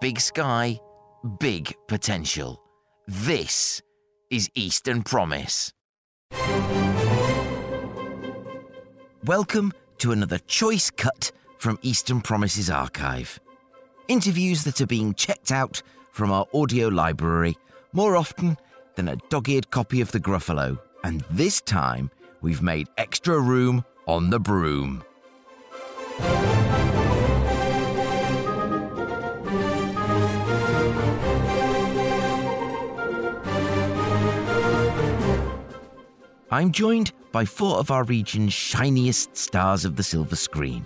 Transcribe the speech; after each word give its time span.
big 0.00 0.20
sky, 0.20 0.78
big 1.38 1.74
potential. 1.88 2.60
This 3.06 3.82
is 4.30 4.50
Eastern 4.54 5.02
Promise. 5.02 5.72
Welcome 9.24 9.72
to 9.98 10.12
another 10.12 10.38
choice 10.38 10.90
cut 10.90 11.32
from 11.58 11.78
Eastern 11.82 12.20
Promises 12.20 12.70
archive. 12.70 13.38
Interviews 14.08 14.64
that 14.64 14.80
are 14.80 14.86
being 14.86 15.14
checked 15.14 15.50
out 15.50 15.82
from 16.10 16.30
our 16.30 16.46
audio 16.54 16.88
library 16.88 17.56
more 17.92 18.16
often 18.16 18.56
than 18.96 19.08
a 19.08 19.16
dog 19.28 19.48
eared 19.48 19.70
copy 19.70 20.00
of 20.00 20.12
the 20.12 20.20
Gruffalo, 20.20 20.78
and 21.04 21.24
this 21.30 21.60
time 21.60 22.10
we've 22.40 22.62
made 22.62 22.88
extra 22.98 23.38
room 23.38 23.84
on 24.06 24.30
the 24.30 24.40
broom. 24.40 25.04
I'm 36.54 36.70
joined 36.70 37.10
by 37.32 37.44
four 37.46 37.78
of 37.78 37.90
our 37.90 38.04
region's 38.04 38.52
shiniest 38.52 39.36
stars 39.36 39.84
of 39.84 39.96
the 39.96 40.04
silver 40.04 40.36
screen 40.36 40.84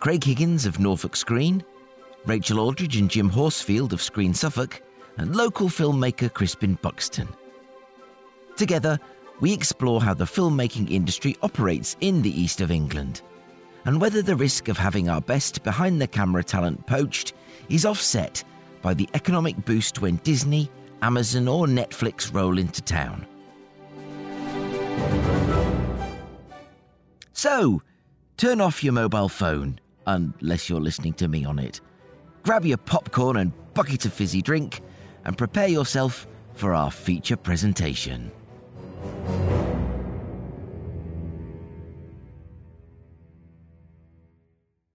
Craig 0.00 0.24
Higgins 0.24 0.66
of 0.66 0.80
Norfolk 0.80 1.14
Screen, 1.14 1.62
Rachel 2.26 2.58
Aldridge 2.58 2.96
and 2.96 3.08
Jim 3.08 3.30
Horsfield 3.30 3.92
of 3.92 4.02
Screen 4.02 4.34
Suffolk, 4.34 4.82
and 5.18 5.36
local 5.36 5.68
filmmaker 5.68 6.34
Crispin 6.34 6.76
Buxton. 6.82 7.28
Together, 8.56 8.98
we 9.38 9.52
explore 9.52 10.02
how 10.02 10.14
the 10.14 10.24
filmmaking 10.24 10.90
industry 10.90 11.36
operates 11.44 11.96
in 12.00 12.20
the 12.20 12.40
east 12.40 12.60
of 12.60 12.72
England 12.72 13.22
and 13.84 14.00
whether 14.00 14.20
the 14.20 14.34
risk 14.34 14.66
of 14.66 14.78
having 14.78 15.08
our 15.08 15.20
best 15.20 15.62
behind 15.62 16.02
the 16.02 16.08
camera 16.08 16.42
talent 16.42 16.84
poached 16.88 17.34
is 17.68 17.86
offset 17.86 18.42
by 18.82 18.94
the 18.94 19.08
economic 19.14 19.64
boost 19.64 20.02
when 20.02 20.16
Disney, 20.24 20.68
Amazon, 21.02 21.46
or 21.46 21.66
Netflix 21.68 22.34
roll 22.34 22.58
into 22.58 22.82
town. 22.82 23.24
So, 27.32 27.82
turn 28.36 28.60
off 28.60 28.84
your 28.84 28.92
mobile 28.92 29.28
phone, 29.28 29.80
unless 30.06 30.68
you're 30.68 30.80
listening 30.80 31.12
to 31.14 31.26
me 31.26 31.44
on 31.44 31.58
it. 31.58 31.80
Grab 32.44 32.64
your 32.64 32.76
popcorn 32.76 33.36
and 33.36 33.52
bucket 33.74 34.04
of 34.04 34.12
fizzy 34.12 34.42
drink, 34.42 34.80
and 35.24 35.36
prepare 35.36 35.66
yourself 35.66 36.26
for 36.54 36.72
our 36.72 36.90
feature 36.90 37.36
presentation. 37.36 38.30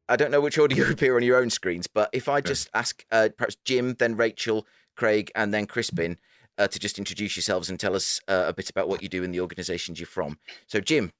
I 0.09 0.15
don't 0.15 0.31
know 0.31 0.39
which 0.39 0.57
order 0.57 0.75
you 0.75 0.85
appear 0.89 1.17
on 1.17 1.23
your 1.23 1.37
own 1.37 1.49
screens, 1.49 1.87
but 1.87 2.09
if 2.13 2.29
I 2.29 2.41
just 2.41 2.69
ask 2.73 3.05
uh, 3.11 3.29
perhaps 3.37 3.57
Jim, 3.65 3.95
then 3.99 4.15
Rachel, 4.15 4.65
Craig, 4.95 5.31
and 5.35 5.53
then 5.53 5.65
Crispin 5.65 6.17
uh, 6.57 6.67
to 6.67 6.79
just 6.79 6.97
introduce 6.97 7.35
yourselves 7.35 7.69
and 7.69 7.79
tell 7.79 7.95
us 7.95 8.19
uh, 8.27 8.45
a 8.47 8.53
bit 8.53 8.69
about 8.69 8.89
what 8.89 9.01
you 9.01 9.09
do 9.09 9.23
in 9.23 9.31
the 9.31 9.41
organisations 9.41 9.99
you're 9.99 10.07
from. 10.07 10.37
So, 10.67 10.79
Jim. 10.79 11.11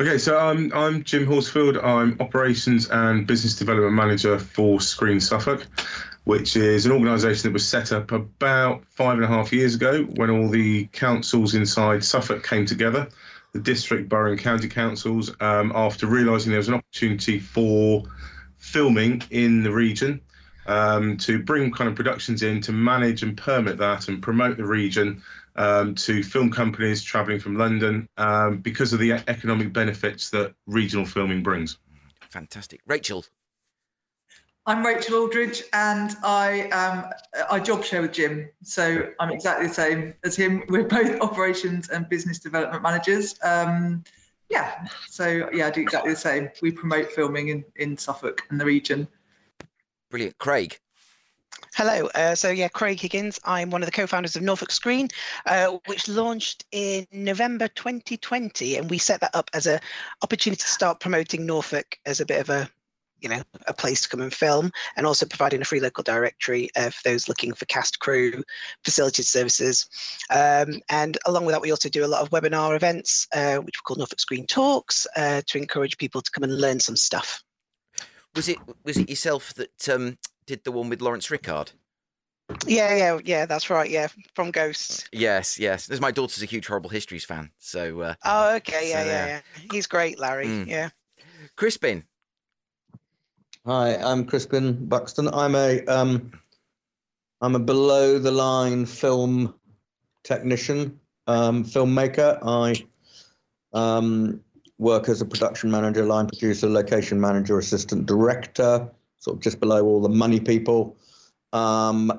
Okay, 0.00 0.18
so 0.18 0.38
I'm 0.38 0.72
I'm 0.72 1.02
Jim 1.02 1.26
Horsfield. 1.26 1.76
I'm 1.82 2.16
operations 2.20 2.88
and 2.88 3.26
business 3.26 3.56
development 3.56 3.94
manager 3.94 4.38
for 4.38 4.80
Screen 4.80 5.18
Suffolk, 5.18 5.66
which 6.22 6.56
is 6.56 6.86
an 6.86 6.92
organisation 6.92 7.42
that 7.48 7.52
was 7.52 7.66
set 7.66 7.90
up 7.90 8.12
about 8.12 8.84
five 8.90 9.14
and 9.14 9.24
a 9.24 9.26
half 9.26 9.52
years 9.52 9.74
ago 9.74 10.04
when 10.14 10.30
all 10.30 10.48
the 10.48 10.86
councils 10.92 11.54
inside 11.54 12.04
Suffolk 12.04 12.46
came 12.46 12.64
together 12.64 13.08
the 13.52 13.60
district, 13.60 14.08
borough, 14.08 14.30
and 14.30 14.40
county 14.40 14.68
councils 14.68 15.34
um, 15.40 15.72
after 15.74 16.06
realising 16.06 16.50
there 16.50 16.58
was 16.58 16.68
an 16.68 16.74
opportunity 16.74 17.38
for 17.38 18.04
filming 18.58 19.22
in 19.30 19.62
the 19.62 19.70
region 19.72 20.20
um, 20.68 21.16
to 21.16 21.42
bring 21.42 21.72
kind 21.72 21.88
of 21.88 21.96
productions 21.96 22.42
in 22.42 22.60
to 22.60 22.72
manage 22.72 23.22
and 23.22 23.36
permit 23.36 23.78
that 23.78 24.08
and 24.08 24.22
promote 24.22 24.56
the 24.56 24.64
region 24.64 25.22
um, 25.56 25.94
to 25.96 26.22
film 26.22 26.50
companies 26.50 27.02
travelling 27.02 27.40
from 27.40 27.56
London 27.56 28.08
um, 28.16 28.58
because 28.58 28.92
of 28.92 29.00
the 29.00 29.12
economic 29.12 29.72
benefits 29.72 30.30
that 30.30 30.54
regional 30.66 31.04
filming 31.04 31.42
brings. 31.42 31.78
Fantastic. 32.30 32.80
Rachel, 32.86 33.24
I'm 34.66 34.84
Rachel 34.84 35.22
Aldridge, 35.22 35.62
and 35.72 36.14
I 36.22 36.68
um, 36.68 37.10
I 37.50 37.58
job 37.58 37.82
share 37.82 38.02
with 38.02 38.12
Jim, 38.12 38.50
so 38.62 39.08
I'm 39.18 39.30
exactly 39.30 39.66
the 39.66 39.72
same 39.72 40.12
as 40.24 40.36
him. 40.36 40.62
We're 40.68 40.84
both 40.84 41.18
operations 41.22 41.88
and 41.88 42.06
business 42.06 42.38
development 42.38 42.82
managers. 42.82 43.34
Um, 43.42 44.04
yeah, 44.50 44.86
so 45.08 45.48
yeah, 45.54 45.68
I 45.68 45.70
do 45.70 45.80
exactly 45.80 46.12
the 46.12 46.18
same. 46.18 46.50
We 46.60 46.70
promote 46.70 47.10
filming 47.12 47.48
in 47.48 47.64
in 47.76 47.96
Suffolk 47.96 48.42
and 48.50 48.60
the 48.60 48.66
region. 48.66 49.08
Brilliant, 50.10 50.38
Craig. 50.38 50.78
Hello. 51.74 52.08
Uh, 52.14 52.34
so 52.34 52.50
yeah, 52.50 52.68
Craig 52.68 53.00
Higgins. 53.00 53.38
I'm 53.44 53.70
one 53.70 53.82
of 53.82 53.86
the 53.86 53.92
co-founders 53.92 54.36
of 54.36 54.42
Norfolk 54.42 54.70
Screen, 54.70 55.08
uh, 55.46 55.78
which 55.86 56.08
launched 56.08 56.64
in 56.72 57.06
November 57.12 57.68
2020, 57.68 58.76
and 58.76 58.90
we 58.90 58.98
set 58.98 59.20
that 59.20 59.34
up 59.34 59.50
as 59.54 59.66
an 59.66 59.80
opportunity 60.22 60.60
to 60.60 60.68
start 60.68 61.00
promoting 61.00 61.46
Norfolk 61.46 61.98
as 62.06 62.20
a 62.20 62.26
bit 62.26 62.40
of 62.40 62.50
a 62.50 62.70
you 63.20 63.28
know 63.28 63.42
a 63.66 63.74
place 63.74 64.02
to 64.02 64.08
come 64.08 64.20
and 64.20 64.32
film 64.32 64.70
and 64.96 65.06
also 65.06 65.26
providing 65.26 65.60
a 65.60 65.64
free 65.64 65.80
local 65.80 66.04
directory 66.04 66.68
uh, 66.76 66.90
for 66.90 67.00
those 67.04 67.28
looking 67.28 67.52
for 67.52 67.64
cast 67.66 67.98
crew 67.98 68.42
facilities 68.84 69.28
services 69.28 69.88
um, 70.30 70.80
and 70.88 71.18
along 71.26 71.44
with 71.44 71.52
that 71.52 71.62
we 71.62 71.72
also 71.72 71.88
do 71.88 72.04
a 72.04 72.06
lot 72.06 72.22
of 72.22 72.30
webinar 72.30 72.76
events 72.76 73.26
uh, 73.34 73.56
which 73.56 73.74
we 73.76 73.82
call 73.84 73.96
norfolk 73.96 74.20
screen 74.20 74.46
talks 74.46 75.04
uh, 75.16 75.42
to 75.46 75.58
encourage 75.58 75.98
people 75.98 76.20
to 76.20 76.30
come 76.30 76.44
and 76.44 76.60
learn 76.60 76.78
some 76.78 76.94
stuff 76.96 77.42
was 78.34 78.48
it 78.48 78.58
was 78.84 78.96
it 78.96 79.08
yourself 79.08 79.54
that 79.54 79.88
um, 79.88 80.18
did 80.46 80.64
the 80.64 80.72
one 80.72 80.88
with 80.88 81.00
laurence 81.00 81.30
rickard 81.30 81.72
yeah, 82.66 82.96
yeah, 82.96 83.18
yeah. 83.26 83.44
That's 83.44 83.68
right. 83.68 83.90
Yeah, 83.90 84.08
from 84.34 84.50
Ghosts. 84.50 85.06
Yes, 85.12 85.58
yes. 85.58 85.86
There's 85.86 86.00
my 86.00 86.10
daughter's 86.10 86.42
a 86.42 86.46
huge 86.46 86.66
Horrible 86.66 86.88
Histories 86.88 87.22
fan, 87.22 87.50
so. 87.58 88.00
Uh, 88.00 88.14
oh, 88.24 88.54
okay. 88.56 88.88
Yeah, 88.88 89.02
so, 89.02 89.06
yeah, 89.10 89.26
yeah. 89.26 89.40
He's 89.70 89.86
great, 89.86 90.18
Larry. 90.18 90.46
Mm. 90.46 90.66
Yeah. 90.66 90.88
Crispin, 91.56 92.04
Hi, 93.68 93.96
I'm 93.96 94.24
Crispin 94.24 94.86
Buxton. 94.86 95.28
I'm 95.28 95.54
a 95.54 95.84
um, 95.84 96.32
I'm 97.42 97.54
a 97.54 97.58
below 97.58 98.18
the 98.18 98.30
line 98.30 98.86
film 98.86 99.52
technician, 100.24 100.98
um, 101.26 101.64
filmmaker. 101.64 102.38
I 102.42 102.86
um, 103.74 104.40
work 104.78 105.08
as 105.08 105.20
a 105.20 105.24
production 105.24 105.70
manager, 105.70 106.04
line 106.04 106.26
producer, 106.26 106.68
location 106.68 107.20
manager, 107.20 107.58
assistant 107.58 108.06
director, 108.06 108.90
sort 109.18 109.36
of 109.36 109.42
just 109.42 109.60
below 109.60 109.84
all 109.84 110.00
the 110.00 110.08
money 110.08 110.40
people. 110.40 110.96
Um, 111.52 112.12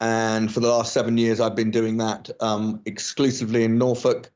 and 0.00 0.52
for 0.52 0.60
the 0.60 0.68
last 0.68 0.92
seven 0.92 1.18
years, 1.18 1.40
I've 1.40 1.54
been 1.54 1.70
doing 1.70 1.98
that 1.98 2.30
um, 2.40 2.80
exclusively 2.84 3.64
in 3.64 3.78
Norfolk 3.78 4.30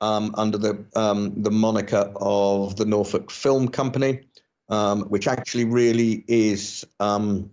um, 0.00 0.34
under 0.36 0.58
the 0.58 0.84
um, 0.96 1.42
the 1.42 1.50
moniker 1.50 2.12
of 2.16 2.76
the 2.76 2.84
Norfolk 2.84 3.30
Film 3.30 3.68
Company 3.68 4.20
um, 4.72 5.02
which 5.02 5.28
actually 5.28 5.66
really 5.66 6.24
is 6.26 6.84
um, 6.98 7.50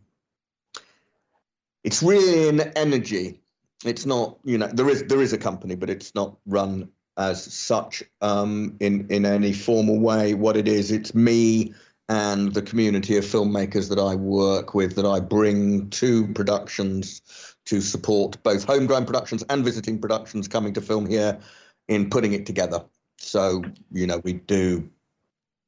it's 1.84 2.02
really 2.02 2.48
an 2.48 2.62
energy. 2.78 3.42
It's 3.86 4.06
not, 4.06 4.38
you 4.44 4.58
know, 4.58 4.68
there 4.68 4.90
is 4.90 5.04
there 5.04 5.22
is 5.22 5.34
a 5.34 5.38
company, 5.38 5.76
but 5.76 5.90
it's 5.90 6.16
not 6.16 6.38
run 6.46 6.90
as 7.20 7.44
such 7.44 8.04
um, 8.22 8.76
in 8.80 9.06
in 9.12 9.26
any 9.26 9.54
formal 9.54 10.00
way. 10.00 10.34
What 10.34 10.58
it 10.58 10.68
is, 10.68 10.92
it's 10.92 11.14
me 11.14 11.74
and 12.08 12.54
the 12.54 12.62
community 12.64 13.18
of 13.18 13.26
filmmakers 13.26 13.90
that 13.90 14.00
I 14.00 14.16
work 14.16 14.74
with 14.74 14.96
that 14.96 15.06
I 15.06 15.20
bring 15.20 15.92
to 15.92 16.28
productions 16.34 17.22
to 17.66 17.82
support 17.82 18.42
both 18.42 18.64
homegrown 18.64 19.06
productions 19.06 19.44
and 19.50 19.64
visiting 19.64 20.00
productions 20.00 20.48
coming 20.48 20.74
to 20.74 20.82
film 20.82 21.06
here 21.06 21.40
in 21.88 22.10
putting 22.10 22.34
it 22.34 22.48
together. 22.48 22.84
So, 23.20 23.64
you 23.92 24.08
know, 24.08 24.22
we 24.24 24.34
do, 24.34 24.90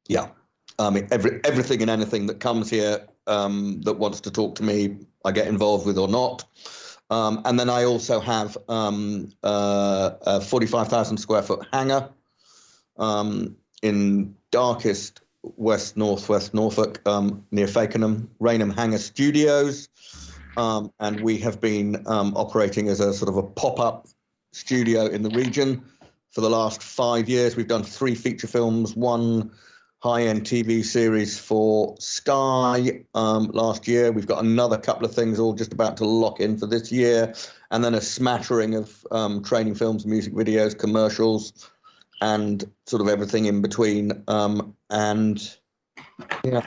yeah, 0.07 0.29
um, 0.80 0.97
every 1.12 1.42
everything 1.44 1.81
and 1.81 1.92
anything 1.92 2.25
that 2.27 2.39
comes 2.39 2.69
here 2.69 3.07
um, 3.27 3.81
that 3.81 4.00
wants 4.00 4.21
to 4.21 4.31
talk 4.31 4.56
to 4.56 4.63
me, 4.63 4.97
I 5.24 5.31
get 5.31 5.47
involved 5.47 5.86
with 5.86 5.97
or 5.97 6.07
not. 6.07 6.44
Um, 7.12 7.42
and 7.44 7.60
then 7.60 7.69
I 7.69 7.84
also 7.84 8.22
have 8.22 8.58
um, 8.69 9.34
uh, 9.44 10.12
a 10.22 10.42
45,000 10.42 11.18
square 11.18 11.44
foot 11.44 11.68
hangar 11.72 12.10
um, 12.98 13.58
in 13.84 14.36
darkest 14.50 15.22
west 15.44 15.98
northwest 15.98 16.54
Norfolk 16.54 17.02
um, 17.06 17.46
near 17.52 17.68
Fakenham, 17.68 18.30
Raynham 18.40 18.72
Hangar 18.72 18.98
Studios. 18.98 19.90
and 20.56 21.19
we 21.19 21.38
have 21.40 21.60
been 21.60 22.04
operating 22.08 22.88
as 22.88 23.02
a 23.02 23.14
sort 23.14 23.28
of 23.30 23.36
a 23.36 23.44
pop 23.44 23.80
up 23.80 24.07
studio 24.54 25.06
in 25.06 25.22
the 25.22 25.30
region 25.30 25.84
for 26.31 26.40
the 26.40 26.50
last 26.50 26.81
five 26.81 27.28
years. 27.28 27.57
We've 27.57 27.68
done 27.68 27.84
three 27.84 28.16
feature 28.16 28.48
films, 28.48 28.96
one 28.96 29.52
high-end 30.01 30.44
TV 30.44 30.83
series 30.83 31.39
for 31.39 31.95
Sky 32.00 33.03
um, 33.13 33.51
last 33.53 33.88
year. 33.88 34.12
We've 34.12 34.25
got 34.25 34.44
another 34.44 34.77
couple 34.77 35.06
of 35.06 35.13
things 35.13 35.39
all 35.39 35.53
just 35.53 35.74
about 35.74 35.98
to 35.98 36.06
lock 36.06 36.39
in 36.39 36.57
for 36.57 36.65
this 36.65 36.92
year, 36.92 37.33
and 37.69 37.83
then 37.83 37.94
a 37.94 38.01
smattering 38.01 38.75
of 38.75 39.06
um, 39.12 39.44
training 39.44 39.75
films, 39.75 40.06
music 40.06 40.33
videos, 40.33 40.77
commercials, 40.77 41.69
and 42.21 42.63
sort 42.88 43.01
of 43.01 43.07
everything 43.09 43.45
in 43.45 43.62
between. 43.62 44.24
Um, 44.27 44.75
and 44.89 45.57
Yeah. 46.44 46.65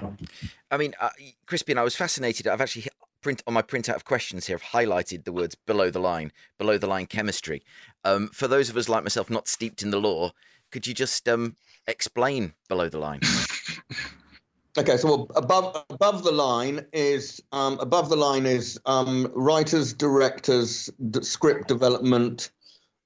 I 0.71 0.77
mean, 0.77 0.95
uh, 1.01 1.11
Crispin, 1.47 1.79
I 1.79 1.83
was 1.83 1.97
fascinated. 1.97 2.47
I've 2.47 2.61
actually 2.61 2.87
print 3.21 3.43
on 3.47 3.55
my 3.55 3.63
printout 3.63 3.97
of 3.97 4.05
questions 4.05 4.47
here. 4.47 4.57
I've 4.57 4.87
highlighted 4.87 5.25
the 5.25 5.33
words 5.33 5.55
below 5.55 5.91
the 5.91 5.99
line, 5.99 6.31
below 6.59 6.79
the 6.79 6.87
line 6.87 7.07
chemistry. 7.07 7.65
Um, 8.05 8.29
for 8.29 8.47
those 8.47 8.69
of 8.69 8.77
us 8.77 8.89
like 8.89 9.03
myself 9.03 9.31
not 9.31 9.49
steeped 9.49 9.83
in 9.83 9.91
the 9.91 10.01
law, 10.01 10.33
could 10.71 10.87
you 10.87 10.95
just 10.95 11.29
um, 11.29 11.57
explain 11.87 12.53
below 12.69 12.89
the 12.89 12.99
line? 12.99 13.21
Okay, 14.77 14.97
so 14.97 15.29
above 15.37 15.85
above 15.89 16.25
the 16.25 16.33
line 16.33 16.85
is 16.93 17.41
um, 17.53 17.79
above 17.79 18.09
the 18.09 18.17
line 18.17 18.45
is 18.45 18.77
um, 18.87 19.31
writers, 19.33 19.93
directors, 19.93 20.91
d- 21.11 21.23
script 21.23 21.69
development, 21.69 22.51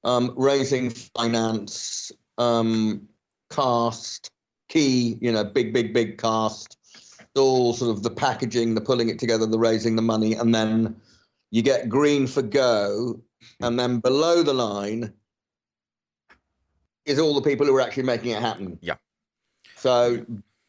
um, 0.03 0.33
raising 0.35 0.89
finance, 0.89 2.11
um, 2.39 3.07
cast, 3.51 4.31
key, 4.71 5.19
you 5.21 5.31
know, 5.31 5.45
big, 5.45 5.75
big, 5.75 5.93
big 5.93 6.17
cast, 6.17 6.79
all 7.37 7.75
sort 7.75 7.91
of 7.95 8.03
the 8.03 8.11
packaging, 8.11 8.75
the 8.75 8.81
pulling 8.81 9.11
it 9.11 9.19
together, 9.19 9.45
the 9.45 9.59
raising 9.59 9.95
the 9.95 10.01
money, 10.01 10.33
and 10.33 10.55
then 10.55 10.97
you 11.51 11.61
get 11.61 11.91
green 11.91 12.27
for 12.27 12.41
go, 12.41 13.21
and 13.61 13.79
then 13.79 13.99
below 13.99 14.43
the 14.43 14.55
line 14.55 15.13
is 17.09 17.19
all 17.19 17.35
the 17.35 17.43
people 17.43 17.67
who 17.67 17.75
are 17.77 17.81
actually 17.81 18.05
making 18.05 18.31
it 18.31 18.41
happen. 18.41 18.79
Yeah. 18.81 18.95
So 19.77 20.25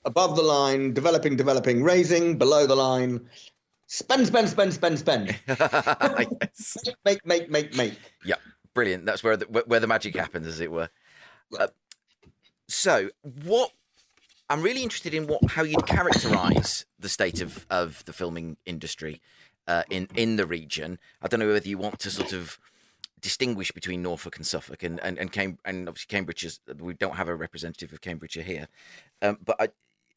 above 0.06 0.36
the 0.36 0.42
line, 0.42 0.94
developing, 0.94 1.36
developing, 1.36 1.84
raising, 1.84 2.38
below 2.38 2.66
the 2.66 2.76
line, 2.76 3.30
spend, 3.88 4.28
spend, 4.28 4.50
spend, 4.50 4.74
spend, 4.74 5.00
spend. 5.00 5.40
yes. 5.48 6.78
Make, 7.06 7.26
make, 7.26 7.50
make, 7.50 7.76
make. 7.76 8.00
Yeah, 8.24 8.36
brilliant. 8.74 9.06
That's 9.06 9.24
where 9.24 9.38
the, 9.38 9.46
where 9.46 9.80
the 9.80 9.88
magic 9.88 10.16
happens, 10.16 10.48
as 10.48 10.60
it 10.60 10.72
were. 10.72 10.90
Uh, 11.58 11.68
so, 12.68 13.10
what 13.44 13.72
I'm 14.50 14.62
really 14.62 14.84
interested 14.84 15.14
in 15.14 15.28
what 15.28 15.44
how 15.52 15.64
you'd 15.64 15.80
characterise 15.82 16.86
the 17.00 17.10
state 17.10 17.42
of, 17.42 17.66
of 17.70 18.04
the 18.06 18.14
filming 18.14 18.58
industry 18.66 19.22
uh, 19.68 19.84
in 19.90 20.08
in 20.16 20.36
the 20.36 20.46
region. 20.46 21.00
I 21.22 21.28
don't 21.28 21.40
know 21.40 21.48
whether 21.48 21.68
you 21.68 21.78
want 21.78 22.00
to 22.00 22.12
sort 22.12 22.34
of 22.34 22.60
distinguish 23.22 23.72
between 23.72 24.02
Norfolk 24.02 24.38
and 24.38 24.46
Suffolk, 24.46 24.84
and 24.84 25.00
and 25.02 25.18
and, 25.18 25.32
Cam- 25.32 25.60
and 25.66 25.88
obviously 25.88 26.08
Cambridge 26.10 26.44
is 26.44 26.60
we 26.80 26.94
don't 26.94 27.16
have 27.16 27.28
a 27.28 27.36
representative 27.36 27.94
of 27.94 28.02
Cambridgeshire 28.02 28.44
here, 28.44 28.68
um, 29.22 29.38
but 29.44 29.56
I, 29.60 29.70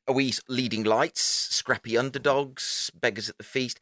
are 0.09 0.15
we 0.15 0.33
leading 0.49 0.83
lights, 0.83 1.23
scrappy 1.23 1.97
underdogs, 1.97 2.91
beggars 2.99 3.29
at 3.29 3.39
the 3.39 3.45
feast? 3.45 3.81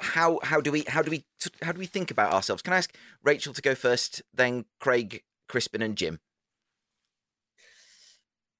How 0.00 0.40
how 0.42 0.60
do 0.60 0.70
we 0.72 0.84
how 0.88 1.02
do 1.02 1.10
we 1.10 1.24
how 1.62 1.72
do 1.72 1.78
we 1.78 1.86
think 1.86 2.10
about 2.10 2.32
ourselves? 2.32 2.62
Can 2.62 2.72
I 2.72 2.78
ask 2.78 2.94
Rachel 3.22 3.54
to 3.54 3.62
go 3.62 3.74
first, 3.74 4.22
then 4.32 4.66
Craig, 4.80 5.22
Crispin, 5.48 5.82
and 5.82 5.96
Jim? 5.96 6.20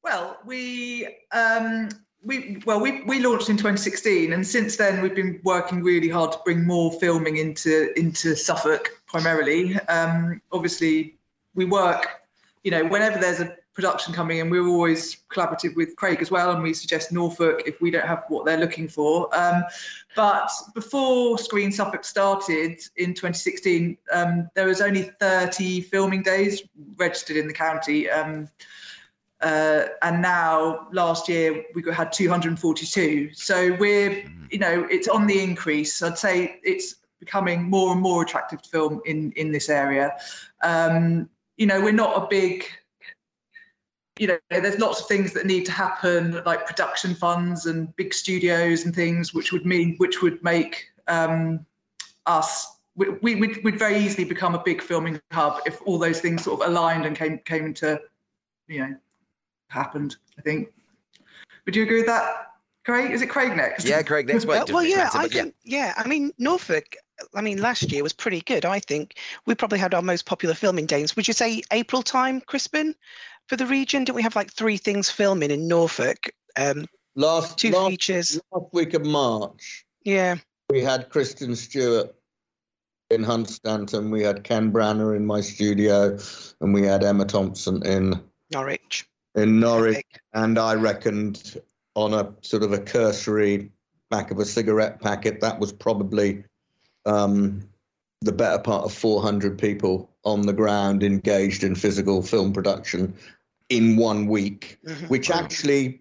Well, 0.02 0.38
we 0.44 1.08
um, 1.32 1.88
we 2.24 2.62
well 2.64 2.80
we 2.80 3.02
we 3.02 3.20
launched 3.20 3.48
in 3.48 3.56
2016, 3.56 4.32
and 4.32 4.46
since 4.46 4.76
then 4.76 5.02
we've 5.02 5.14
been 5.14 5.40
working 5.44 5.82
really 5.82 6.08
hard 6.08 6.32
to 6.32 6.38
bring 6.44 6.64
more 6.66 6.92
filming 6.92 7.36
into 7.36 7.98
into 7.98 8.34
Suffolk 8.34 9.02
primarily. 9.06 9.76
Um, 9.88 10.40
obviously, 10.52 11.16
we 11.54 11.64
work, 11.64 12.22
you 12.62 12.70
know, 12.70 12.84
whenever 12.84 13.18
there's 13.18 13.40
a 13.40 13.56
production 13.74 14.14
coming 14.14 14.38
in, 14.38 14.50
we're 14.50 14.66
always 14.66 15.16
collaborative 15.32 15.74
with 15.74 15.96
Craig 15.96 16.22
as 16.22 16.30
well, 16.30 16.52
and 16.52 16.62
we 16.62 16.72
suggest 16.72 17.12
Norfolk 17.12 17.62
if 17.66 17.80
we 17.80 17.90
don't 17.90 18.06
have 18.06 18.24
what 18.28 18.46
they're 18.46 18.58
looking 18.58 18.88
for. 18.88 19.28
Um, 19.36 19.64
but 20.14 20.50
before 20.74 21.38
Screen 21.38 21.72
Suffolk 21.72 22.04
started 22.04 22.80
in 22.96 23.14
2016, 23.14 23.98
um, 24.12 24.48
there 24.54 24.66
was 24.66 24.80
only 24.80 25.10
30 25.20 25.82
filming 25.82 26.22
days 26.22 26.62
registered 26.96 27.36
in 27.36 27.48
the 27.48 27.52
county. 27.52 28.08
Uh, 29.44 29.88
and 30.00 30.22
now 30.22 30.88
last 30.90 31.28
year 31.28 31.64
we 31.74 31.82
had 31.92 32.10
242. 32.10 33.34
So 33.34 33.76
we're, 33.78 34.24
you 34.50 34.58
know, 34.58 34.88
it's 34.90 35.06
on 35.06 35.26
the 35.26 35.38
increase. 35.38 36.02
I'd 36.02 36.16
say 36.16 36.58
it's 36.62 36.96
becoming 37.20 37.62
more 37.62 37.92
and 37.92 38.00
more 38.00 38.22
attractive 38.22 38.62
to 38.62 38.68
film 38.70 39.02
in 39.04 39.32
in 39.32 39.52
this 39.52 39.68
area. 39.68 40.16
Um, 40.62 41.28
you 41.58 41.66
know, 41.66 41.78
we're 41.82 41.92
not 41.92 42.22
a 42.22 42.26
big 42.26 42.64
you 44.18 44.28
know, 44.28 44.38
there's 44.48 44.78
lots 44.78 45.00
of 45.00 45.08
things 45.08 45.32
that 45.32 45.44
need 45.44 45.66
to 45.66 45.72
happen, 45.72 46.40
like 46.46 46.66
production 46.66 47.14
funds 47.14 47.66
and 47.66 47.94
big 47.96 48.14
studios 48.14 48.84
and 48.84 48.94
things, 48.94 49.34
which 49.34 49.52
would 49.52 49.66
mean, 49.66 49.96
which 49.96 50.22
would 50.22 50.42
make 50.42 50.86
um, 51.08 51.66
us, 52.26 52.78
we, 52.94 53.10
we, 53.22 53.34
would 53.34 53.62
we'd 53.64 53.78
very 53.78 53.98
easily 53.98 54.24
become 54.24 54.54
a 54.54 54.62
big 54.62 54.80
filming 54.80 55.20
hub 55.32 55.60
if 55.66 55.82
all 55.82 55.98
those 55.98 56.20
things 56.20 56.44
sort 56.44 56.60
of 56.60 56.68
aligned 56.68 57.04
and 57.06 57.16
came 57.16 57.38
came 57.38 57.66
into, 57.66 58.00
you 58.68 58.78
know, 58.78 58.96
happened. 59.74 60.16
I 60.38 60.42
think. 60.42 60.72
Would 61.66 61.76
you 61.76 61.82
agree 61.82 61.98
with 61.98 62.06
that, 62.06 62.46
Craig? 62.84 63.10
Is 63.10 63.22
it 63.22 63.28
Craig 63.28 63.56
next? 63.56 63.84
Yeah, 63.84 64.02
Craig 64.02 64.26
next. 64.26 64.46
Well, 64.46 64.66
well 64.68 64.82
yeah, 64.82 65.10
I 65.14 65.28
think, 65.28 65.54
yeah. 65.64 65.86
yeah. 65.86 65.94
I 65.96 66.06
mean, 66.08 66.32
Norfolk. 66.38 66.96
I 67.34 67.42
mean, 67.42 67.58
last 67.60 67.90
year 67.92 68.02
was 68.02 68.12
pretty 68.12 68.40
good. 68.40 68.64
I 68.64 68.80
think 68.80 69.16
we 69.46 69.54
probably 69.54 69.78
had 69.78 69.94
our 69.94 70.02
most 70.02 70.26
popular 70.26 70.54
filming 70.54 70.86
days. 70.86 71.14
Would 71.16 71.28
you 71.28 71.34
say 71.34 71.62
April 71.70 72.02
time, 72.02 72.40
Crispin, 72.40 72.94
for 73.46 73.56
the 73.56 73.66
region? 73.66 74.04
Didn't 74.04 74.16
we 74.16 74.22
have 74.22 74.36
like 74.36 74.52
three 74.52 74.76
things 74.76 75.10
filming 75.10 75.50
in 75.50 75.68
Norfolk? 75.68 76.30
Um, 76.56 76.86
last 77.14 77.58
two 77.58 77.70
last, 77.70 77.90
features. 77.90 78.40
Last 78.52 78.72
week 78.72 78.94
of 78.94 79.04
March. 79.04 79.84
Yeah. 80.04 80.36
We 80.70 80.82
had 80.82 81.08
Kristen 81.08 81.54
Stewart 81.56 82.14
in 83.10 83.24
Hunstanton. 83.24 84.10
We 84.10 84.22
had 84.22 84.44
Ken 84.44 84.72
Branagh 84.72 85.16
in 85.16 85.24
my 85.24 85.40
studio, 85.40 86.18
and 86.60 86.74
we 86.74 86.82
had 86.82 87.04
Emma 87.04 87.24
Thompson 87.24 87.86
in 87.86 88.20
Norwich 88.50 89.06
in 89.34 89.60
Norwich, 89.60 90.06
and 90.32 90.58
I 90.58 90.74
reckoned 90.74 91.60
on 91.94 92.14
a 92.14 92.32
sort 92.42 92.62
of 92.62 92.72
a 92.72 92.78
cursory 92.78 93.70
back 94.10 94.30
of 94.30 94.38
a 94.38 94.44
cigarette 94.44 95.00
packet 95.00 95.40
that 95.40 95.58
was 95.58 95.72
probably 95.72 96.44
um, 97.06 97.68
the 98.20 98.32
better 98.32 98.58
part 98.58 98.84
of 98.84 98.92
400 98.92 99.58
people 99.58 100.10
on 100.24 100.42
the 100.42 100.52
ground 100.52 101.02
engaged 101.02 101.64
in 101.64 101.74
physical 101.74 102.22
film 102.22 102.52
production 102.52 103.14
in 103.68 103.96
one 103.96 104.26
week, 104.26 104.78
mm-hmm. 104.86 105.06
which 105.06 105.30
actually 105.30 106.00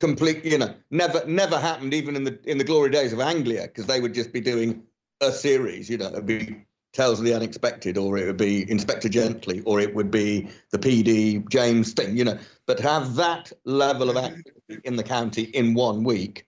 completely, 0.00 0.50
you 0.50 0.58
know, 0.58 0.74
never 0.90 1.24
never 1.26 1.58
happened 1.58 1.94
even 1.94 2.16
in 2.16 2.24
the 2.24 2.38
in 2.44 2.58
the 2.58 2.64
glory 2.64 2.90
days 2.90 3.12
of 3.12 3.20
Anglia 3.20 3.62
because 3.62 3.86
they 3.86 4.00
would 4.00 4.14
just 4.14 4.32
be 4.32 4.40
doing 4.40 4.82
a 5.20 5.32
series, 5.32 5.90
you 5.90 5.98
know, 5.98 6.06
it'd 6.06 6.26
be 6.26 6.64
Of 6.98 7.22
the 7.22 7.32
Unexpected, 7.32 7.96
or 7.96 8.18
it 8.18 8.26
would 8.26 8.36
be 8.36 8.70
Inspector 8.70 9.08
Gently, 9.08 9.62
or 9.62 9.80
it 9.80 9.94
would 9.94 10.10
be 10.10 10.48
the 10.70 10.78
PD 10.78 11.48
James 11.48 11.94
thing, 11.94 12.16
you 12.16 12.24
know. 12.24 12.38
But 12.66 12.80
have 12.80 13.14
that 13.14 13.52
level 13.64 14.10
of 14.10 14.18
activity 14.18 14.80
in 14.84 14.96
the 14.96 15.02
county 15.02 15.44
in 15.44 15.72
one 15.72 16.04
week 16.04 16.46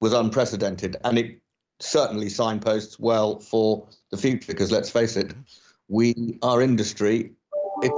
was 0.00 0.12
unprecedented, 0.12 0.96
and 1.02 1.18
it 1.18 1.40
certainly 1.78 2.28
signposts 2.28 2.98
well 2.98 3.38
for 3.38 3.86
the 4.10 4.18
future. 4.18 4.52
Because 4.52 4.70
let's 4.70 4.90
face 4.90 5.16
it, 5.16 5.32
we 5.88 6.38
our 6.42 6.60
industry. 6.60 7.32
It, 7.82 7.92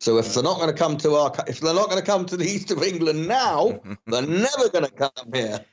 so 0.00 0.16
if 0.16 0.32
they're 0.32 0.42
not 0.42 0.58
going 0.58 0.72
to 0.72 0.78
come 0.78 0.96
to 0.98 1.16
our, 1.16 1.32
if 1.48 1.60
they're 1.60 1.74
not 1.74 1.90
going 1.90 2.00
to 2.00 2.06
come 2.06 2.24
to 2.26 2.36
the 2.36 2.46
east 2.46 2.70
of 2.70 2.82
England 2.82 3.28
now, 3.28 3.80
they're 4.06 4.22
never 4.22 4.70
going 4.70 4.86
to 4.86 4.90
come 4.90 5.32
here. 5.34 5.64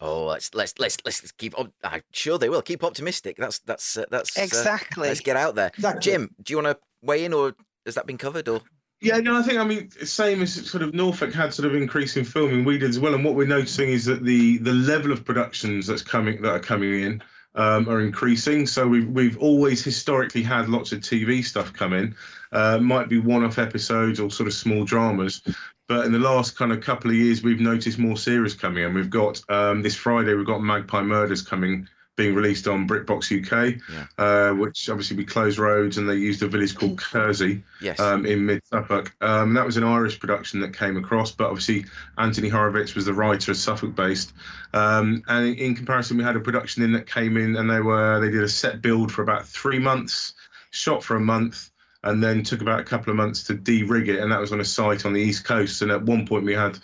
Oh, 0.00 0.26
let's 0.26 0.54
let's 0.54 0.74
let's 0.78 0.98
let's 1.04 1.32
keep. 1.32 1.54
I'm 1.84 2.02
sure 2.12 2.38
they 2.38 2.48
will 2.48 2.62
keep 2.62 2.84
optimistic. 2.84 3.36
That's 3.36 3.58
that's 3.60 3.96
uh, 3.96 4.04
that's 4.10 4.36
exactly. 4.36 5.08
Uh, 5.08 5.10
let's 5.10 5.20
get 5.20 5.36
out 5.36 5.54
there. 5.54 5.70
Exactly. 5.74 6.00
Jim, 6.00 6.34
do 6.42 6.52
you 6.52 6.62
want 6.62 6.78
to 6.78 6.78
weigh 7.02 7.24
in, 7.24 7.32
or 7.32 7.54
has 7.84 7.94
that 7.94 8.06
been 8.06 8.18
covered? 8.18 8.48
Or 8.48 8.60
yeah, 9.00 9.18
no, 9.18 9.38
I 9.38 9.42
think 9.42 9.58
I 9.58 9.64
mean 9.64 9.90
same 9.90 10.42
as 10.42 10.54
sort 10.68 10.82
of 10.82 10.94
Norfolk 10.94 11.32
had 11.32 11.52
sort 11.52 11.66
of 11.66 11.74
increasing 11.74 12.24
filming, 12.24 12.64
we 12.64 12.78
did 12.78 12.90
as 12.90 12.98
well. 12.98 13.14
And 13.14 13.24
what 13.24 13.34
we're 13.34 13.46
noticing 13.46 13.90
is 13.90 14.04
that 14.06 14.24
the 14.24 14.58
the 14.58 14.72
level 14.72 15.12
of 15.12 15.24
productions 15.24 15.86
that's 15.86 16.02
coming 16.02 16.42
that 16.42 16.50
are 16.50 16.60
coming 16.60 17.02
in 17.02 17.22
um, 17.56 17.88
are 17.88 18.00
increasing. 18.00 18.66
So 18.66 18.86
we've 18.86 19.08
we've 19.08 19.38
always 19.38 19.84
historically 19.84 20.42
had 20.42 20.68
lots 20.68 20.92
of 20.92 21.00
TV 21.00 21.44
stuff 21.44 21.72
come 21.72 21.92
in. 21.92 22.14
Uh, 22.52 22.78
might 22.78 23.08
be 23.08 23.18
one-off 23.18 23.58
episodes 23.58 24.20
or 24.20 24.30
sort 24.30 24.46
of 24.46 24.54
small 24.54 24.84
dramas, 24.84 25.42
but 25.88 26.04
in 26.04 26.12
the 26.12 26.18
last 26.18 26.56
kind 26.56 26.72
of 26.72 26.80
couple 26.80 27.10
of 27.10 27.16
years, 27.16 27.42
we've 27.42 27.60
noticed 27.60 27.98
more 27.98 28.16
series 28.16 28.54
coming 28.54 28.84
and 28.84 28.94
We've 28.94 29.10
got 29.10 29.42
um, 29.48 29.82
this 29.82 29.94
Friday, 29.94 30.34
we've 30.34 30.46
got 30.46 30.62
Magpie 30.62 31.02
Murders 31.02 31.42
coming, 31.42 31.88
being 32.16 32.34
released 32.34 32.66
on 32.66 32.88
BritBox 32.88 33.30
UK, 33.30 33.80
yeah. 33.92 34.24
uh, 34.24 34.54
which 34.54 34.88
obviously 34.88 35.16
we 35.16 35.24
closed 35.24 35.58
roads 35.58 35.98
and 35.98 36.08
they 36.08 36.14
used 36.14 36.42
a 36.42 36.48
village 36.48 36.74
called 36.74 36.98
Kersey 36.98 37.62
yes. 37.80 38.00
um, 38.00 38.26
in 38.26 38.46
mid 38.46 38.66
Suffolk. 38.66 39.14
Um, 39.20 39.54
that 39.54 39.66
was 39.66 39.76
an 39.76 39.84
Irish 39.84 40.18
production 40.18 40.60
that 40.60 40.76
came 40.76 40.96
across, 40.96 41.30
but 41.30 41.48
obviously 41.48 41.84
Anthony 42.18 42.48
Horowitz 42.48 42.94
was 42.94 43.04
the 43.04 43.14
writer, 43.14 43.54
Suffolk 43.54 43.94
based. 43.94 44.32
Um, 44.72 45.22
and 45.28 45.56
in 45.56 45.76
comparison, 45.76 46.16
we 46.16 46.24
had 46.24 46.36
a 46.36 46.40
production 46.40 46.82
in 46.82 46.92
that 46.92 47.06
came 47.06 47.36
in 47.36 47.54
and 47.56 47.70
they 47.70 47.80
were 47.80 48.18
they 48.18 48.30
did 48.30 48.42
a 48.42 48.48
set 48.48 48.82
build 48.82 49.12
for 49.12 49.22
about 49.22 49.46
three 49.46 49.78
months, 49.78 50.34
shot 50.70 51.04
for 51.04 51.16
a 51.16 51.20
month 51.20 51.70
and 52.02 52.22
then 52.22 52.42
took 52.42 52.60
about 52.60 52.80
a 52.80 52.84
couple 52.84 53.10
of 53.10 53.16
months 53.16 53.44
to 53.44 53.54
de-rig 53.54 54.08
it, 54.08 54.20
and 54.20 54.30
that 54.32 54.40
was 54.40 54.52
on 54.52 54.60
a 54.60 54.64
site 54.64 55.04
on 55.04 55.12
the 55.12 55.20
east 55.20 55.44
coast. 55.44 55.82
And 55.82 55.90
at 55.90 56.02
one 56.02 56.26
point, 56.26 56.44
we 56.44 56.54
had 56.54 56.78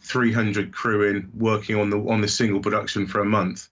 300 0.00 0.72
crew 0.72 1.08
in 1.08 1.30
working 1.34 1.76
on 1.76 1.90
the 1.90 1.98
on 1.98 2.20
the 2.20 2.28
single 2.28 2.60
production 2.60 3.06
for 3.06 3.20
a 3.20 3.24
month. 3.24 3.68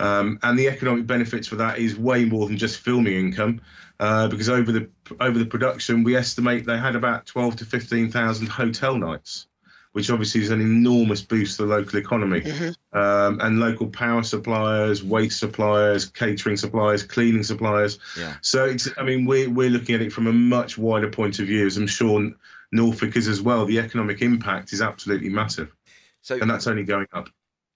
Um, 0.00 0.38
and 0.42 0.58
the 0.58 0.68
economic 0.68 1.06
benefits 1.06 1.46
for 1.46 1.56
that 1.56 1.78
is 1.78 1.96
way 1.96 2.24
more 2.24 2.46
than 2.46 2.56
just 2.56 2.80
filming 2.80 3.14
income, 3.14 3.60
uh, 4.00 4.28
because 4.28 4.48
over 4.48 4.72
the 4.72 4.90
over 5.20 5.38
the 5.38 5.46
production, 5.46 6.02
we 6.02 6.16
estimate 6.16 6.66
they 6.66 6.78
had 6.78 6.96
about 6.96 7.26
12 7.26 7.56
to 7.56 7.64
15,000 7.64 8.48
hotel 8.48 8.96
nights, 8.96 9.46
which 9.92 10.10
obviously 10.10 10.40
is 10.40 10.50
an 10.50 10.60
enormous 10.60 11.22
boost 11.22 11.56
to 11.56 11.66
the 11.66 11.68
local 11.68 11.98
economy. 11.98 12.40
Mhm. 12.40 12.74
Um, 12.92 13.40
and 13.40 13.60
local 13.60 13.86
power 13.86 14.22
suppliers, 14.22 15.02
waste 15.02 15.38
suppliers, 15.38 16.06
catering 16.06 16.56
suppliers, 16.56 17.02
cleaning 17.02 17.42
suppliers. 17.42 17.98
Yeah. 18.18 18.36
So 18.40 18.64
it's, 18.64 18.88
I 18.96 19.02
mean, 19.02 19.26
we're, 19.26 19.48
we're 19.50 19.70
looking 19.70 19.94
at 19.94 20.02
it 20.02 20.12
from 20.12 20.26
a 20.26 20.32
much 20.32 20.76
wider 20.76 21.08
point 21.08 21.38
of 21.38 21.46
view, 21.46 21.66
as 21.66 21.76
I'm 21.76 21.86
sure 21.86 22.32
Norfolk 22.72 23.16
is 23.16 23.28
as 23.28 23.40
well. 23.40 23.66
The 23.66 23.78
economic 23.78 24.22
impact 24.22 24.72
is 24.72 24.80
absolutely 24.80 25.28
massive, 25.28 25.74
So 26.22 26.38
and 26.40 26.50
that's 26.50 26.66
only 26.66 26.84
going 26.84 27.06
up. 27.12 27.28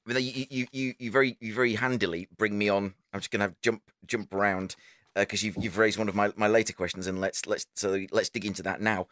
You, 0.09 0.47
you, 0.51 0.67
you, 0.71 0.95
you 0.99 1.11
very, 1.11 1.37
you 1.41 1.53
very 1.53 1.75
handily 1.75 2.29
bring 2.37 2.57
me 2.57 2.69
on. 2.69 2.95
I'm 3.13 3.21
just 3.21 3.31
going 3.31 3.49
to 3.49 3.55
jump, 3.61 3.83
jump 4.07 4.33
around 4.33 4.77
because 5.17 5.43
you've, 5.43 5.57
you've 5.59 5.79
raised 5.79 5.99
one 5.99 6.09
of 6.09 6.15
my, 6.15 6.33
my 6.37 6.49
later 6.49 6.73
questions, 6.73 7.07
and 7.07 7.21
let's, 7.21 7.47
let's, 7.47 7.67
so 7.75 8.07
let's 8.13 8.29
dig 8.29 8.45
into 8.45 8.63
that 8.63 8.81
now. 8.81 9.07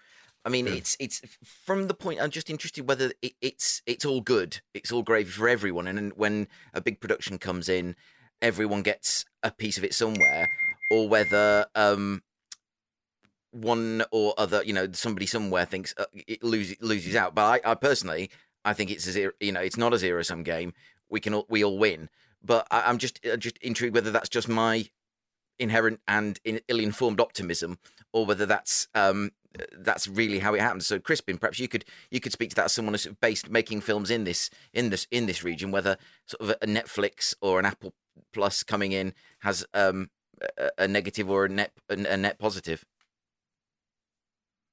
I 0.44 0.50
mean, 0.50 0.66
Yeah. 0.66 0.74
it's, 0.74 0.96
it's 1.00 1.22
from 1.42 1.88
the 1.88 1.94
point. 1.94 2.20
I'm 2.20 2.30
just 2.30 2.50
interested 2.50 2.86
whether 2.86 3.12
it, 3.22 3.32
it's, 3.40 3.82
it's 3.86 4.04
all 4.04 4.20
good. 4.20 4.60
It's 4.74 4.92
all 4.92 5.02
gravy 5.02 5.30
for 5.30 5.48
everyone, 5.48 5.86
and 5.86 6.12
when 6.14 6.48
a 6.72 6.80
big 6.80 7.00
production 7.00 7.38
comes 7.38 7.68
in, 7.68 7.96
everyone 8.42 8.82
gets 8.82 9.24
a 9.42 9.50
piece 9.50 9.78
of 9.78 9.84
it 9.84 9.94
somewhere, 9.94 10.48
or 10.90 11.08
whether, 11.08 11.66
um, 11.74 12.22
one 13.50 14.02
or 14.10 14.34
other, 14.36 14.62
you 14.64 14.72
know, 14.72 14.88
somebody 14.92 15.26
somewhere 15.26 15.64
thinks 15.64 15.94
uh, 15.96 16.06
it 16.14 16.42
loses 16.42 16.76
loses 16.80 17.14
out. 17.14 17.36
But 17.36 17.62
I, 17.64 17.70
I 17.70 17.74
personally, 17.76 18.30
I 18.64 18.72
think 18.72 18.90
it's 18.90 19.06
a 19.06 19.12
zero. 19.12 19.32
You 19.38 19.52
know, 19.52 19.60
it's 19.60 19.76
not 19.76 19.94
a 19.94 19.98
zero 19.98 20.22
sum 20.22 20.42
game. 20.42 20.74
We 21.08 21.20
can 21.20 21.34
all, 21.34 21.46
we 21.48 21.62
all 21.62 21.78
win. 21.78 22.08
But 22.42 22.66
I, 22.72 22.82
I'm 22.88 22.98
just 22.98 23.24
uh, 23.24 23.36
just 23.36 23.58
intrigued 23.58 23.94
whether 23.94 24.10
that's 24.10 24.28
just 24.28 24.48
my 24.48 24.86
inherent 25.58 26.00
and 26.08 26.38
in, 26.44 26.60
ill-informed 26.68 27.20
optimism, 27.20 27.78
or 28.12 28.26
whether 28.26 28.46
that's 28.46 28.88
um 28.94 29.30
that's 29.78 30.08
really 30.08 30.40
how 30.40 30.54
it 30.54 30.60
happens. 30.60 30.86
So, 30.86 30.98
Crispin, 30.98 31.38
perhaps 31.38 31.58
you 31.58 31.68
could 31.68 31.84
you 32.10 32.20
could 32.20 32.32
speak 32.32 32.50
to 32.50 32.56
that 32.56 32.66
as 32.66 32.72
someone 32.72 32.94
who's 32.94 33.06
based 33.20 33.48
making 33.48 33.80
films 33.82 34.10
in 34.10 34.24
this 34.24 34.50
in 34.72 34.90
this 34.90 35.06
in 35.10 35.26
this 35.26 35.44
region, 35.44 35.70
whether 35.70 35.96
sort 36.26 36.40
of 36.40 36.56
a 36.60 36.66
Netflix 36.66 37.34
or 37.40 37.58
an 37.58 37.66
Apple 37.66 37.92
Plus 38.32 38.62
coming 38.62 38.92
in 38.92 39.12
has 39.40 39.64
um 39.74 40.10
a, 40.58 40.70
a 40.78 40.88
negative 40.88 41.30
or 41.30 41.44
a 41.44 41.48
net 41.48 41.72
a, 41.88 41.94
a 41.94 42.16
net 42.16 42.38
positive. 42.38 42.84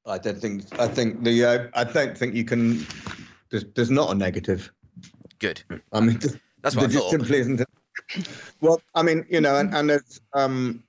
I 0.06 0.18
don't 0.18 0.40
think. 0.40 0.64
I 0.80 0.88
think 0.88 1.24
the. 1.24 1.46
Uh, 1.46 1.68
I 1.76 1.84
don't 1.84 2.18
think 2.18 2.34
you 2.34 2.44
can. 2.44 2.86
There's, 3.50 3.66
there's 3.76 3.92
not 3.92 4.12
a 4.12 4.16
negative. 4.16 4.72
Good. 5.40 5.62
I 5.92 6.00
mean, 6.00 6.20
That's 6.62 6.76
there 6.76 6.86
what 6.86 6.96
I 6.96 7.00
thought. 7.00 7.12
simply 7.12 7.38
isn't. 7.40 7.62
Well, 8.62 8.82
I 8.96 9.04
mean, 9.04 9.26
you 9.30 9.42
know, 9.42 9.56
and, 9.56 9.74
and 9.74 9.92
as 9.92 10.22
um, 10.34 10.84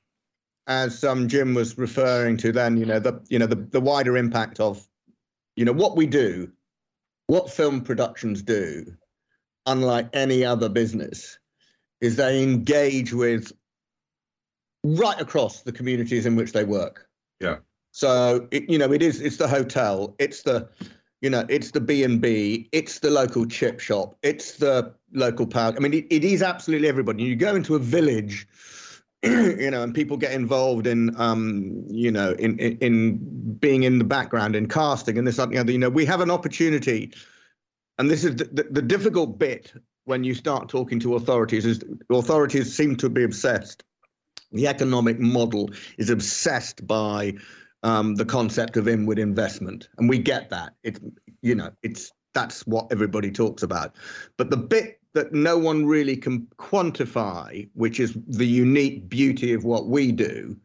as 0.66 1.04
um, 1.04 1.28
Jim 1.28 1.54
was 1.54 1.78
referring 1.78 2.36
to, 2.38 2.52
then 2.52 2.76
you 2.76 2.86
know 2.86 2.98
the 2.98 3.20
you 3.28 3.38
know 3.38 3.46
the 3.46 3.56
the 3.56 3.80
wider 3.80 4.16
impact 4.16 4.60
of, 4.60 4.86
you 5.56 5.64
know, 5.64 5.72
what 5.72 5.96
we 5.96 6.06
do, 6.06 6.50
what 7.26 7.50
film 7.50 7.80
productions 7.80 8.42
do, 8.42 8.86
unlike 9.66 10.08
any 10.12 10.44
other 10.44 10.68
business, 10.68 11.38
is 12.00 12.16
they 12.16 12.42
engage 12.42 13.12
with 13.12 13.52
right 14.84 15.20
across 15.20 15.62
the 15.62 15.72
communities 15.72 16.26
in 16.26 16.36
which 16.36 16.52
they 16.52 16.64
work. 16.64 17.08
Yeah. 17.40 17.58
So 17.92 18.48
it, 18.50 18.68
you 18.68 18.78
know, 18.78 18.92
it 18.92 19.02
is 19.02 19.20
it's 19.20 19.36
the 19.36 19.48
hotel, 19.48 20.14
it's 20.18 20.42
the 20.42 20.68
you 21.22 21.30
know, 21.30 21.46
it's 21.48 21.70
the 21.70 21.80
B 21.80 22.02
and 22.02 22.20
B, 22.20 22.68
it's 22.72 22.98
the 22.98 23.10
local 23.10 23.46
chip 23.46 23.78
shop, 23.78 24.16
it's 24.22 24.56
the 24.56 24.92
local 25.12 25.46
park. 25.46 25.76
I 25.76 25.80
mean, 25.80 25.94
it, 25.94 26.06
it 26.10 26.24
is 26.24 26.42
absolutely 26.42 26.88
everybody. 26.88 27.22
You 27.22 27.36
go 27.36 27.54
into 27.54 27.76
a 27.76 27.78
village, 27.78 28.48
you 29.22 29.70
know, 29.70 29.84
and 29.84 29.94
people 29.94 30.16
get 30.16 30.32
involved 30.32 30.88
in, 30.88 31.18
um, 31.20 31.84
you 31.88 32.10
know, 32.10 32.32
in, 32.32 32.58
in 32.58 32.76
in 32.78 33.54
being 33.60 33.84
in 33.84 33.98
the 33.98 34.04
background 34.04 34.56
in 34.56 34.66
casting 34.66 35.16
and 35.16 35.24
this 35.24 35.38
and 35.38 35.52
the 35.52 35.58
other. 35.58 35.70
You 35.70 35.78
know, 35.78 35.90
we 35.90 36.04
have 36.06 36.20
an 36.20 36.30
opportunity, 36.30 37.12
and 37.98 38.10
this 38.10 38.24
is 38.24 38.34
the, 38.34 38.44
the, 38.46 38.62
the 38.64 38.82
difficult 38.82 39.38
bit 39.38 39.72
when 40.04 40.24
you 40.24 40.34
start 40.34 40.68
talking 40.68 40.98
to 41.00 41.14
authorities. 41.14 41.64
Is 41.64 41.84
authorities 42.10 42.74
seem 42.74 42.96
to 42.96 43.08
be 43.08 43.22
obsessed. 43.22 43.84
The 44.50 44.66
economic 44.66 45.20
model 45.20 45.70
is 45.98 46.10
obsessed 46.10 46.84
by 46.84 47.34
um, 47.82 48.14
the 48.14 48.24
concept 48.24 48.76
of 48.76 48.88
inward 48.88 49.18
investment, 49.18 49.88
and 49.98 50.08
we 50.08 50.18
get 50.18 50.50
that. 50.50 50.74
It's 50.82 51.00
you 51.42 51.54
know, 51.54 51.70
it's 51.82 52.12
that's 52.34 52.66
what 52.66 52.90
everybody 52.90 53.30
talks 53.30 53.62
about. 53.62 53.96
But 54.36 54.50
the 54.50 54.56
bit 54.56 55.00
that 55.14 55.32
no 55.32 55.58
one 55.58 55.86
really 55.86 56.16
can 56.16 56.46
quantify, 56.58 57.68
which 57.74 58.00
is 58.00 58.16
the 58.26 58.46
unique 58.46 59.08
beauty 59.08 59.52
of 59.52 59.64
what 59.64 59.86
we 59.86 60.12
do, 60.12 60.56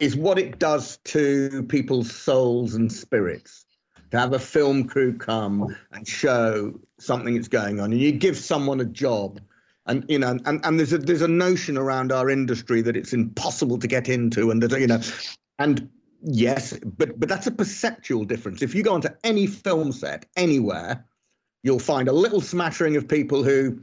is 0.00 0.16
what 0.16 0.38
it 0.38 0.58
does 0.58 0.98
to 1.04 1.64
people's 1.68 2.12
souls 2.12 2.74
and 2.74 2.92
spirits. 2.92 3.64
To 4.10 4.18
have 4.18 4.32
a 4.32 4.38
film 4.38 4.84
crew 4.84 5.16
come 5.16 5.74
and 5.90 6.06
show 6.06 6.78
something 7.00 7.34
that's 7.34 7.48
going 7.48 7.80
on, 7.80 7.92
and 7.92 8.00
you 8.00 8.12
give 8.12 8.36
someone 8.36 8.80
a 8.80 8.84
job, 8.84 9.40
and 9.86 10.04
you 10.08 10.18
know, 10.18 10.38
and, 10.44 10.64
and 10.64 10.78
there's 10.78 10.92
a 10.92 10.98
there's 10.98 11.22
a 11.22 11.28
notion 11.28 11.76
around 11.76 12.12
our 12.12 12.30
industry 12.30 12.80
that 12.82 12.96
it's 12.96 13.12
impossible 13.12 13.78
to 13.78 13.88
get 13.88 14.08
into, 14.08 14.50
and 14.50 14.62
that 14.62 14.78
you 14.80 14.86
know, 14.86 15.00
and 15.58 15.88
yes, 16.22 16.78
but 16.84 17.18
but 17.18 17.28
that's 17.28 17.46
a 17.46 17.50
perceptual 17.50 18.24
difference. 18.24 18.62
If 18.62 18.74
you 18.74 18.82
go 18.82 18.94
onto 18.94 19.08
any 19.22 19.46
film 19.46 19.92
set 19.92 20.26
anywhere, 20.36 21.04
you'll 21.62 21.78
find 21.78 22.08
a 22.08 22.12
little 22.12 22.40
smattering 22.40 22.96
of 22.96 23.06
people 23.08 23.42
who, 23.42 23.80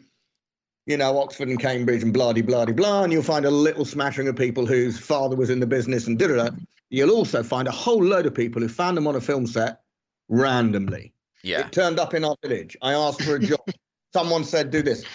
you 0.85 0.97
know, 0.97 1.17
Oxford 1.19 1.49
and 1.49 1.59
Cambridge 1.59 2.03
and 2.03 2.13
blah 2.13 2.33
de 2.33 2.41
blah 2.41 2.65
de 2.65 2.73
blah, 2.73 3.03
and 3.03 3.13
you'll 3.13 3.23
find 3.23 3.45
a 3.45 3.51
little 3.51 3.85
smattering 3.85 4.27
of 4.27 4.35
people 4.35 4.65
whose 4.65 4.97
father 4.97 5.35
was 5.35 5.49
in 5.49 5.59
the 5.59 5.67
business 5.67 6.07
and 6.07 6.17
da 6.17 6.27
da 6.27 6.49
da. 6.49 6.49
You'll 6.89 7.11
also 7.11 7.41
find 7.41 7.67
a 7.67 7.71
whole 7.71 8.03
load 8.03 8.25
of 8.25 8.33
people 8.33 8.61
who 8.61 8.67
found 8.67 8.97
them 8.97 9.07
on 9.07 9.15
a 9.15 9.21
film 9.21 9.47
set 9.47 9.81
randomly. 10.27 11.13
Yeah. 11.43 11.61
It 11.61 11.71
turned 11.71 11.99
up 11.99 12.13
in 12.13 12.23
our 12.25 12.35
village. 12.43 12.75
I 12.81 12.93
asked 12.93 13.23
for 13.23 13.35
a 13.35 13.39
job. 13.39 13.61
Someone 14.13 14.43
said, 14.43 14.71
"Do 14.71 14.81
this." 14.81 15.05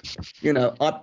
You 0.41 0.55
know, 0.55 0.75
I, 0.81 1.01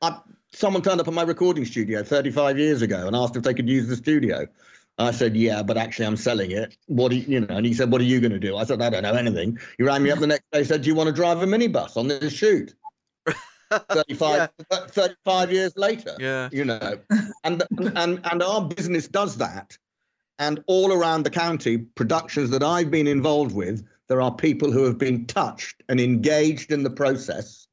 I, 0.00 0.18
someone 0.54 0.82
turned 0.82 1.00
up 1.00 1.08
at 1.08 1.14
my 1.14 1.22
recording 1.22 1.64
studio 1.64 2.02
35 2.02 2.58
years 2.58 2.80
ago 2.80 3.06
and 3.06 3.14
asked 3.14 3.36
if 3.36 3.42
they 3.42 3.52
could 3.52 3.68
use 3.68 3.86
the 3.86 3.96
studio. 3.96 4.46
I 4.98 5.10
said, 5.10 5.36
"Yeah, 5.36 5.62
but 5.62 5.76
actually, 5.76 6.06
I'm 6.06 6.16
selling 6.16 6.52
it. 6.52 6.76
What 6.86 7.10
do 7.10 7.16
you, 7.16 7.24
you 7.26 7.40
know?" 7.40 7.56
And 7.56 7.66
he 7.66 7.74
said, 7.74 7.90
"What 7.90 8.00
are 8.00 8.04
you 8.04 8.20
going 8.20 8.32
to 8.32 8.38
do?" 8.38 8.56
I 8.56 8.64
said, 8.64 8.80
"I 8.80 8.90
don't 8.90 9.02
know 9.02 9.14
anything." 9.14 9.58
He 9.78 9.84
rang 9.84 10.02
me 10.02 10.10
up 10.10 10.20
the 10.20 10.26
next 10.26 10.44
day. 10.52 10.62
Said, 10.64 10.82
"Do 10.82 10.88
you 10.88 10.94
want 10.94 11.08
to 11.08 11.12
drive 11.12 11.42
a 11.42 11.46
minibus 11.46 11.96
on 11.96 12.08
this 12.08 12.32
shoot?" 12.32 12.74
35, 13.70 14.50
uh, 14.70 14.86
35 14.86 15.52
years 15.52 15.76
later 15.76 16.14
Yeah. 16.20 16.48
you 16.52 16.64
know 16.64 16.98
and 17.44 17.62
and 17.96 18.20
and 18.24 18.42
our 18.42 18.68
business 18.68 19.08
does 19.08 19.38
that 19.38 19.76
and 20.38 20.62
all 20.66 20.92
around 20.92 21.22
the 21.24 21.30
county 21.30 21.78
productions 21.78 22.50
that 22.50 22.62
i've 22.62 22.90
been 22.90 23.06
involved 23.06 23.54
with 23.54 23.84
there 24.08 24.20
are 24.20 24.32
people 24.32 24.70
who 24.70 24.84
have 24.84 24.98
been 24.98 25.26
touched 25.26 25.82
and 25.88 25.98
engaged 26.00 26.70
in 26.70 26.82
the 26.84 26.90
process 26.90 27.66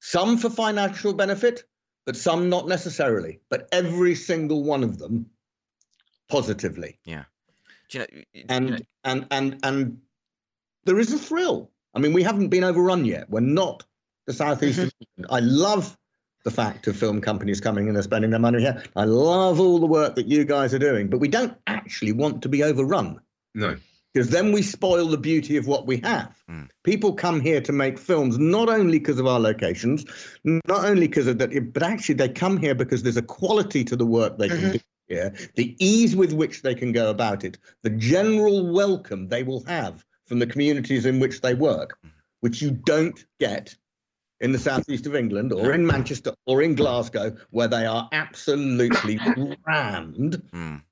some 0.00 0.36
for 0.36 0.50
financial 0.50 1.14
benefit 1.14 1.64
but 2.04 2.16
some 2.16 2.50
not 2.50 2.68
necessarily 2.68 3.40
but 3.48 3.68
every 3.72 4.14
single 4.14 4.64
one 4.64 4.82
of 4.82 4.98
them 4.98 5.24
positively 6.28 6.98
Do 7.04 7.10
you 7.10 7.16
know? 8.00 8.06
y- 8.12 8.24
y- 8.34 8.44
and 8.48 8.86
and 9.04 9.26
and 9.30 9.58
and 9.62 9.98
there 10.84 10.98
is 10.98 11.12
a 11.12 11.18
thrill. 11.18 11.70
I 11.94 11.98
mean, 12.00 12.12
we 12.12 12.22
haven't 12.22 12.48
been 12.48 12.64
overrun 12.64 13.04
yet. 13.04 13.30
We're 13.30 13.40
not 13.40 13.84
the 14.26 14.32
southeast. 14.32 14.92
I 15.30 15.40
love 15.40 15.96
the 16.44 16.50
fact 16.50 16.86
of 16.88 16.96
film 16.96 17.20
companies 17.20 17.60
coming 17.60 17.84
in 17.84 17.88
and 17.88 17.96
they're 17.96 18.02
spending 18.02 18.30
their 18.30 18.40
money 18.40 18.60
here. 18.60 18.82
I 18.96 19.04
love 19.04 19.60
all 19.60 19.78
the 19.78 19.86
work 19.86 20.14
that 20.16 20.26
you 20.26 20.44
guys 20.44 20.74
are 20.74 20.78
doing, 20.78 21.08
but 21.08 21.18
we 21.20 21.28
don't 21.28 21.56
actually 21.66 22.12
want 22.12 22.42
to 22.42 22.48
be 22.50 22.62
overrun 22.62 23.20
No. 23.54 23.76
because 24.12 24.28
then 24.30 24.52
we 24.52 24.60
spoil 24.60 25.06
the 25.08 25.16
beauty 25.16 25.56
of 25.56 25.66
what 25.66 25.86
we 25.86 25.98
have. 26.04 26.36
Mm. 26.50 26.68
People 26.82 27.14
come 27.14 27.40
here 27.40 27.62
to 27.62 27.72
make 27.72 27.98
films 27.98 28.38
not 28.38 28.68
only 28.68 28.98
because 28.98 29.18
of 29.18 29.26
our 29.26 29.40
locations, 29.40 30.04
not 30.44 30.84
only 30.84 31.06
because 31.08 31.26
of 31.28 31.38
that, 31.38 31.72
but 31.72 31.82
actually 31.82 32.16
they 32.16 32.28
come 32.28 32.58
here 32.58 32.74
because 32.74 33.02
there's 33.02 33.16
a 33.16 33.22
quality 33.22 33.84
to 33.84 33.96
the 33.96 34.04
work 34.06 34.36
they 34.36 34.48
can 34.48 34.58
Mhm. 34.58 34.72
do 34.74 34.78
here, 35.08 35.34
the 35.54 35.76
ease 35.84 36.16
with 36.16 36.32
which 36.32 36.62
they 36.62 36.74
can 36.74 36.92
go 36.92 37.10
about 37.10 37.44
it, 37.44 37.58
the 37.82 37.90
general 37.90 38.72
welcome 38.72 39.28
they 39.28 39.42
will 39.42 39.62
have 39.64 40.04
from 40.26 40.38
the 40.38 40.46
communities 40.46 41.04
in 41.06 41.20
which 41.20 41.40
they 41.40 41.54
work, 41.54 41.98
which 42.40 42.62
you 42.62 42.70
don't 42.70 43.24
get 43.38 43.74
in 44.40 44.52
the 44.52 44.58
southeast 44.58 45.06
of 45.06 45.14
England 45.14 45.52
or 45.52 45.72
in 45.72 45.86
Manchester 45.86 46.34
or 46.46 46.62
in 46.62 46.74
Glasgow, 46.74 47.36
where 47.50 47.68
they 47.68 47.86
are 47.86 48.08
absolutely 48.12 49.18
rammed 49.66 50.42
Mm. 50.52 50.82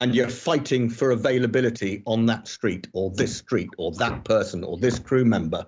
and 0.00 0.14
you're 0.14 0.28
fighting 0.28 0.88
for 0.90 1.10
availability 1.12 2.02
on 2.06 2.26
that 2.26 2.48
street 2.48 2.88
or 2.92 3.10
this 3.10 3.36
street 3.36 3.70
or 3.78 3.92
that 3.92 4.24
person 4.24 4.64
or 4.64 4.78
this 4.78 4.98
crew 4.98 5.24
member. 5.24 5.66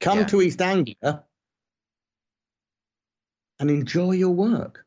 Come 0.00 0.18
Yeah. 0.18 0.26
to 0.26 0.42
East 0.42 0.60
Anglia 0.60 1.24
and 3.58 3.70
enjoy 3.70 4.12
your 4.12 4.30
work. 4.30 4.86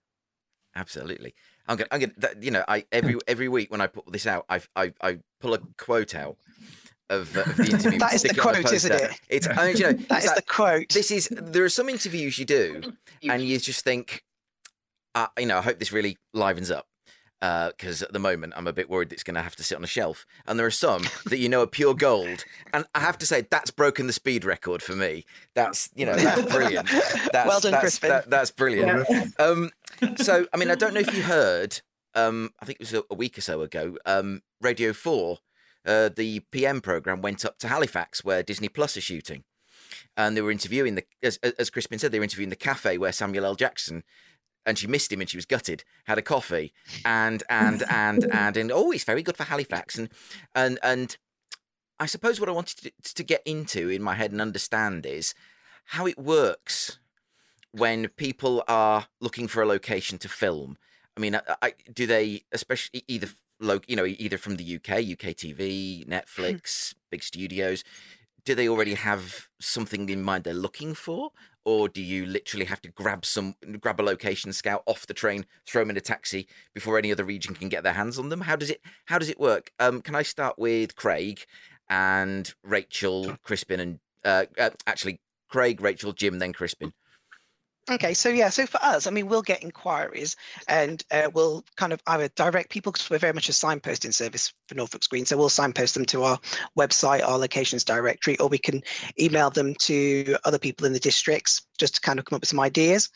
Absolutely. 0.75 1.33
I'm 1.67 1.77
gonna, 1.77 1.87
I'm 1.91 1.99
gonna, 2.01 2.33
you 2.41 2.51
know, 2.51 2.63
I 2.67 2.85
every 2.91 3.15
every 3.27 3.47
week 3.49 3.71
when 3.71 3.81
I 3.81 3.87
put 3.87 4.11
this 4.11 4.27
out, 4.27 4.45
I 4.49 4.61
I, 4.75 4.93
I 5.01 5.19
pull 5.39 5.53
a 5.53 5.59
quote 5.77 6.13
out 6.15 6.37
of, 7.09 7.35
uh, 7.37 7.41
of 7.41 7.57
the 7.57 7.65
interview. 7.69 7.99
That 7.99 8.13
is 8.13 8.21
the 8.23 8.29
stick 8.29 8.37
it 8.37 8.45
on 8.45 8.53
quote, 8.55 8.73
isn't 8.73 8.91
it? 8.91 9.11
It's, 9.29 9.47
I 9.47 9.67
mean, 9.67 9.77
you 9.77 9.83
know, 9.83 9.91
That 10.09 10.19
is 10.23 10.27
like- 10.27 10.35
the 10.37 10.41
quote. 10.41 10.89
this 10.89 11.11
is 11.11 11.27
there 11.31 11.63
are 11.63 11.69
some 11.69 11.89
interviews 11.89 12.37
you 12.37 12.45
do, 12.45 12.81
and 13.23 13.41
you 13.43 13.59
just 13.59 13.83
think, 13.83 14.23
uh, 15.15 15.27
you 15.37 15.45
know, 15.45 15.57
I 15.57 15.61
hope 15.61 15.79
this 15.79 15.91
really 15.91 16.17
livens 16.33 16.71
up. 16.71 16.87
Because 17.43 18.01
uh, 18.01 18.05
at 18.05 18.13
the 18.13 18.19
moment 18.19 18.53
I'm 18.55 18.67
a 18.67 18.73
bit 18.73 18.89
worried 18.89 19.09
that 19.09 19.15
it's 19.15 19.23
going 19.23 19.35
to 19.35 19.41
have 19.41 19.55
to 19.57 19.63
sit 19.63 19.75
on 19.75 19.83
a 19.83 19.87
shelf. 19.87 20.25
And 20.47 20.57
there 20.57 20.65
are 20.65 20.71
some 20.71 21.03
that 21.25 21.39
you 21.39 21.49
know 21.49 21.63
are 21.63 21.67
pure 21.67 21.93
gold, 21.93 22.45
and 22.73 22.85
I 22.95 23.01
have 23.01 23.17
to 23.17 23.25
say 23.25 23.41
that's 23.41 23.69
broken 23.69 24.07
the 24.07 24.13
speed 24.13 24.45
record 24.45 24.81
for 24.81 24.95
me. 24.95 25.25
That's 25.53 25.89
you 25.93 26.05
know 26.05 26.15
that's 26.15 26.41
brilliant. 26.53 26.89
That's, 27.33 27.47
well 27.47 27.59
done, 27.59 27.71
that's, 27.71 27.81
Crispin. 27.81 28.09
that, 28.09 28.29
that's 28.29 28.51
brilliant. 28.51 29.05
Yeah. 29.09 29.25
Um, 29.39 29.71
so 30.17 30.45
I 30.53 30.57
mean 30.57 30.71
I 30.71 30.75
don't 30.75 30.93
know 30.93 30.99
if 30.99 31.13
you 31.15 31.23
heard. 31.23 31.81
Um, 32.15 32.51
I 32.61 32.65
think 32.65 32.77
it 32.79 32.83
was 32.83 32.93
a, 32.93 33.03
a 33.09 33.15
week 33.15 33.37
or 33.37 33.41
so 33.41 33.61
ago. 33.61 33.97
Um, 34.05 34.43
Radio 34.61 34.93
Four, 34.93 35.39
uh, 35.85 36.09
the 36.15 36.41
PM 36.51 36.79
program 36.79 37.21
went 37.21 37.43
up 37.43 37.57
to 37.59 37.67
Halifax 37.67 38.23
where 38.23 38.43
Disney 38.43 38.69
Plus 38.69 38.95
is 38.95 39.03
shooting, 39.03 39.43
and 40.15 40.37
they 40.37 40.41
were 40.41 40.51
interviewing 40.51 40.95
the 40.95 41.03
as, 41.21 41.37
as 41.37 41.69
Crispin 41.69 41.99
said 41.99 42.11
they 42.11 42.19
were 42.19 42.23
interviewing 42.23 42.49
the 42.49 42.55
cafe 42.55 42.97
where 42.97 43.11
Samuel 43.11 43.45
L. 43.45 43.55
Jackson 43.55 44.03
and 44.65 44.77
she 44.77 44.87
missed 44.87 45.11
him 45.11 45.21
and 45.21 45.29
she 45.29 45.37
was 45.37 45.45
gutted 45.45 45.83
had 46.05 46.17
a 46.17 46.21
coffee 46.21 46.73
and 47.05 47.43
and 47.49 47.83
and 47.89 48.25
and 48.31 48.57
and 48.57 48.71
oh 48.71 48.91
he's 48.91 49.03
very 49.03 49.23
good 49.23 49.37
for 49.37 49.43
halifax. 49.43 49.97
And 49.97 50.09
and 50.55 50.79
and 50.83 51.17
i 51.99 52.05
suppose 52.05 52.39
what 52.39 52.49
i 52.49 52.51
wanted 52.51 52.77
to, 52.79 53.13
to 53.13 53.23
get 53.23 53.43
into 53.45 53.89
in 53.89 54.01
my 54.01 54.15
head 54.15 54.31
and 54.31 54.41
understand 54.41 55.05
is 55.05 55.33
how 55.85 56.07
it 56.07 56.17
works 56.17 56.99
when 57.71 58.07
people 58.09 58.63
are 58.67 59.07
looking 59.19 59.47
for 59.47 59.61
a 59.61 59.65
location 59.65 60.17
to 60.19 60.29
film. 60.29 60.77
I 61.17 61.19
mean 61.19 61.35
I, 61.35 61.41
I, 61.61 61.73
do 61.91 62.05
they 62.05 62.43
especially 62.51 63.03
either 63.07 63.27
you 63.87 63.95
know 63.95 64.05
either 64.05 64.37
from 64.37 64.57
the 64.57 64.75
uk 64.75 64.89
uk 64.89 65.35
tv 65.37 66.05
netflix 66.07 66.93
big 67.11 67.23
studios 67.23 67.83
do 68.45 68.55
they 68.55 68.67
already 68.67 68.93
have 68.93 69.47
something 69.59 70.09
in 70.09 70.21
mind 70.21 70.43
they're 70.43 70.53
looking 70.53 70.93
for? 70.93 71.31
Or 71.65 71.87
do 71.87 72.01
you 72.01 72.25
literally 72.25 72.65
have 72.65 72.81
to 72.81 72.89
grab 72.89 73.25
some 73.25 73.55
grab 73.79 74.01
a 74.01 74.03
location 74.03 74.51
scout 74.51 74.83
off 74.85 75.07
the 75.07 75.13
train 75.13 75.45
throw 75.65 75.81
them 75.81 75.91
in 75.91 75.97
a 75.97 76.01
taxi 76.01 76.47
before 76.73 76.97
any 76.97 77.09
other 77.09 77.23
region 77.23 77.55
can 77.55 77.69
get 77.69 77.83
their 77.83 77.93
hands 77.93 78.19
on 78.19 78.27
them? 78.29 78.41
How 78.41 78.57
does 78.57 78.69
it 78.69 78.81
how 79.05 79.17
does 79.17 79.29
it 79.29 79.39
work? 79.39 79.71
Um, 79.79 80.01
can 80.01 80.13
i 80.13 80.23
start 80.23 80.59
with 80.59 80.97
craig 80.97 81.45
and 81.89 82.53
rachel 82.63 83.37
crispin 83.43 83.79
and 83.79 83.99
uh, 84.25 84.45
uh, 84.57 84.71
actually 84.87 85.21
craig 85.47 85.79
rachel 85.79 86.11
jim 86.11 86.39
then 86.39 86.51
crispin 86.53 86.93
Okay, 87.91 88.13
so 88.13 88.29
yeah, 88.29 88.47
so 88.47 88.65
for 88.65 88.81
us, 88.81 89.07
I 89.07 89.11
mean, 89.11 89.27
we'll 89.27 89.41
get 89.41 89.61
inquiries 89.61 90.37
and 90.69 91.03
uh, 91.11 91.29
we'll 91.33 91.65
kind 91.75 91.91
of 91.91 92.01
either 92.07 92.29
direct 92.29 92.69
people 92.69 92.93
because 92.93 93.09
we're 93.09 93.17
very 93.17 93.33
much 93.33 93.49
a 93.49 93.51
signposting 93.51 94.13
service 94.13 94.53
for 94.69 94.75
Norfolk 94.75 95.03
Screen. 95.03 95.25
So 95.25 95.35
we'll 95.35 95.49
signpost 95.49 95.93
them 95.93 96.05
to 96.05 96.23
our 96.23 96.39
website, 96.79 97.27
our 97.27 97.37
locations 97.37 97.83
directory, 97.83 98.39
or 98.39 98.47
we 98.47 98.57
can 98.57 98.83
email 99.19 99.49
them 99.49 99.75
to 99.79 100.37
other 100.45 100.59
people 100.59 100.87
in 100.87 100.93
the 100.93 100.99
districts 100.99 101.63
just 101.77 101.95
to 101.95 102.01
kind 102.01 102.19
of 102.19 102.25
come 102.25 102.37
up 102.37 102.43
with 102.43 102.49
some 102.49 102.61
ideas. 102.61 103.09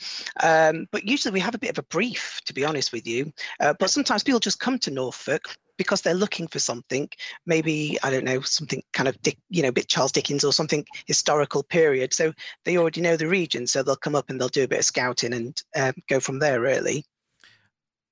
Um, 0.43 0.87
but 0.91 1.07
usually 1.07 1.31
we 1.31 1.39
have 1.39 1.55
a 1.55 1.59
bit 1.59 1.69
of 1.69 1.77
a 1.77 1.83
brief, 1.83 2.41
to 2.47 2.53
be 2.53 2.65
honest 2.65 2.91
with 2.91 3.07
you. 3.07 3.31
Uh, 3.61 3.73
but 3.79 3.89
sometimes 3.89 4.23
people 4.23 4.41
just 4.41 4.59
come 4.59 4.79
to 4.79 4.91
Norfolk 4.91 5.47
because 5.77 6.01
they're 6.01 6.13
looking 6.13 6.47
for 6.47 6.59
something, 6.59 7.09
maybe 7.45 7.97
I 8.03 8.09
don't 8.09 8.25
know, 8.25 8.41
something 8.41 8.83
kind 8.93 9.07
of 9.07 9.21
Dick, 9.21 9.37
you 9.49 9.63
know, 9.63 9.71
bit 9.71 9.87
Charles 9.87 10.11
Dickens 10.11 10.43
or 10.43 10.53
something 10.53 10.85
historical 11.05 11.63
period. 11.63 12.13
So 12.13 12.33
they 12.65 12.77
already 12.77 13.01
know 13.01 13.17
the 13.17 13.27
region, 13.27 13.67
so 13.67 13.83
they'll 13.83 13.95
come 13.95 14.15
up 14.15 14.29
and 14.29 14.39
they'll 14.39 14.49
do 14.49 14.63
a 14.63 14.67
bit 14.67 14.79
of 14.79 14.85
scouting 14.85 15.33
and 15.33 15.61
um, 15.75 15.93
go 16.09 16.19
from 16.19 16.39
there. 16.39 16.59
Really. 16.59 17.05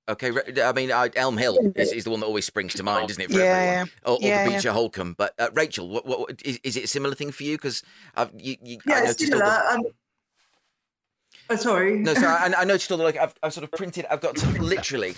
Okay, 0.08 0.32
I 0.62 0.72
mean, 0.72 0.92
uh, 0.92 1.10
Elm 1.16 1.36
Hill 1.36 1.58
is, 1.76 1.92
is, 1.92 2.04
the 2.04 2.12
one 2.12 2.20
that 2.20 2.28
always 2.28 2.46
springs 2.46 2.76
to 2.76 2.84
mind, 2.84 3.10
isn't 3.10 3.24
it? 3.24 3.32
For 3.32 3.40
yeah, 3.40 3.46
everyone? 3.46 3.90
Or, 4.06 4.14
or 4.14 4.20
yeah, 4.22 4.44
the 4.44 4.52
beach 4.52 4.66
yeah. 4.66 4.72
at 4.72 4.78
Holkham. 4.78 5.18
But 5.18 5.34
uh, 5.40 5.50
Rachel, 5.54 5.90
what, 5.90 6.06
what 6.06 6.42
is, 6.46 6.60
is, 6.64 6.78
it 6.78 6.84
a 6.84 6.88
similar 6.88 7.16
thing 7.16 7.32
for 7.32 7.42
you? 7.42 7.58
Because 7.58 7.82
I 8.16 8.30
you, 8.38 8.56
you, 8.62 8.78
yeah, 8.86 8.98
I 8.98 9.10
it's 9.10 9.26
similar. 9.26 9.44
The... 9.44 9.74
Um, 9.74 9.84
oh, 11.50 11.56
sorry. 11.56 11.98
No, 11.98 12.14
sorry. 12.14 12.54
I, 12.54 12.62
I 12.62 12.64
noticed 12.66 12.92
all 12.92 13.00
the 13.00 13.04
like 13.04 13.18
I've, 13.18 13.34
I've 13.42 13.52
sort 13.52 13.64
of 13.64 13.72
printed. 13.72 14.06
I've 14.12 14.22
got 14.22 14.38
literally 14.60 15.16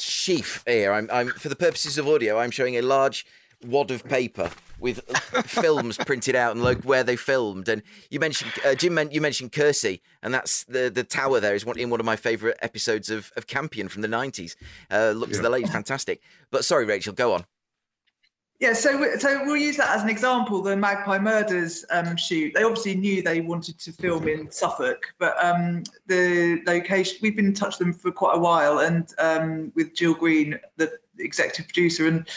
sheaf 0.00 0.62
here. 0.66 0.92
I'm, 0.92 1.08
I'm 1.12 1.28
for 1.28 1.48
the 1.48 1.56
purposes 1.56 1.98
of 1.98 2.08
audio. 2.08 2.38
I'm 2.38 2.50
showing 2.50 2.76
a 2.76 2.82
large 2.82 3.26
wad 3.66 3.90
of 3.90 4.04
paper 4.04 4.50
with 4.78 5.00
films 5.44 5.98
printed 5.98 6.34
out 6.34 6.52
and 6.52 6.64
like 6.64 6.82
where 6.82 7.04
they 7.04 7.16
filmed. 7.16 7.68
And 7.68 7.82
you 8.10 8.18
mentioned 8.18 8.52
uh, 8.64 8.74
Jim. 8.74 8.98
You 9.10 9.20
mentioned 9.20 9.52
Kersey, 9.52 10.02
and 10.22 10.32
that's 10.32 10.64
the 10.64 10.90
the 10.90 11.04
tower. 11.04 11.40
There 11.40 11.54
is 11.54 11.64
one 11.64 11.78
in 11.78 11.90
one 11.90 12.00
of 12.00 12.06
my 12.06 12.16
favourite 12.16 12.56
episodes 12.62 13.10
of 13.10 13.32
of 13.36 13.46
Campion 13.46 13.88
from 13.88 14.02
the 14.02 14.08
nineties. 14.08 14.56
Uh, 14.90 15.10
looks 15.10 15.36
yeah. 15.36 15.42
the 15.42 15.50
lake 15.50 15.68
fantastic. 15.68 16.20
But 16.50 16.64
sorry, 16.64 16.86
Rachel, 16.86 17.12
go 17.12 17.34
on. 17.34 17.44
Yeah, 18.60 18.74
so 18.74 19.16
so 19.16 19.42
we'll 19.46 19.56
use 19.56 19.78
that 19.78 19.96
as 19.96 20.02
an 20.02 20.10
example. 20.10 20.60
The 20.60 20.76
Magpie 20.76 21.18
Murders 21.18 21.86
um, 21.90 22.14
shoot. 22.14 22.52
They 22.52 22.62
obviously 22.62 22.94
knew 22.94 23.22
they 23.22 23.40
wanted 23.40 23.78
to 23.78 23.90
film 23.90 24.28
in 24.28 24.50
Suffolk, 24.50 25.14
but 25.18 25.42
um, 25.42 25.82
the 26.06 26.60
location. 26.66 27.16
We've 27.22 27.34
been 27.34 27.46
in 27.46 27.54
touch 27.54 27.78
with 27.78 27.88
them 27.88 27.94
for 27.94 28.12
quite 28.12 28.36
a 28.36 28.38
while, 28.38 28.80
and 28.80 29.10
um, 29.18 29.72
with 29.74 29.94
Jill 29.94 30.12
Green, 30.12 30.60
the 30.76 30.92
executive 31.18 31.68
producer, 31.68 32.06
and 32.06 32.28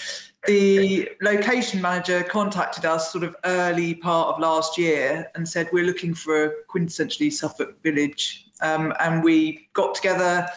the 0.47 1.09
location 1.21 1.81
manager 1.81 2.23
contacted 2.23 2.85
us 2.85 3.11
sort 3.11 3.25
of 3.25 3.35
early 3.43 3.93
part 3.93 4.29
of 4.29 4.39
last 4.39 4.77
year 4.77 5.29
and 5.35 5.47
said 5.47 5.67
we're 5.73 5.85
looking 5.85 6.13
for 6.13 6.45
a 6.45 6.51
quintessentially 6.69 7.33
Suffolk 7.33 7.81
village. 7.83 8.47
Um, 8.63 8.93
and 8.99 9.23
we 9.23 9.69
got 9.73 9.93
together 9.93 10.47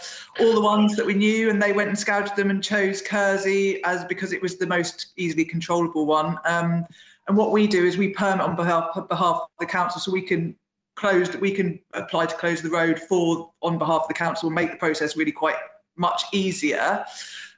all 0.40 0.54
the 0.54 0.60
ones 0.60 0.96
that 0.96 1.04
we 1.04 1.14
knew, 1.14 1.50
and 1.50 1.60
they 1.60 1.72
went 1.72 1.88
and 1.88 1.98
scouted 1.98 2.36
them 2.36 2.50
and 2.50 2.62
chose 2.62 3.02
Kersey 3.02 3.82
as 3.84 4.04
because 4.04 4.32
it 4.32 4.40
was 4.40 4.56
the 4.56 4.66
most 4.66 5.08
easily 5.16 5.44
controllable 5.44 6.06
one. 6.06 6.38
Um, 6.44 6.86
and 7.28 7.36
what 7.36 7.50
we 7.50 7.66
do 7.66 7.84
is 7.84 7.98
we 7.98 8.10
permit 8.10 8.40
on 8.40 8.54
behalf, 8.56 8.94
behalf 9.08 9.40
of 9.42 9.48
the 9.58 9.66
council, 9.66 10.00
so 10.00 10.12
we 10.12 10.22
can 10.22 10.56
close 10.94 11.36
we 11.36 11.50
can 11.50 11.78
apply 11.92 12.24
to 12.26 12.34
close 12.36 12.62
the 12.62 12.70
road 12.70 12.98
for 12.98 13.52
on 13.60 13.76
behalf 13.78 14.02
of 14.02 14.08
the 14.08 14.14
council 14.14 14.48
and 14.48 14.54
make 14.54 14.70
the 14.70 14.78
process 14.78 15.16
really 15.16 15.32
quite 15.32 15.56
much 15.96 16.24
easier. 16.32 17.04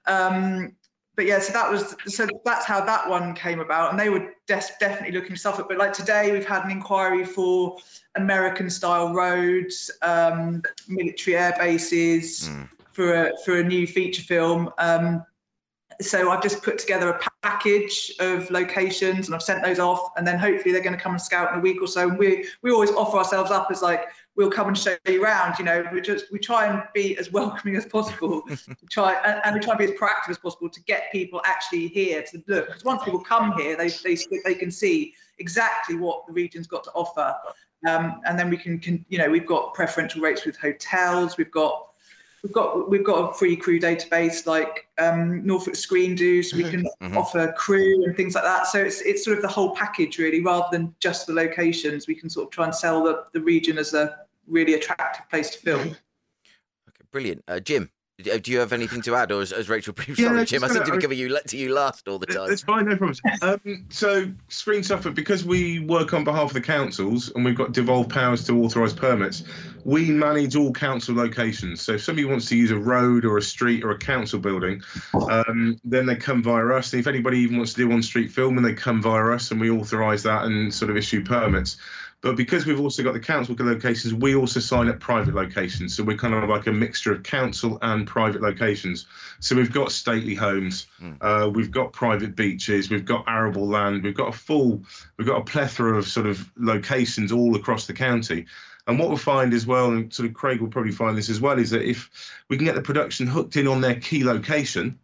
Um, 0.07 0.75
but 1.19 1.27
yeah, 1.27 1.41
so 1.41 1.53
that 1.53 1.69
was 1.69 1.97
so 2.07 2.29
that's 2.45 2.65
how 2.65 2.81
that 2.81 3.11
one 3.11 3.35
came 3.35 3.59
about, 3.59 3.91
and 3.91 3.99
they 3.99 4.09
were 4.09 4.33
des- 4.47 4.77
definitely 4.79 5.11
looking 5.11 5.33
for 5.33 5.37
Suffolk. 5.37 5.67
But 5.69 5.77
like 5.77 5.93
today, 5.93 6.31
we've 6.31 6.47
had 6.47 6.65
an 6.65 6.71
inquiry 6.71 7.25
for 7.25 7.77
American-style 8.15 9.13
roads, 9.13 9.91
um, 10.03 10.63
military 10.87 11.37
air 11.37 11.57
bases 11.59 12.49
mm. 12.49 12.69
for 12.93 13.15
a 13.15 13.33
for 13.45 13.59
a 13.59 13.65
new 13.65 13.85
feature 13.85 14.23
film. 14.23 14.71
Um, 14.79 15.25
so 16.01 16.31
I've 16.31 16.41
just 16.41 16.63
put 16.63 16.79
together 16.79 17.09
a 17.09 17.21
package 17.43 18.13
of 18.21 18.49
locations 18.53 19.27
and 19.27 19.35
I've 19.35 19.43
sent 19.43 19.65
those 19.65 19.81
off, 19.81 20.13
and 20.17 20.25
then 20.25 20.39
hopefully 20.39 20.71
they're 20.71 20.85
going 20.85 20.97
to 20.97 21.03
come 21.03 21.15
and 21.15 21.21
scout 21.21 21.53
in 21.53 21.59
a 21.59 21.63
week 21.63 21.83
or 21.83 21.89
so. 21.89 22.11
And 22.11 22.17
we 22.17 22.47
we 22.63 22.71
always 22.71 22.93
offer 22.93 23.17
ourselves 23.17 23.51
up 23.51 23.73
as 23.73 23.83
like 23.83 24.05
we'll 24.39 24.51
come 24.51 24.69
and 24.69 24.79
show 24.79 24.97
you 25.07 25.23
around. 25.23 25.59
You 25.59 25.65
know, 25.67 25.85
we 25.93 26.01
just 26.01 26.33
we 26.33 26.39
try 26.39 26.67
and 26.67 26.83
be 26.95 27.19
as 27.19 27.31
welcoming 27.31 27.77
as 27.77 27.85
possible. 27.85 28.43
try 28.91 29.15
and, 29.25 29.41
and, 29.45 29.55
we 29.55 29.61
try 29.61 29.73
and 29.73 29.79
be 29.79 29.85
as 29.85 29.91
proactive 29.91 30.31
as 30.31 30.39
possible 30.39 30.71
to 30.71 30.81
get 30.85 31.13
people 31.13 31.43
actually 31.45 31.89
here 31.89 32.23
to 32.31 32.43
look. 32.47 32.69
Because 32.69 32.85
once 32.85 33.03
people 33.05 33.21
come 33.21 33.53
here, 33.59 33.77
they 33.77 33.89
they 33.89 34.17
they 34.45 34.55
can 34.55 34.71
see 34.71 35.13
exactly 35.39 35.97
what 35.97 36.27
the 36.27 36.33
region's 36.33 36.69
got 36.69 36.85
to 36.85 36.91
offer. 36.93 37.35
Um, 37.87 38.21
and 38.27 38.37
then 38.39 38.51
we 38.51 38.57
can, 38.57 38.81
can, 38.81 39.05
you 39.09 39.19
know, 39.19 39.31
we've 39.31 39.47
got 39.47 39.73
preferential 39.73 40.21
rates 40.21 40.45
with 40.45 40.57
hotels. 40.57 41.37
We've 41.37 41.51
got 41.51 41.89
we've 42.43 42.53
got 42.53 42.89
we've 42.89 43.05
got 43.05 43.31
a 43.31 43.35
free 43.35 43.57
crew 43.57 43.81
database 43.81 44.47
like 44.47 44.87
um, 44.99 45.45
Norfolk 45.45 45.75
Screen 45.75 46.15
do, 46.15 46.45
so 46.45 46.57
we 46.57 46.65
can 46.65 46.85
mm-hmm. 47.03 47.17
offer 47.17 47.53
crew 47.57 48.05
and 48.05 48.17
things 48.17 48.37
like 48.37 48.45
that. 48.45 48.69
So 48.69 48.79
it's 48.79 49.01
it's 49.01 49.25
sort 49.25 49.37
of 49.37 49.43
the 49.43 49.49
whole 49.49 49.75
package 49.75 50.19
really, 50.19 50.43
rather 50.45 50.69
than 50.71 50.95
just 51.01 51.27
the 51.27 51.33
locations. 51.33 52.07
We 52.07 52.15
can 52.15 52.31
sort 52.31 52.47
of 52.47 52.51
try 52.53 52.67
and 52.67 52.75
sell 52.75 53.03
the, 53.03 53.25
the 53.33 53.41
region 53.41 53.79
as 53.79 53.95
a 53.95 54.28
really 54.49 54.75
attractive 54.75 55.29
place 55.29 55.51
to 55.51 55.59
film. 55.59 55.81
Okay, 55.81 55.97
brilliant. 57.11 57.45
Uh, 57.47 57.61
Jim, 57.61 57.91
do 58.21 58.51
you 58.51 58.59
have 58.59 58.73
anything 58.73 59.01
to 59.03 59.15
add, 59.15 59.31
or 59.31 59.43
as, 59.43 59.53
as 59.53 59.69
Rachel 59.69 59.93
briefly? 59.93 60.15
Yeah, 60.25 60.31
Sorry, 60.31 60.45
Jim, 60.45 60.65
I 60.65 60.69
seem 60.69 60.83
to 60.83 60.93
be 60.93 60.99
giving 60.99 61.19
you 61.19 61.39
to 61.47 61.57
you 61.57 61.73
last 61.73 62.09
all 62.09 62.19
the 62.19 62.27
time. 62.27 62.51
It's 62.51 62.63
fine, 62.63 62.87
no 62.87 62.97
problems. 62.97 63.21
Um, 63.43 63.87
so, 63.91 64.29
Screen 64.49 64.83
Suffolk, 64.83 65.15
because 65.15 65.45
we 65.45 65.79
work 65.79 66.13
on 66.13 66.25
behalf 66.25 66.51
of 66.51 66.55
the 66.55 66.61
councils 66.61 67.31
and 67.31 67.45
we've 67.45 67.55
got 67.55 67.73
devolved 67.73 68.11
powers 68.11 68.45
to 68.47 68.65
authorise 68.65 68.93
permits, 68.93 69.45
we 69.85 70.11
manage 70.11 70.57
all 70.57 70.73
council 70.73 71.15
locations. 71.15 71.81
So, 71.81 71.93
if 71.93 72.03
somebody 72.03 72.25
wants 72.25 72.47
to 72.47 72.57
use 72.57 72.73
a 72.73 72.79
road 72.79 73.25
or 73.25 73.39
a 73.39 73.43
street 73.43 73.85
or 73.85 73.93
a 73.93 73.99
council 73.99 74.41
building, 74.41 74.83
um, 75.31 75.79
then 75.85 76.07
they 76.07 76.17
come 76.17 76.43
via 76.43 76.67
us. 76.71 76.93
And 76.93 76.99
if 76.99 77.07
anybody 77.07 77.39
even 77.39 77.59
wants 77.59 77.75
to 77.75 77.87
do 77.87 77.93
on 77.93 78.03
street 78.03 78.33
filming, 78.33 78.65
they 78.65 78.75
come 78.75 79.01
via 79.01 79.33
us, 79.33 79.53
and 79.53 79.61
we 79.61 79.71
authorise 79.71 80.25
that 80.25 80.45
and 80.45 80.75
sort 80.75 80.91
of 80.91 80.97
issue 80.97 81.23
permits. 81.23 81.77
But 82.21 82.37
because 82.37 82.67
we've 82.67 82.81
also 82.81 83.05
got 83.05 83.13
the 83.13 83.21
council 83.21 83.55
locations, 83.59 84.13
we 84.13 84.35
also 84.35 84.59
sign 84.59 84.89
up 84.89 84.99
private 84.99 85.35
locations. 85.35 85.97
So 85.97 86.03
we're 86.03 86.17
kind 86.17 86.35
of 86.35 86.49
like 86.49 86.67
a 86.67 86.73
mixture 86.73 87.13
of 87.13 87.23
council 87.23 87.79
and 87.81 88.09
private 88.09 88.43
locations. 88.43 89.07
So 89.39 89.55
we've 89.55 89.73
got 89.73 89.93
stately 89.93 90.35
homes, 90.35 90.89
mm. 91.01 91.17
uh, 91.21 91.49
we've 91.49 91.71
got 91.71 91.93
private 91.93 92.35
beaches, 92.35 92.91
we've 92.91 93.05
got 93.05 93.25
arable 93.29 93.69
land, 93.69 94.03
we've 94.03 94.17
got 94.17 94.35
a 94.35 94.37
full, 94.37 94.83
we've 95.17 95.29
got 95.29 95.41
a 95.41 95.45
plethora 95.45 95.97
of 95.97 96.09
sort 96.09 96.27
of 96.27 96.51
locations 96.57 97.31
all 97.31 97.55
across 97.55 97.87
the 97.87 97.95
county. 97.95 98.47
And 98.89 98.99
what 98.99 99.09
we'll 99.09 99.19
find 99.19 99.55
as 99.55 99.67
well, 99.67 99.93
and 99.93 100.13
sort 100.13 100.29
of 100.29 100.35
Craig 100.35 100.61
will 100.61 100.69
probably 100.69 100.93
find 100.93 101.17
this 101.17 101.29
as 101.29 101.41
well, 101.41 101.59
is 101.59 101.71
that 101.71 101.89
if 101.89 102.11
we 102.49 102.57
can 102.57 102.65
get 102.65 102.75
the 102.75 102.83
production 102.83 103.27
hooked 103.29 103.57
in 103.57 103.69
on 103.69 103.81
their 103.81 103.97
key 104.01 104.25
location, 104.25 104.99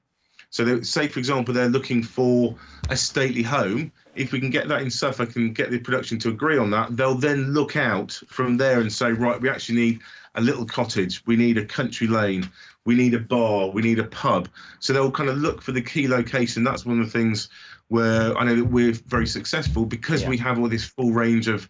so 0.55 0.81
say 0.83 1.09
for 1.09 1.19
example 1.19 1.53
they're 1.53 1.69
looking 1.69 2.01
for 2.01 2.55
a 2.89 2.97
stately 2.97 3.43
home, 3.43 3.91
if 4.15 4.31
we 4.31 4.39
can 4.39 4.51
get 4.51 4.69
that 4.69 4.83
in 4.83 4.89
Suffolk 4.89 5.35
and 5.35 5.53
get 5.53 5.73
the 5.73 5.81
production 5.81 6.17
to 6.21 6.29
agree 6.29 6.57
on 6.57 6.71
that, 6.71 6.97
they'll 6.97 7.17
then 7.17 7.53
look 7.53 7.75
out 7.75 8.13
from 8.29 8.57
there 8.57 8.79
and 8.79 8.93
say, 8.93 9.11
right, 9.11 9.41
we 9.41 9.49
actually 9.49 9.75
need 9.75 10.01
a 10.37 10.41
little 10.41 10.65
cottage. 10.65 11.27
We 11.27 11.35
need 11.35 11.59
a 11.59 11.65
country 11.65 12.07
lane. 12.07 12.49
We 12.85 12.95
need 12.95 13.15
a 13.15 13.19
bar. 13.19 13.71
We 13.71 13.83
need 13.83 13.99
a 13.99 14.05
pub. 14.05 14.49
So 14.79 14.93
they'll 14.93 15.11
kind 15.11 15.29
of 15.29 15.39
look 15.39 15.61
for 15.61 15.73
the 15.73 15.83
key 15.83 16.07
location. 16.07 16.63
That's 16.63 16.87
one 16.87 17.01
of 17.01 17.07
the 17.07 17.19
things 17.19 17.49
where 17.89 18.39
I 18.39 18.45
know 18.45 18.55
that 18.55 18.67
we're 18.67 18.93
very 18.93 19.27
successful 19.27 19.85
because 19.87 20.23
Yeah. 20.23 20.29
we 20.29 20.37
have 20.39 20.61
all 20.61 20.69
this 20.69 20.85
full 20.85 21.11
range 21.11 21.49
of 21.49 21.69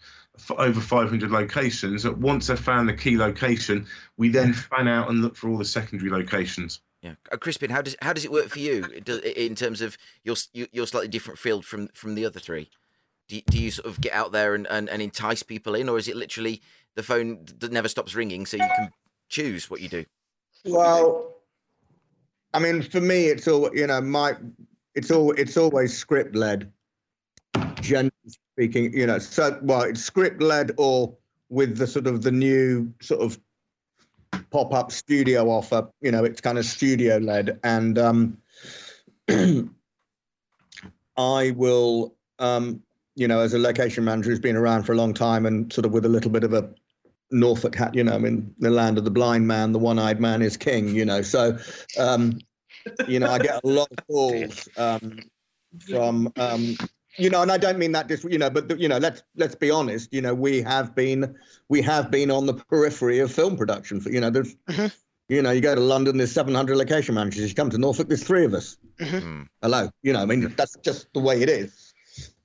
over 0.58 0.80
500 0.82 1.30
locations. 1.30 2.02
That 2.02 2.18
once 2.18 2.48
they've 2.48 2.60
found 2.60 2.86
the 2.90 2.92
key 2.92 3.16
location, 3.16 3.86
we 4.18 4.28
then 4.28 4.52
fan 4.52 4.88
out 4.88 5.08
and 5.08 5.22
look 5.22 5.36
for 5.36 5.48
all 5.48 5.56
the 5.56 5.64
secondary 5.64 6.10
locations. 6.10 6.80
Yeah, 7.04 7.16
uh, 7.30 7.36
Crispin, 7.36 7.68
how 7.68 7.82
does 7.82 7.94
how 8.00 8.14
does 8.14 8.24
it 8.24 8.32
work 8.32 8.48
for 8.48 8.60
you 8.60 8.82
in 9.04 9.54
terms 9.54 9.82
of 9.82 9.98
your 10.24 10.36
your 10.54 10.86
slightly 10.86 11.08
different 11.08 11.38
field 11.38 11.66
from 11.66 11.88
from 11.88 12.14
the 12.14 12.24
other 12.24 12.40
three? 12.40 12.70
Do 13.28 13.36
you, 13.36 13.42
do 13.42 13.58
you 13.58 13.70
sort 13.70 13.86
of 13.86 14.00
get 14.00 14.14
out 14.14 14.32
there 14.32 14.54
and, 14.54 14.66
and, 14.68 14.88
and 14.88 15.02
entice 15.02 15.42
people 15.42 15.74
in, 15.74 15.90
or 15.90 15.98
is 15.98 16.08
it 16.08 16.16
literally 16.16 16.62
the 16.94 17.02
phone 17.02 17.44
that 17.58 17.72
never 17.72 17.88
stops 17.88 18.14
ringing, 18.14 18.46
so 18.46 18.56
you 18.56 18.68
can 18.76 18.90
choose 19.28 19.68
what 19.68 19.82
you 19.82 19.88
do? 19.90 20.06
Well, 20.64 21.34
I 22.54 22.58
mean, 22.58 22.80
for 22.80 23.02
me, 23.02 23.26
it's 23.26 23.46
all 23.48 23.70
you 23.76 23.86
know. 23.86 24.00
My, 24.00 24.36
it's 24.94 25.10
all 25.10 25.32
it's 25.32 25.58
always 25.58 25.94
script 25.94 26.34
led. 26.34 26.72
Generally 27.82 28.12
speaking, 28.54 28.94
you 28.94 29.06
know, 29.06 29.18
so 29.18 29.58
well, 29.60 29.82
it's 29.82 30.02
script 30.02 30.40
led 30.40 30.72
or 30.78 31.14
with 31.50 31.76
the 31.76 31.86
sort 31.86 32.06
of 32.06 32.22
the 32.22 32.32
new 32.32 32.90
sort 33.02 33.20
of 33.20 33.38
pop 34.50 34.72
up 34.72 34.92
studio 34.92 35.48
offer. 35.50 35.88
You 36.00 36.12
know, 36.12 36.24
it's 36.24 36.40
kind 36.40 36.58
of 36.58 36.64
studio 36.64 37.18
led, 37.18 37.58
and 37.62 37.98
um, 37.98 38.38
I 41.16 41.50
will, 41.52 42.14
um, 42.38 42.82
you 43.14 43.28
know, 43.28 43.40
as 43.40 43.54
a 43.54 43.58
location 43.58 44.04
manager 44.04 44.30
who's 44.30 44.40
been 44.40 44.56
around 44.56 44.84
for 44.84 44.92
a 44.92 44.96
long 44.96 45.14
time 45.14 45.46
and 45.46 45.72
sort 45.72 45.86
of 45.86 45.92
with 45.92 46.04
a 46.04 46.08
little 46.08 46.30
bit 46.30 46.44
of 46.44 46.52
a 46.52 46.70
Norfolk 47.30 47.74
hat, 47.74 47.94
you 47.94 48.04
know, 48.04 48.16
in 48.16 48.54
the 48.58 48.70
land 48.70 48.98
of 48.98 49.04
the 49.04 49.10
blind 49.10 49.46
man, 49.46 49.72
the 49.72 49.78
one-eyed 49.78 50.20
man 50.20 50.42
is 50.42 50.56
king, 50.56 50.88
you 50.88 51.04
know. 51.04 51.22
So, 51.22 51.58
um, 51.98 52.38
you 53.08 53.18
know, 53.18 53.30
I 53.30 53.38
get 53.38 53.62
a 53.62 53.66
lot 53.66 53.88
of 53.90 54.06
calls 54.06 54.68
um, 54.76 55.18
from, 55.88 56.32
um, 56.36 56.76
you 57.16 57.30
know, 57.30 57.42
and 57.42 57.50
I 57.52 57.58
don't 57.58 57.78
mean 57.78 57.92
that 57.92 58.08
just, 58.08 58.24
you 58.24 58.38
know, 58.38 58.50
but 58.50 58.78
you 58.78 58.88
know, 58.88 58.98
let's 58.98 59.22
let's 59.36 59.54
be 59.54 59.70
honest, 59.70 60.12
you 60.12 60.20
know, 60.20 60.34
we 60.34 60.62
have 60.62 60.94
been 60.94 61.34
we 61.68 61.80
have 61.82 62.10
been 62.10 62.30
on 62.30 62.46
the 62.46 62.54
periphery 62.54 63.18
of 63.20 63.32
film 63.32 63.56
production. 63.56 64.00
For, 64.00 64.10
you 64.10 64.20
know, 64.20 64.30
there's, 64.30 64.54
Mhm. 64.68 64.92
you 65.28 65.42
know, 65.42 65.50
you 65.50 65.60
go 65.60 65.74
to 65.74 65.80
London, 65.80 66.16
there's 66.16 66.32
700 66.32 66.76
location 66.76 67.14
managers. 67.14 67.48
You 67.48 67.54
come 67.54 67.70
to 67.70 67.78
Norfolk, 67.78 68.08
there's 68.08 68.24
three 68.24 68.44
of 68.44 68.54
us. 68.54 68.76
Mm. 69.00 69.46
Hello, 69.62 69.90
you 70.02 70.12
know, 70.12 70.20
I 70.20 70.26
mean, 70.26 70.52
that's 70.56 70.76
just 70.84 71.12
the 71.14 71.20
way 71.20 71.40
it 71.42 71.48
is. 71.48 71.92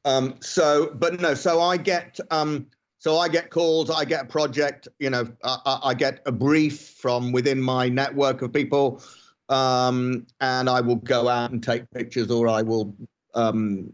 Um, 0.06 0.36
so, 0.40 0.92
but 0.96 1.20
no, 1.20 1.34
so 1.34 1.62
I 1.62 1.78
get, 1.78 2.20
um, 2.32 2.68
so 3.00 3.18
I 3.18 3.28
get 3.28 3.50
calls, 3.50 3.90
I 3.90 4.06
get 4.06 4.24
a 4.24 4.26
project, 4.26 4.88
you 4.98 5.10
know, 5.10 5.28
I, 5.44 5.58
I, 5.66 5.80
I 5.90 5.94
get 5.94 6.22
a 6.26 6.32
brief 6.32 6.90
from 7.02 7.32
within 7.32 7.62
my 7.62 7.90
network 7.90 8.42
of 8.42 8.54
people, 8.54 9.04
um, 9.50 10.26
and 10.40 10.70
I 10.70 10.80
will 10.82 10.96
go 10.96 11.28
out 11.28 11.52
and 11.52 11.62
take 11.62 11.90
pictures, 11.92 12.32
or 12.32 12.48
I 12.48 12.62
will, 12.62 12.96
um, 13.36 13.92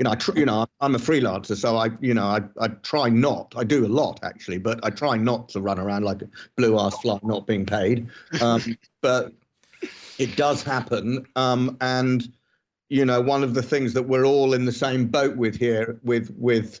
you 0.00 0.04
know, 0.04 0.12
I 0.12 0.14
tr- 0.14 0.38
you 0.38 0.46
know, 0.46 0.66
I'm 0.80 0.94
a 0.94 0.98
freelancer, 0.98 1.54
so 1.54 1.76
I, 1.76 1.90
you 2.00 2.14
know, 2.14 2.24
I, 2.24 2.40
I 2.58 2.68
try 2.68 3.10
not, 3.10 3.52
I 3.54 3.64
do 3.64 3.84
a 3.84 3.86
lot 3.86 4.18
actually, 4.22 4.56
but 4.56 4.80
I 4.82 4.88
try 4.88 5.18
not 5.18 5.50
to 5.50 5.60
run 5.60 5.78
around 5.78 6.04
like 6.04 6.22
a 6.22 6.28
blue 6.56 6.78
ass 6.80 6.98
fly, 7.02 7.18
not 7.22 7.46
being 7.46 7.66
paid. 7.66 8.08
Um, 8.40 8.78
but 9.02 9.34
it 10.16 10.36
does 10.36 10.62
happen, 10.62 11.26
um, 11.36 11.76
and 11.82 12.26
you 12.88 13.04
know, 13.04 13.20
one 13.20 13.44
of 13.44 13.52
the 13.52 13.62
things 13.62 13.92
that 13.92 14.04
we're 14.04 14.24
all 14.24 14.54
in 14.54 14.64
the 14.64 14.72
same 14.72 15.06
boat 15.06 15.36
with 15.36 15.56
here, 15.56 16.00
with 16.02 16.34
with 16.34 16.80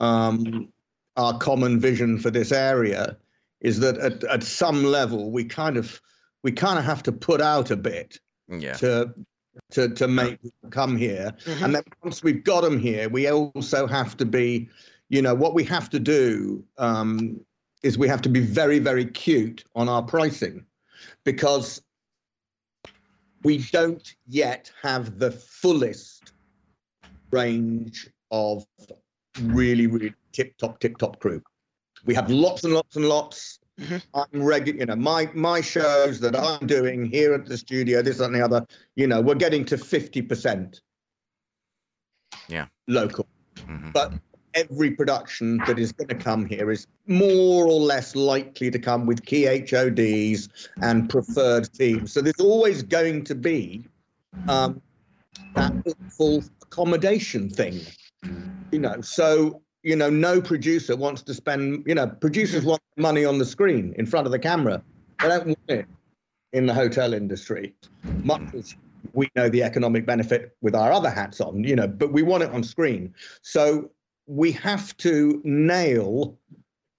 um, 0.00 0.68
our 1.16 1.38
common 1.38 1.78
vision 1.78 2.18
for 2.18 2.32
this 2.32 2.50
area, 2.50 3.16
is 3.60 3.78
that 3.78 3.96
at, 3.98 4.24
at 4.24 4.42
some 4.42 4.82
level 4.82 5.30
we 5.30 5.44
kind 5.44 5.76
of 5.76 6.00
we 6.42 6.50
kind 6.50 6.80
of 6.80 6.84
have 6.84 7.04
to 7.04 7.12
put 7.12 7.40
out 7.40 7.70
a 7.70 7.76
bit 7.76 8.18
Yeah, 8.48 8.72
to 8.72 9.14
to 9.70 9.88
to 9.90 10.06
make 10.08 10.38
come 10.70 10.96
here, 10.96 11.32
Mhm. 11.44 11.62
and 11.64 11.74
then 11.74 11.82
once 12.02 12.22
we've 12.22 12.44
got 12.44 12.62
them 12.62 12.78
here, 12.78 13.08
we 13.08 13.30
also 13.30 13.86
have 13.86 14.16
to 14.18 14.24
be, 14.24 14.68
you 15.08 15.22
know, 15.22 15.34
what 15.34 15.54
we 15.54 15.64
have 15.64 15.88
to 15.90 15.98
do 15.98 16.64
um, 16.78 17.40
is 17.82 17.98
we 17.98 18.08
have 18.08 18.22
to 18.22 18.28
be 18.28 18.40
very 18.40 18.78
very 18.78 19.04
cute 19.04 19.64
on 19.74 19.88
our 19.88 20.02
pricing, 20.02 20.64
because 21.24 21.82
we 23.42 23.58
don't 23.72 24.14
yet 24.26 24.72
have 24.82 25.18
the 25.18 25.30
fullest 25.30 26.32
range 27.30 28.08
of 28.30 28.66
really 29.42 29.86
really 29.86 30.14
tip 30.32 30.56
top 30.58 30.80
tip 30.80 30.96
top 30.98 31.20
crew. 31.20 31.42
We 32.04 32.14
have 32.14 32.30
lots 32.30 32.64
and 32.64 32.72
lots 32.72 32.96
and 32.96 33.08
lots. 33.08 33.58
Mhm. 33.80 34.02
I'm 34.14 34.42
regular, 34.42 34.80
you 34.80 34.86
know, 34.86 34.96
my 34.96 35.30
my 35.34 35.60
shows 35.60 36.20
that 36.20 36.34
I'm 36.34 36.66
doing 36.66 37.04
here 37.04 37.34
at 37.34 37.46
the 37.46 37.58
studio, 37.58 38.00
this 38.02 38.20
and 38.20 38.34
the 38.34 38.42
other, 38.42 38.66
you 38.94 39.06
know, 39.06 39.20
we're 39.20 39.34
getting 39.34 39.64
to 39.66 39.76
50%. 39.76 40.80
Yeah. 42.48 42.66
Local. 42.88 43.26
Mhm. 43.56 43.92
But 43.92 44.14
every 44.54 44.90
production 44.90 45.58
that 45.66 45.78
is 45.78 45.92
going 45.92 46.08
to 46.08 46.14
come 46.14 46.46
here 46.46 46.70
is 46.70 46.86
more 47.06 47.66
or 47.66 47.78
less 47.78 48.16
likely 48.16 48.70
to 48.70 48.78
come 48.78 49.04
with 49.04 49.24
key 49.26 49.46
HODs 49.46 50.48
and 50.80 51.10
preferred 51.10 51.70
teams. 51.74 52.12
So 52.12 52.22
there's 52.22 52.40
always 52.40 52.82
going 52.82 53.24
to 53.24 53.34
be 53.34 53.86
um, 54.48 54.80
that 55.54 55.72
full 56.10 56.42
accommodation 56.62 57.50
thing, 57.50 57.80
you 58.72 58.78
know. 58.78 59.00
So 59.02 59.62
you 59.86 59.94
know, 59.94 60.10
no 60.10 60.40
producer 60.40 60.96
wants 60.96 61.22
to 61.22 61.32
spend. 61.32 61.84
You 61.86 61.94
know, 61.94 62.08
producers 62.08 62.64
want 62.64 62.82
money 62.96 63.24
on 63.24 63.38
the 63.38 63.44
screen 63.44 63.94
in 63.96 64.04
front 64.04 64.26
of 64.26 64.32
the 64.32 64.38
camera. 64.38 64.82
They 65.22 65.28
don't 65.28 65.46
want 65.46 65.58
it 65.68 65.86
in 66.52 66.66
the 66.66 66.74
hotel 66.74 67.14
industry, 67.14 67.72
much 68.24 68.42
as 68.52 68.74
we 69.12 69.30
know 69.36 69.48
the 69.48 69.62
economic 69.62 70.04
benefit 70.04 70.56
with 70.60 70.74
our 70.74 70.90
other 70.90 71.08
hats 71.08 71.40
on. 71.40 71.62
You 71.62 71.76
know, 71.76 71.86
but 71.86 72.12
we 72.12 72.24
want 72.24 72.42
it 72.42 72.50
on 72.50 72.64
screen. 72.64 73.14
So 73.42 73.88
we 74.26 74.50
have 74.52 74.96
to 74.96 75.40
nail 75.44 76.36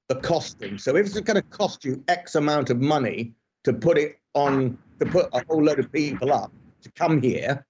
the 0.07 0.15
costing. 0.15 0.77
So 0.77 0.95
if 0.95 1.07
it's 1.07 1.19
going 1.19 1.35
to 1.35 1.41
cost 1.41 1.83
you 1.83 2.01
X 2.07 2.35
amount 2.35 2.69
of 2.69 2.79
money 2.79 3.33
to 3.65 3.73
put 3.73 3.97
it 3.97 4.17
on, 4.33 4.77
to 5.01 5.05
put 5.05 5.27
a 5.33 5.43
whole 5.49 5.61
load 5.61 5.79
of 5.79 5.91
people 5.91 6.31
up 6.31 6.53
to 6.83 6.91
come 6.91 7.21
here, 7.21 7.65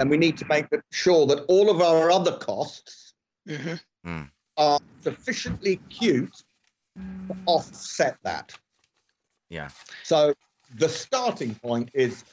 and 0.00 0.10
we 0.10 0.16
need 0.16 0.36
to 0.38 0.46
make 0.46 0.66
sure 0.90 1.26
that 1.26 1.44
all 1.46 1.70
of 1.70 1.80
our 1.80 2.10
other 2.10 2.36
costs 2.38 3.13
Mhm. 3.48 4.30
are 4.56 4.80
sufficiently 5.02 5.76
cute 5.88 6.44
to 6.96 7.36
offset 7.46 8.16
that. 8.22 8.52
Yeah. 9.50 9.70
So 10.02 10.34
the 10.76 10.88
starting 10.88 11.54
point 11.56 11.90
is 11.92 12.24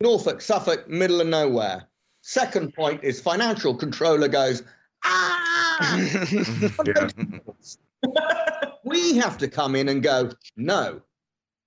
Norfolk, 0.00 0.40
Suffolk, 0.40 0.88
middle 0.88 1.20
of 1.20 1.28
nowhere. 1.28 1.88
Second 2.22 2.74
point 2.74 3.02
is 3.02 3.20
financial 3.20 3.74
controller 3.74 4.28
goes, 4.28 4.62
ah, 5.04 5.98
we 8.84 9.16
have 9.16 9.38
to 9.38 9.48
come 9.48 9.74
in 9.76 9.88
and 9.88 10.02
go, 10.02 10.30
no, 10.56 11.00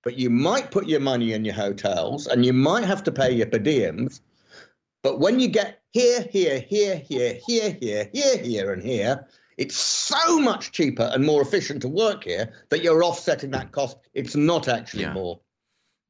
but 0.04 0.18
you 0.18 0.30
might 0.30 0.70
put 0.70 0.86
your 0.86 1.00
money 1.00 1.32
in 1.32 1.44
your 1.44 1.54
hotels 1.54 2.26
and 2.26 2.44
you 2.46 2.52
might 2.52 2.84
have 2.84 3.02
to 3.04 3.12
pay 3.12 3.30
your 3.30 3.46
per 3.46 3.58
diems. 3.58 4.20
But 5.02 5.18
when 5.20 5.40
you 5.40 5.48
get 5.48 5.80
here, 5.96 6.26
here, 6.30 6.60
here, 6.60 6.96
here, 6.96 7.38
here, 7.46 7.76
here, 7.80 8.10
here, 8.12 8.38
here, 8.38 8.72
and 8.72 8.82
here, 8.82 9.26
it's 9.56 9.76
so 9.76 10.38
much 10.38 10.72
cheaper 10.72 11.10
and 11.14 11.24
more 11.24 11.40
efficient 11.40 11.80
to 11.80 11.88
work 11.88 12.24
here 12.24 12.52
that 12.68 12.82
you're 12.82 13.02
offsetting 13.02 13.50
that 13.52 13.72
cost. 13.72 13.96
It's 14.12 14.36
not 14.36 14.68
actually 14.68 15.04
Yeah. 15.04 15.14
more 15.14 15.40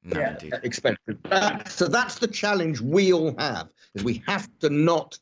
no, 0.02 0.18
Yeah. 0.20 0.32
indeed. 0.32 0.54
expensive. 0.64 1.16
That- 1.30 1.70
so 1.70 1.86
that's 1.86 2.18
the 2.18 2.26
challenge 2.26 2.80
we 2.80 3.12
all 3.12 3.32
have: 3.38 3.68
is 3.94 4.02
we 4.02 4.22
have 4.26 4.48
to 4.60 4.70
not, 4.70 5.18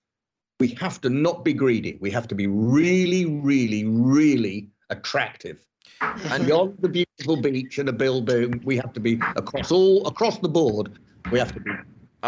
we 0.60 0.68
have 0.80 0.98
to 1.02 1.10
not 1.10 1.44
be 1.44 1.52
greedy. 1.52 1.98
We 2.00 2.10
have 2.12 2.26
to 2.28 2.34
be 2.34 2.46
really, 2.46 3.26
really, 3.26 3.84
really 3.84 4.68
attractive. 4.88 5.58
And 6.00 6.46
Beyond 6.46 6.78
the 6.80 6.88
beautiful 6.88 7.36
beach 7.36 7.78
and 7.78 7.88
a 7.88 7.92
building, 7.92 8.62
we 8.64 8.76
have 8.76 8.92
to 8.94 9.00
be 9.00 9.14
across 9.36 9.70
all 9.70 10.06
across 10.06 10.38
the 10.38 10.48
board. 10.48 10.98
We 11.30 11.38
have 11.38 11.52
to 11.52 11.60
be. 11.60 11.70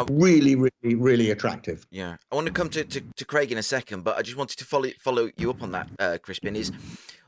Really, 0.05 0.55
really, 0.57 0.95
really 0.95 1.31
attractive. 1.31 1.87
Yeah, 1.91 2.17
I 2.31 2.35
want 2.35 2.47
to 2.47 2.53
come 2.53 2.69
to, 2.71 2.85
to, 2.85 3.01
to 3.01 3.25
Craig 3.25 3.51
in 3.53 3.59
a 3.59 3.63
second, 3.63 4.03
but 4.05 4.17
I 4.17 4.23
just 4.23 4.37
wanted 4.37 4.59
to 4.59 4.65
follow 4.65 4.89
follow 5.01 5.31
you 5.37 5.51
up 5.51 5.63
on 5.63 5.73
that, 5.73 5.89
uh, 5.99 6.19
Crispin. 6.23 6.57
Is 6.57 6.73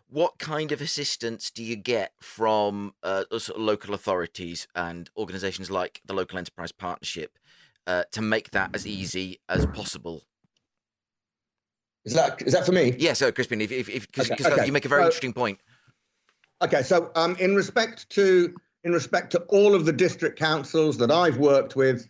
what 0.08 0.38
kind 0.38 0.72
of 0.72 0.80
assistance 0.80 1.50
do 1.50 1.62
you 1.62 1.76
get 1.76 2.12
from 2.20 2.94
uh, 3.02 3.24
local 3.56 3.94
authorities 3.94 4.66
and 4.74 5.10
organisations 5.16 5.70
like 5.70 6.00
the 6.06 6.14
Local 6.14 6.38
Enterprise 6.38 6.72
Partnership 6.72 7.38
uh, 7.86 8.04
to 8.12 8.22
make 8.22 8.50
that 8.52 8.70
as 8.74 8.86
easy 8.86 9.38
as 9.48 9.66
possible? 9.66 10.22
Is 12.04 12.14
that 12.14 12.40
is 12.42 12.52
that 12.54 12.64
for 12.64 12.72
me? 12.72 12.94
Yeah, 12.98 13.12
so 13.12 13.30
Crispin, 13.32 13.60
if 13.60 13.70
if 13.70 14.06
because 14.06 14.30
Okay, 14.30 14.50
okay. 14.50 14.66
you 14.66 14.72
make 14.72 14.84
a 14.84 14.88
very 14.88 15.02
So- 15.02 15.06
interesting 15.06 15.32
point. 15.32 15.58
Okay, 16.60 16.82
so 16.82 17.12
um, 17.14 17.36
in 17.38 17.54
respect 17.54 18.08
to 18.10 18.54
in 18.84 18.92
respect 18.92 19.30
to 19.32 19.40
all 19.42 19.74
of 19.74 19.84
the 19.84 19.92
district 19.92 20.38
councils 20.38 20.96
that 20.98 21.10
I've 21.10 21.36
worked 21.36 21.76
with, 21.76 22.08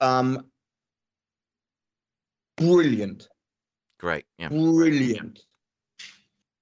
um, 0.00 0.46
brilliant, 2.56 3.28
Great, 3.98 4.24
yeah, 4.38 4.48
brilliant. 4.48 5.40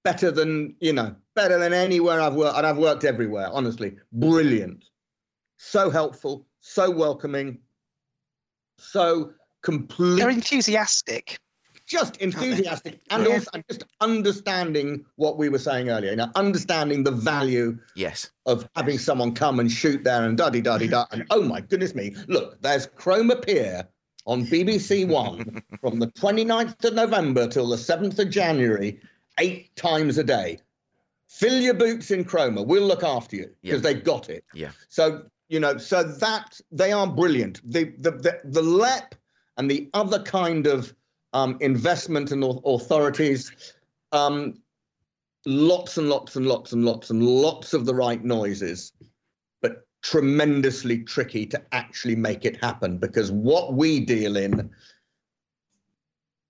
better 0.04 0.30
than 0.30 0.76
you 0.80 0.92
know, 0.92 1.14
better 1.34 1.58
than 1.58 1.72
anywhere 1.72 2.20
I've 2.20 2.34
worked, 2.34 2.56
and 2.56 2.66
I've 2.66 2.78
worked 2.78 3.04
everywhere. 3.04 3.48
Honestly, 3.52 3.96
brilliant, 4.12 4.84
so 5.56 5.90
helpful, 5.90 6.46
so 6.60 6.90
welcoming, 6.90 7.58
so 8.78 9.32
complete. 9.62 10.16
They're 10.16 10.30
enthusiastic. 10.30 11.38
Just 11.92 12.16
enthusiastic, 12.16 13.00
and 13.10 13.24
Yeah. 13.26 13.34
also 13.34 13.50
just 13.70 13.84
understanding 14.00 15.04
what 15.16 15.36
we 15.36 15.50
were 15.50 15.58
saying 15.58 15.90
earlier. 15.90 16.12
You 16.12 16.16
know, 16.16 16.30
understanding 16.36 17.04
the 17.04 17.10
value 17.10 17.78
Yes. 17.94 18.30
of 18.46 18.66
having 18.74 18.96
someone 18.98 19.34
come 19.34 19.60
and 19.60 19.70
shoot 19.70 20.02
there 20.02 20.24
and 20.24 20.38
da 20.38 20.48
di 20.48 20.62
da 20.62 20.78
di 20.78 20.88
da. 20.88 21.04
And 21.12 21.26
oh 21.28 21.42
my 21.42 21.60
goodness 21.60 21.94
me, 21.94 22.16
look, 22.28 22.58
there's 22.62 22.86
Cromer 22.86 23.36
Pier 23.36 23.86
on 24.24 24.46
BBC 24.46 25.04
One 25.06 25.62
from 25.82 25.98
the 25.98 26.06
29th 26.06 26.82
of 26.82 26.94
November 26.94 27.46
till 27.46 27.68
the 27.68 27.76
7th 27.76 28.18
of 28.18 28.30
January, 28.30 28.98
eight 29.38 29.76
times 29.76 30.16
a 30.16 30.24
day. 30.24 30.60
Fill 31.28 31.60
your 31.60 31.74
boots 31.74 32.10
in 32.10 32.24
Cromer. 32.24 32.62
We'll 32.62 32.86
look 32.86 33.04
after 33.04 33.36
you 33.36 33.50
Yeah. 33.60 33.72
because 33.72 33.82
they've 33.82 34.02
got 34.02 34.30
it. 34.30 34.44
Yeah. 34.54 34.70
So, 34.88 35.24
you 35.50 35.60
know, 35.60 35.76
so 35.76 36.02
that 36.04 36.58
they 36.70 36.90
are 36.92 37.06
brilliant. 37.06 37.60
The 37.70 37.84
the 37.98 38.12
the, 38.12 38.40
the 38.44 38.62
LEP 38.62 39.14
and 39.58 39.70
the 39.70 39.90
other 39.92 40.20
kind 40.22 40.66
of 40.66 40.94
um, 41.32 41.56
investment 41.60 42.30
and 42.30 42.44
authorities, 42.64 43.74
um, 44.12 44.54
lots 45.46 45.96
and 45.96 46.08
lots 46.08 46.36
and 46.36 46.46
lots 46.46 46.72
and 46.72 46.84
lots 46.84 47.10
and 47.10 47.22
lots 47.22 47.72
of 47.74 47.86
the 47.86 47.94
right 47.94 48.22
noises, 48.22 48.92
but 49.60 49.86
tremendously 50.02 50.98
tricky 50.98 51.46
to 51.46 51.62
actually 51.72 52.16
make 52.16 52.44
it 52.44 52.62
happen 52.62 52.98
because 52.98 53.32
what 53.32 53.74
we 53.74 54.00
deal 54.00 54.36
in 54.36 54.70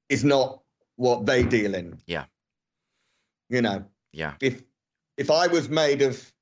is 0.09 0.25
not 0.25 0.61
what 0.97 1.27
they 1.27 1.43
deal 1.43 1.75
in. 1.75 1.99
Yeah. 2.07 2.25
You 3.49 3.63
know, 3.63 3.85
Yeah. 4.13 4.35
if 4.41 4.63
if 5.17 5.31
I 5.31 5.47
was 5.47 5.69
made 5.69 6.03
of 6.03 6.33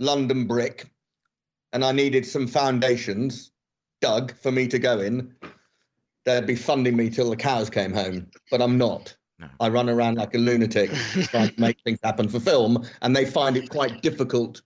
London 0.00 0.46
brick 0.46 0.86
and 1.72 1.84
I 1.84 1.92
needed 1.92 2.24
some 2.24 2.46
foundations 2.46 3.50
dug 4.00 4.34
for 4.36 4.52
me 4.52 4.68
to 4.68 4.78
go 4.78 5.00
in, 5.00 5.34
they'd 6.26 6.46
be 6.46 6.56
funding 6.56 6.96
me 6.96 7.08
till 7.08 7.30
the 7.30 7.36
cows 7.36 7.70
came 7.70 7.92
home. 7.92 8.26
But 8.50 8.60
I'm 8.60 8.76
not. 8.76 9.16
No. 9.38 9.48
I 9.60 9.68
run 9.68 9.88
around 9.88 10.16
like 10.16 10.34
a 10.34 10.38
lunatic 10.38 10.90
trying 11.30 11.50
to 11.50 11.60
make 11.60 11.78
things 11.84 11.98
happen 12.02 12.28
for 12.28 12.40
film, 12.40 12.86
and 13.00 13.16
they 13.16 13.24
find 13.24 13.56
it 13.56 13.70
quite 13.70 14.02
difficult. 14.02 14.60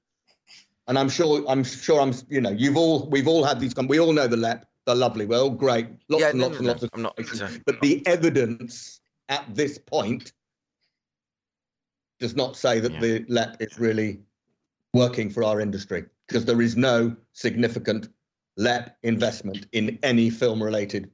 And 0.88 0.98
I'm 0.98 1.08
sure, 1.08 1.44
I'm 1.48 1.62
sure, 1.62 2.00
I'm, 2.00 2.12
you 2.28 2.40
know, 2.40 2.50
you've 2.50 2.76
all, 2.76 3.08
we've 3.08 3.28
all 3.28 3.44
had 3.44 3.60
these. 3.60 3.74
We 3.76 4.00
all 4.00 4.12
know 4.12 4.26
the 4.26 4.36
LEP. 4.36 4.66
They're 4.86 4.94
lovely. 4.94 5.26
We're 5.26 5.38
all 5.40 5.50
great. 5.50 5.86
Lots 6.08 6.22
yeah. 6.22 6.30
and 6.30 6.40
lots 6.40 6.52
no, 6.52 6.56
and 6.56 6.66
no, 6.66 6.72
lots 6.72 6.82
of 6.82 6.90
I'm 6.94 7.02
not. 7.02 7.64
But 7.66 7.80
the 7.80 8.04
evidence 8.06 9.00
at 9.28 9.44
this 9.54 9.78
point 9.78 10.32
does 12.18 12.34
not 12.34 12.56
say 12.56 12.80
that 12.80 12.92
Yeah. 12.92 13.00
the 13.00 13.24
LEP 13.28 13.56
is 13.60 13.78
really 13.78 14.20
working 14.92 15.30
for 15.30 15.44
our 15.44 15.60
industry 15.60 16.06
because 16.26 16.44
there 16.44 16.60
is 16.60 16.76
no 16.76 17.14
significant 17.32 18.08
LEP 18.56 18.96
investment 19.02 19.66
in 19.72 19.98
any 20.02 20.30
film 20.30 20.62
related 20.62 21.10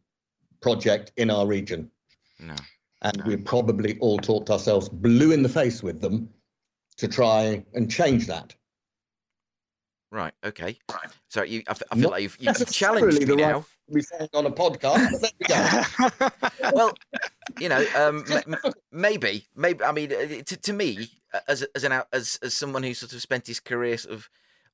project 0.67 1.13
in 1.17 1.31
our 1.31 1.47
region. 1.47 1.89
no. 2.41 2.57
And 3.03 3.23
we've 3.25 3.45
probably 3.45 3.97
all 4.01 4.19
talked 4.19 4.51
ourselves 4.51 4.89
blue 4.89 5.31
in 5.31 5.43
the 5.45 5.49
face 5.49 5.81
with 5.81 6.01
them 6.01 6.29
to 6.97 7.07
try 7.07 7.63
and 7.75 7.89
change 7.89 8.27
that. 8.27 8.53
Right. 10.11 10.33
Okay. 10.43 10.77
Right. 10.91 11.11
So 11.29 11.43
you, 11.43 11.63
I, 11.69 11.71
f- 11.73 11.83
I 11.93 11.95
feel 11.95 12.03
Not 12.05 12.13
like 12.13 12.23
you've, 12.23 12.37
you've 12.41 12.71
challenged 12.73 13.21
me 13.21 13.35
right- 13.35 13.37
now. 13.39 13.65
We 13.89 14.03
saying 14.03 14.29
on 14.35 14.47
a 14.47 14.51
podcast, 14.51 15.13
but 15.13 15.33
there 15.39 15.85
we 16.11 16.19
go. 16.19 16.73
well, 16.75 16.93
you 17.61 17.69
know, 17.69 17.87
um, 17.97 18.25
maybe, 18.91 19.47
maybe. 19.55 19.85
I 19.85 19.93
mean, 19.93 20.13
uh, 20.13 20.43
to, 20.45 20.57
to 20.57 20.73
me, 20.73 21.09
uh, 21.33 21.39
as 21.47 21.63
as 21.77 21.85
an 21.85 21.93
as 22.13 22.37
as 22.43 22.55
someone 22.55 22.83
who 22.83 22.95
sort 22.95 23.13
of 23.13 23.21
spent 23.23 23.47
his 23.47 23.61
career 23.61 23.97
sort 23.99 24.15
of 24.15 24.29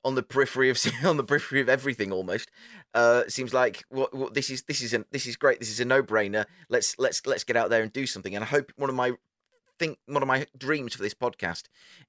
on 0.05 0.15
the 0.15 0.23
periphery 0.23 0.71
of 0.71 0.79
on 1.05 1.17
the 1.17 1.25
periphery 1.25 1.61
of 1.61 1.69
everything 1.69 2.13
almost, 2.13 2.51
uh, 2.95 3.23
seems 3.29 3.55
like 3.55 3.85
what, 3.89 4.15
what 4.15 4.35
this 4.35 4.51
is 4.51 4.63
this 4.63 4.81
is 4.83 4.95
a, 4.95 5.05
this 5.11 5.27
is 5.27 5.37
great. 5.37 5.61
This 5.61 5.71
is 5.71 5.81
a 5.81 5.85
no 5.85 6.03
brainer. 6.03 6.45
Let's 6.69 6.99
let's 6.99 7.27
let's 7.27 7.45
get 7.45 7.57
out 7.57 7.71
there 7.71 7.83
and 7.83 7.93
do 7.93 8.07
something. 8.07 8.35
And 8.35 8.45
I 8.45 8.47
hope 8.49 8.73
one 8.77 8.91
of 8.91 8.97
my 8.97 9.13
think 9.79 9.99
one 10.07 10.23
of 10.23 10.29
my 10.29 10.47
dreams 10.57 10.95
for 10.95 11.03
this 11.03 11.15
podcast 11.15 11.65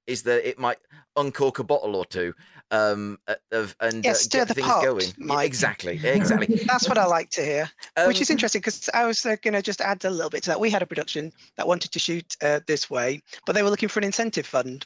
is 0.05 0.23
that 0.23 0.47
it 0.47 0.59
might 0.59 0.77
uncork 1.15 1.59
a 1.59 1.63
bottle 1.63 1.95
or 1.95 2.05
two 2.05 2.33
um 2.71 3.17
uh, 3.27 3.35
of 3.51 3.75
and 3.79 4.05
Yeah, 4.05 4.11
uh, 4.11 4.15
stir 4.15 4.39
get 4.39 4.49
the 4.49 4.53
things 4.55 4.67
pot, 4.67 4.83
going 4.83 5.13
Mike. 5.17 5.45
exactly 5.45 5.99
exactly 6.03 6.59
That's 6.67 6.87
what 6.89 6.97
I 6.97 7.05
like 7.05 7.29
to 7.31 7.43
hear. 7.43 7.71
which 8.05 8.17
Um, 8.17 8.21
is 8.21 8.29
interesting 8.29 8.59
because 8.59 8.89
I 8.93 9.05
was 9.05 9.25
uh, 9.25 9.37
going 9.41 9.53
to 9.53 9.61
just 9.61 9.81
add 9.81 10.03
a 10.05 10.09
little 10.09 10.29
bit 10.29 10.43
to 10.43 10.49
that. 10.49 10.59
We 10.59 10.69
had 10.69 10.81
a 10.81 10.85
production 10.85 11.31
that 11.57 11.67
wanted 11.67 11.91
to 11.91 11.99
shoot 11.99 12.35
uh, 12.41 12.59
this 12.67 12.89
way, 12.89 13.21
but 13.45 13.53
they 13.53 13.63
were 13.63 13.69
looking 13.69 13.89
for 13.89 13.99
an 13.99 14.05
incentive 14.05 14.45
fund. 14.45 14.85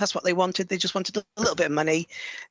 That's 0.00 0.14
what 0.14 0.24
they 0.24 0.32
wanted. 0.32 0.68
They 0.68 0.78
just 0.78 0.94
wanted 0.94 1.16
a 1.16 1.24
little 1.36 1.54
bit 1.54 1.66
of 1.66 1.72
money, 1.72 2.08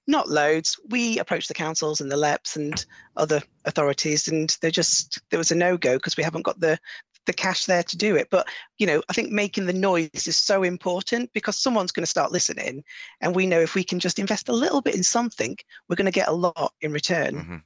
not 0.08 0.30
loads. 0.30 0.80
We 0.90 1.20
approached 1.20 1.50
the 1.50 1.54
councils 1.54 2.00
and 2.00 2.12
the 2.12 2.18
LEPs 2.18 2.56
and 2.56 2.86
other 3.18 3.42
authorities, 3.66 4.28
and 4.28 4.56
they 4.62 4.72
just 4.72 5.20
there 5.30 5.38
was 5.38 5.52
a 5.52 5.56
no 5.56 5.78
go 5.78 5.98
because 5.98 6.16
we 6.16 6.24
haven't 6.24 6.44
got 6.44 6.60
the 6.60 6.80
the 7.26 7.34
cash 7.34 7.66
there 7.66 7.84
to 7.84 7.98
do 7.98 8.16
it. 8.16 8.30
But 8.32 8.48
you 8.78 8.88
know, 8.88 9.02
I 9.10 9.14
think 9.14 9.32
making 9.32 9.66
the 9.66 9.74
noise 9.74 10.28
is 10.28 10.38
so 10.38 10.64
important 10.64 11.34
because 11.34 11.58
someone's 11.58 11.92
going 11.92 12.04
to 12.04 12.08
start 12.08 12.32
listening, 12.32 12.84
and 13.22 13.36
we 13.36 13.46
know 13.46 13.60
if 13.60 13.76
we 13.76 13.84
can 13.84 14.00
just 14.00 14.20
invest 14.20 14.50
a 14.50 14.54
little 14.54 14.82
bit 14.82 14.96
in 14.96 15.04
something, 15.04 15.58
we're 15.88 15.96
going 15.96 16.06
to 16.06 16.12
get 16.12 16.30
a 16.30 16.34
lot 16.34 16.74
in 16.82 16.92
return. 16.92 17.36
Mhm. 17.36 17.62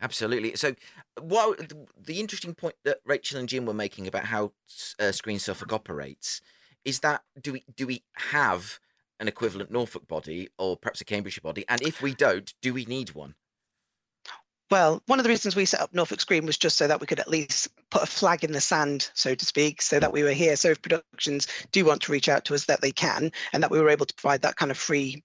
Absolutely. 0.00 0.54
So, 0.56 0.74
what 1.20 1.72
the 1.98 2.20
interesting 2.20 2.54
point 2.54 2.74
that 2.84 2.98
Rachel 3.04 3.38
and 3.38 3.48
Jim 3.48 3.64
were 3.64 3.74
making 3.74 4.06
about 4.06 4.26
how 4.26 4.52
uh, 4.98 5.12
Screen 5.12 5.38
Suffolk 5.38 5.72
operates 5.72 6.40
is 6.84 7.00
that 7.00 7.22
do 7.40 7.52
we 7.52 7.64
do 7.74 7.86
we 7.86 8.02
have 8.14 8.78
an 9.20 9.28
equivalent 9.28 9.70
Norfolk 9.70 10.06
body 10.08 10.48
or 10.58 10.76
perhaps 10.76 11.00
a 11.00 11.04
Cambridgeshire 11.04 11.42
body, 11.42 11.64
and 11.68 11.82
if 11.82 12.02
we 12.02 12.14
don't, 12.14 12.52
do 12.62 12.74
we 12.74 12.84
need 12.84 13.14
one? 13.14 13.34
Well, 14.70 15.02
one 15.06 15.20
of 15.20 15.24
the 15.24 15.28
reasons 15.28 15.54
we 15.54 15.66
set 15.66 15.80
up 15.80 15.94
Norfolk 15.94 16.20
Screen 16.20 16.46
was 16.46 16.58
just 16.58 16.76
so 16.76 16.88
that 16.88 17.00
we 17.00 17.06
could 17.06 17.20
at 17.20 17.28
least 17.28 17.68
put 17.90 18.02
a 18.02 18.06
flag 18.06 18.44
in 18.44 18.52
the 18.52 18.60
sand, 18.60 19.10
so 19.14 19.34
to 19.34 19.44
speak, 19.44 19.82
so 19.82 20.00
that 20.00 20.12
we 20.12 20.22
were 20.22 20.32
here. 20.32 20.56
So 20.56 20.70
if 20.70 20.82
productions 20.82 21.46
do 21.70 21.84
want 21.84 22.00
to 22.02 22.12
reach 22.12 22.28
out 22.28 22.44
to 22.46 22.54
us, 22.54 22.64
that 22.64 22.80
they 22.80 22.90
can, 22.90 23.30
and 23.52 23.62
that 23.62 23.70
we 23.70 23.80
were 23.80 23.90
able 23.90 24.06
to 24.06 24.14
provide 24.14 24.42
that 24.42 24.56
kind 24.56 24.70
of 24.70 24.78
free 24.78 25.22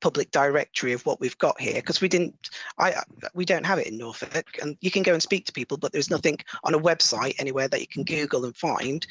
public 0.00 0.30
directory 0.30 0.92
of 0.92 1.04
what 1.04 1.20
we've 1.20 1.36
got 1.38 1.60
here, 1.60 1.74
because 1.74 2.00
we 2.00 2.08
didn't, 2.08 2.48
I, 2.78 3.02
we 3.34 3.44
don't 3.44 3.66
have 3.66 3.78
it 3.78 3.88
in 3.88 3.98
Norfolk, 3.98 4.56
and 4.62 4.78
you 4.80 4.90
can 4.90 5.02
go 5.02 5.12
and 5.12 5.22
speak 5.22 5.46
to 5.46 5.52
people, 5.52 5.76
but 5.76 5.92
there's 5.92 6.10
nothing 6.10 6.38
on 6.64 6.74
a 6.74 6.78
website 6.78 7.34
anywhere 7.38 7.68
that 7.68 7.80
you 7.80 7.88
can 7.88 8.04
Google 8.04 8.44
and 8.44 8.56
find, 8.56 9.06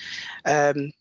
um, 0.45 0.91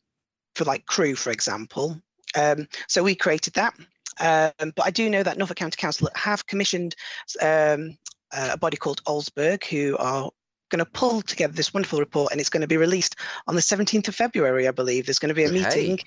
for 0.54 0.64
like 0.64 0.86
crew, 0.86 1.14
for 1.14 1.30
example. 1.30 2.00
Um, 2.36 2.68
so 2.88 3.02
we 3.02 3.14
created 3.14 3.54
that. 3.54 3.74
Um, 4.20 4.72
but 4.76 4.84
I 4.86 4.90
do 4.90 5.10
know 5.10 5.22
that 5.22 5.38
Norfolk 5.38 5.56
County 5.56 5.76
Council 5.76 6.08
have 6.14 6.46
commissioned 6.46 6.94
um, 7.42 7.96
uh, 8.32 8.50
a 8.52 8.56
body 8.56 8.76
called 8.76 9.02
Olsberg 9.04 9.64
who 9.64 9.96
are 9.98 10.30
going 10.70 10.84
to 10.84 10.90
pull 10.90 11.20
together 11.22 11.52
this 11.52 11.74
wonderful 11.74 11.98
report 12.00 12.32
and 12.32 12.40
it's 12.40 12.48
going 12.48 12.60
to 12.62 12.66
be 12.66 12.76
released 12.76 13.16
on 13.46 13.54
the 13.54 13.60
17th 13.60 14.08
of 14.08 14.14
February, 14.14 14.66
I 14.66 14.70
believe. 14.70 15.06
There's 15.06 15.18
going 15.18 15.28
to 15.28 15.34
be 15.34 15.44
a 15.44 15.48
Okay. 15.48 15.58
meeting. 15.62 15.98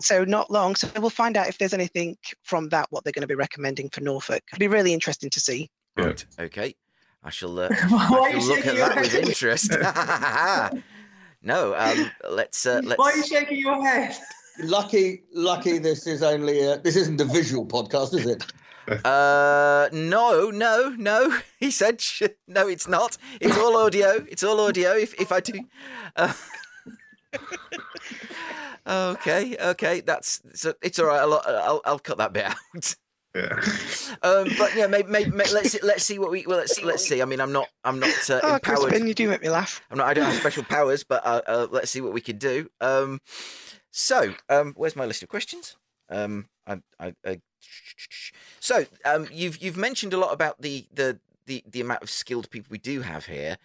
So 0.00 0.24
not 0.24 0.50
long. 0.50 0.76
So 0.76 0.88
we'll 0.98 1.10
find 1.10 1.36
out 1.36 1.48
if 1.48 1.58
there's 1.58 1.72
anything 1.74 2.16
from 2.42 2.68
that, 2.70 2.86
what 2.90 3.04
they're 3.04 3.12
going 3.12 3.22
to 3.22 3.28
be 3.28 3.34
recommending 3.34 3.88
for 3.90 4.00
Norfolk. 4.00 4.42
It'll 4.50 4.60
be 4.60 4.68
really 4.68 4.92
interesting 4.92 5.30
to 5.30 5.40
see. 5.40 5.70
Yeah. 5.96 6.06
Right. 6.06 6.26
Okay. 6.40 6.74
I 7.22 7.30
shall. 7.30 7.58
Uh, 7.58 7.68
I 7.72 8.30
shall 8.32 8.48
look 8.48 8.66
at 8.66 8.76
that 8.76 8.96
with 8.96 9.14
interest. 9.14 9.70
no. 11.42 11.74
Um. 11.76 12.10
Let's. 12.30 12.66
Uh, 12.66 12.80
let's. 12.84 12.98
Why 12.98 13.10
are 13.12 13.16
you 13.16 13.26
shaking 13.26 13.58
your 13.58 13.84
head? 13.84 14.16
lucky, 14.60 15.22
lucky. 15.32 15.78
This 15.78 16.06
is 16.06 16.22
only 16.22 16.60
a, 16.60 16.78
this 16.78 16.96
isn't 16.96 17.20
a 17.20 17.24
visual 17.24 17.66
podcast, 17.66 18.14
is 18.14 18.26
it? 18.26 18.44
Uh, 19.04 19.88
no, 19.92 20.50
no, 20.50 20.88
no. 20.98 21.38
He 21.60 21.70
said, 21.70 22.00
sh- 22.00 22.24
no, 22.48 22.66
it's 22.66 22.88
not. 22.88 23.16
It's 23.40 23.56
all 23.56 23.76
audio. 23.76 24.26
It's 24.28 24.42
all 24.42 24.58
audio. 24.58 24.94
If 24.96 25.14
if 25.20 25.30
I 25.30 25.38
do. 25.38 25.60
Uh, 26.16 26.32
okay, 29.14 29.56
okay. 29.56 30.00
That's 30.00 30.42
so. 30.54 30.74
It's 30.82 30.98
all 30.98 31.06
right. 31.06 31.20
I'll, 31.20 31.40
I'll 31.46 31.80
I'll 31.84 31.98
cut 32.00 32.18
that 32.18 32.32
bit 32.32 32.44
out. 32.74 32.96
Yeah. 33.34 33.60
Um, 34.22 34.48
but 34.58 34.74
yeah, 34.76 34.86
maybe, 34.86 35.08
maybe, 35.10 35.30
let's 35.30 35.82
let's 35.82 36.04
see 36.04 36.18
what 36.18 36.30
we 36.30 36.46
well 36.46 36.58
let's 36.58 36.82
let's 36.82 37.06
see. 37.06 37.22
I 37.22 37.24
mean, 37.24 37.40
I'm 37.40 37.52
not 37.52 37.68
I'm 37.82 37.98
not 37.98 38.30
uh, 38.30 38.40
Oh, 38.42 38.54
empowered. 38.54 38.78
Crispin, 38.90 39.06
you 39.06 39.14
do 39.14 39.28
make 39.28 39.40
me 39.42 39.48
laugh. 39.48 39.80
I'm 39.90 39.96
not. 39.98 40.06
I 40.06 40.14
don't 40.14 40.24
have 40.26 40.34
special 40.34 40.64
powers, 40.64 41.02
but 41.02 41.24
uh, 41.24 41.40
uh, 41.46 41.66
let's 41.70 41.90
see 41.90 42.00
what 42.02 42.12
we 42.12 42.20
can 42.20 42.36
do. 42.36 42.68
Um, 42.80 43.20
so, 43.90 44.34
um, 44.50 44.74
where's 44.76 44.96
my 44.96 45.06
list 45.06 45.22
of 45.22 45.28
questions? 45.30 45.76
Um, 46.10 46.46
I, 46.66 46.82
I, 47.00 47.14
I 47.26 47.40
so 48.60 48.84
um, 49.04 49.26
you've 49.32 49.62
you've 49.62 49.76
mentioned 49.78 50.12
a 50.12 50.18
lot 50.18 50.32
about 50.34 50.60
the 50.60 50.86
the 50.92 51.18
the, 51.46 51.64
the 51.66 51.80
amount 51.80 52.02
of 52.02 52.10
skilled 52.10 52.50
people 52.50 52.68
we 52.70 52.78
do 52.78 53.00
have 53.00 53.26
here. 53.26 53.56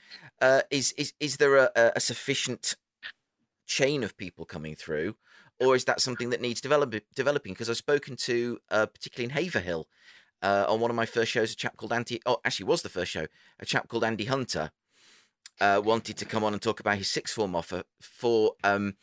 Uh, 0.42 0.62
is 0.72 0.94
is 0.94 1.14
is 1.20 1.38
there 1.38 1.58
a- 1.58 1.72
a 1.96 2.00
sufficient 2.00 2.76
chain 3.68 4.04
of 4.04 4.16
people 4.18 4.46
coming 4.46 4.76
through, 4.76 5.16
or 5.60 5.76
is 5.76 5.86
that 5.86 6.02
something 6.02 6.30
that 6.30 6.42
needs 6.42 6.62
develop, 6.62 6.94
developing? 7.16 7.54
Because 7.54 7.70
I've 7.70 7.78
spoken 7.78 8.16
to, 8.18 8.60
uh, 8.70 8.86
particularly 8.86 9.26
in 9.26 9.44
Haverhill, 9.44 9.88
uh, 10.42 10.66
on 10.68 10.80
one 10.80 10.92
of 10.92 10.96
my 10.96 11.06
first 11.06 11.32
shows, 11.32 11.54
a 11.54 11.56
chap 11.56 11.78
called 11.78 11.94
Andy. 11.94 12.22
Oh, 12.26 12.38
actually, 12.46 12.68
was 12.68 12.82
the 12.82 12.90
first 12.90 13.12
show. 13.12 13.28
A 13.60 13.66
chap 13.66 13.88
called 13.88 14.04
Andy 14.04 14.26
Hunter 14.26 14.72
uh, 15.60 15.82
wanted 15.84 16.18
to 16.18 16.26
come 16.26 16.44
on 16.44 16.54
and 16.54 16.62
talk 16.62 16.80
about 16.80 16.98
his 16.98 17.10
sixth 17.10 17.34
form 17.34 17.56
offer 17.56 17.84
for 18.00 18.54
um, 18.64 18.96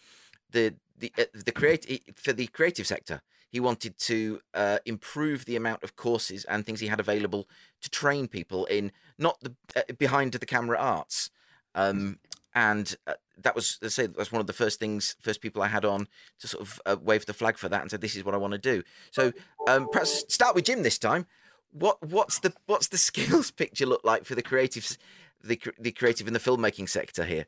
the 0.50 0.74
the 0.96 1.12
uh, 1.18 1.24
the 1.32 1.52
create 1.52 2.02
for 2.16 2.32
the 2.32 2.46
creative 2.48 2.86
sector. 2.86 3.22
He 3.48 3.60
wanted 3.60 3.98
to 3.98 4.40
uh, 4.52 4.78
improve 4.84 5.44
the 5.44 5.54
amount 5.54 5.84
of 5.84 5.94
courses 5.94 6.44
and 6.44 6.66
things 6.66 6.80
he 6.80 6.88
had 6.88 6.98
available 6.98 7.48
to 7.82 7.90
train 7.90 8.26
people 8.26 8.64
in 8.66 8.90
not 9.16 9.38
the 9.40 9.54
uh, 9.76 9.92
behind 9.98 10.32
the 10.32 10.46
camera 10.46 10.78
arts. 10.78 11.30
Um, 11.74 12.18
and 12.54 12.96
uh, 13.06 13.14
that 13.42 13.54
was 13.54 13.78
let's 13.82 13.94
say 13.94 14.06
that's 14.06 14.32
one 14.32 14.40
of 14.40 14.46
the 14.46 14.52
first 14.52 14.78
things 14.78 15.16
first 15.20 15.40
people 15.40 15.62
i 15.62 15.66
had 15.66 15.84
on 15.84 16.06
to 16.38 16.48
sort 16.48 16.62
of 16.62 16.80
uh, 16.86 16.96
wave 17.00 17.26
the 17.26 17.34
flag 17.34 17.58
for 17.58 17.68
that 17.68 17.82
and 17.82 17.90
said 17.90 18.00
this 18.00 18.16
is 18.16 18.24
what 18.24 18.34
i 18.34 18.38
want 18.38 18.52
to 18.52 18.58
do. 18.58 18.82
So 19.10 19.32
um, 19.68 19.88
perhaps 19.90 20.24
start 20.32 20.54
with 20.54 20.64
jim 20.64 20.82
this 20.82 20.98
time. 20.98 21.26
What 21.72 22.02
what's 22.02 22.38
the 22.38 22.52
what's 22.66 22.88
the 22.88 22.98
skills 23.10 23.50
picture 23.50 23.86
look 23.86 24.04
like 24.04 24.24
for 24.24 24.34
the 24.34 24.42
creatives 24.42 24.96
the, 25.42 25.60
the 25.78 25.92
creative 25.92 26.26
in 26.26 26.32
the 26.32 26.40
filmmaking 26.40 26.88
sector 26.88 27.24
here? 27.24 27.46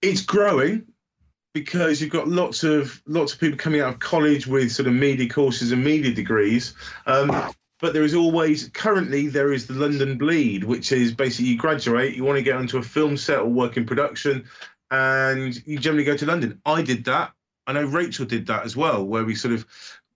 It's 0.00 0.22
growing 0.22 0.86
because 1.54 2.00
you've 2.00 2.10
got 2.10 2.28
lots 2.28 2.64
of 2.64 3.02
lots 3.06 3.34
of 3.34 3.40
people 3.40 3.58
coming 3.58 3.80
out 3.80 3.94
of 3.94 4.00
college 4.00 4.46
with 4.46 4.72
sort 4.72 4.88
of 4.88 4.94
media 4.94 5.28
courses 5.28 5.72
and 5.72 5.84
media 5.84 6.12
degrees. 6.12 6.74
Um, 7.06 7.30
but 7.82 7.92
there 7.92 8.04
is 8.04 8.14
always 8.14 8.68
currently 8.68 9.26
there 9.26 9.52
is 9.52 9.66
the 9.66 9.74
London 9.74 10.16
bleed, 10.16 10.62
which 10.62 10.92
is 10.92 11.12
basically 11.12 11.50
you 11.50 11.58
graduate, 11.58 12.14
you 12.14 12.22
want 12.22 12.36
to 12.38 12.42
get 12.42 12.54
onto 12.54 12.78
a 12.78 12.82
film 12.82 13.16
set 13.16 13.40
or 13.40 13.46
work 13.46 13.76
in 13.76 13.84
production, 13.84 14.44
and 14.92 15.60
you 15.66 15.78
generally 15.80 16.04
go 16.04 16.16
to 16.16 16.24
London. 16.24 16.60
I 16.64 16.82
did 16.82 17.04
that. 17.06 17.32
I 17.66 17.72
know 17.72 17.84
Rachel 17.84 18.24
did 18.24 18.46
that 18.46 18.64
as 18.64 18.76
well, 18.76 19.04
where 19.04 19.24
we 19.24 19.34
sort 19.34 19.52
of 19.52 19.66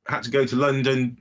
had 0.07 0.23
to 0.23 0.31
go 0.31 0.47
to 0.47 0.55
London, 0.55 1.19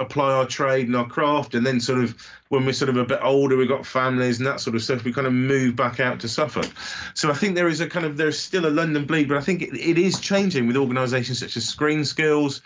apply 0.00 0.32
our 0.32 0.46
trade 0.46 0.86
and 0.86 0.96
our 0.96 1.06
craft, 1.06 1.54
and 1.54 1.66
then 1.66 1.80
sort 1.80 1.98
of 1.98 2.16
when 2.48 2.64
we're 2.64 2.72
sort 2.72 2.88
of 2.88 2.96
a 2.96 3.04
bit 3.04 3.18
older, 3.22 3.56
we've 3.56 3.68
got 3.68 3.84
families 3.84 4.38
and 4.38 4.46
that 4.46 4.60
sort 4.60 4.76
of 4.76 4.82
stuff, 4.82 5.04
we 5.04 5.12
kind 5.12 5.26
of 5.26 5.32
move 5.32 5.74
back 5.74 5.98
out 6.00 6.20
to 6.20 6.28
Suffolk. 6.28 6.70
So 7.14 7.30
I 7.30 7.34
think 7.34 7.54
there 7.54 7.68
is 7.68 7.80
a 7.80 7.88
kind 7.88 8.06
of 8.06 8.16
there's 8.16 8.38
still 8.38 8.66
a 8.66 8.70
London 8.70 9.04
bleed, 9.04 9.28
but 9.28 9.38
I 9.38 9.40
think 9.40 9.62
it, 9.62 9.74
it 9.74 9.98
is 9.98 10.20
changing 10.20 10.66
with 10.66 10.76
organisations 10.76 11.40
such 11.40 11.56
as 11.56 11.66
Screen 11.66 12.04
Skills 12.04 12.60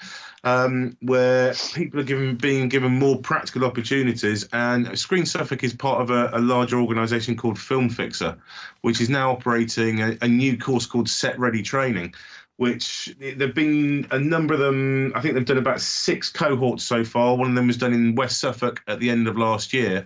um, 0.45 0.97
where 1.01 1.55
people 1.75 2.01
are 2.01 2.05
given 2.05 2.37
being 2.37 2.69
given 2.69 2.93
more 2.93 3.19
practical 3.19 3.65
opportunities. 3.65 4.49
And 4.53 4.99
Screen 4.99 5.27
Suffolk 5.27 5.65
is 5.65 5.75
part 5.75 6.01
of 6.01 6.11
a, 6.11 6.31
a 6.33 6.41
larger 6.41 6.81
organisation 6.81 7.37
called 7.37 7.59
Film 7.59 7.89
Fixer, 7.89 8.37
which 8.83 9.01
is 9.01 9.09
now 9.09 9.33
operating 9.33 10.03
a, 10.03 10.17
a 10.23 10.29
new 10.29 10.57
course 10.57 10.87
called 10.87 11.09
Set 11.09 11.39
Ready 11.39 11.63
Training. 11.63 12.15
Which 12.59 13.15
there've 13.19 13.55
been 13.55 14.07
a 14.11 14.19
number 14.19 14.53
of 14.53 14.61
them. 14.61 15.13
I 15.15 15.21
think 15.21 15.35
they've 15.35 15.45
done 15.45 15.59
about 15.59 15.81
six 15.81 16.29
cohorts 16.29 16.83
so 16.83 17.05
far. 17.05 17.37
One 17.37 17.49
of 17.49 17.55
them 17.55 17.69
was 17.69 17.77
done 17.77 17.95
in 17.95 18.17
West 18.17 18.41
Suffolk 18.41 18.83
at 18.89 18.99
the 18.99 19.11
end 19.11 19.29
of 19.29 19.39
last 19.39 19.73
year, 19.73 20.05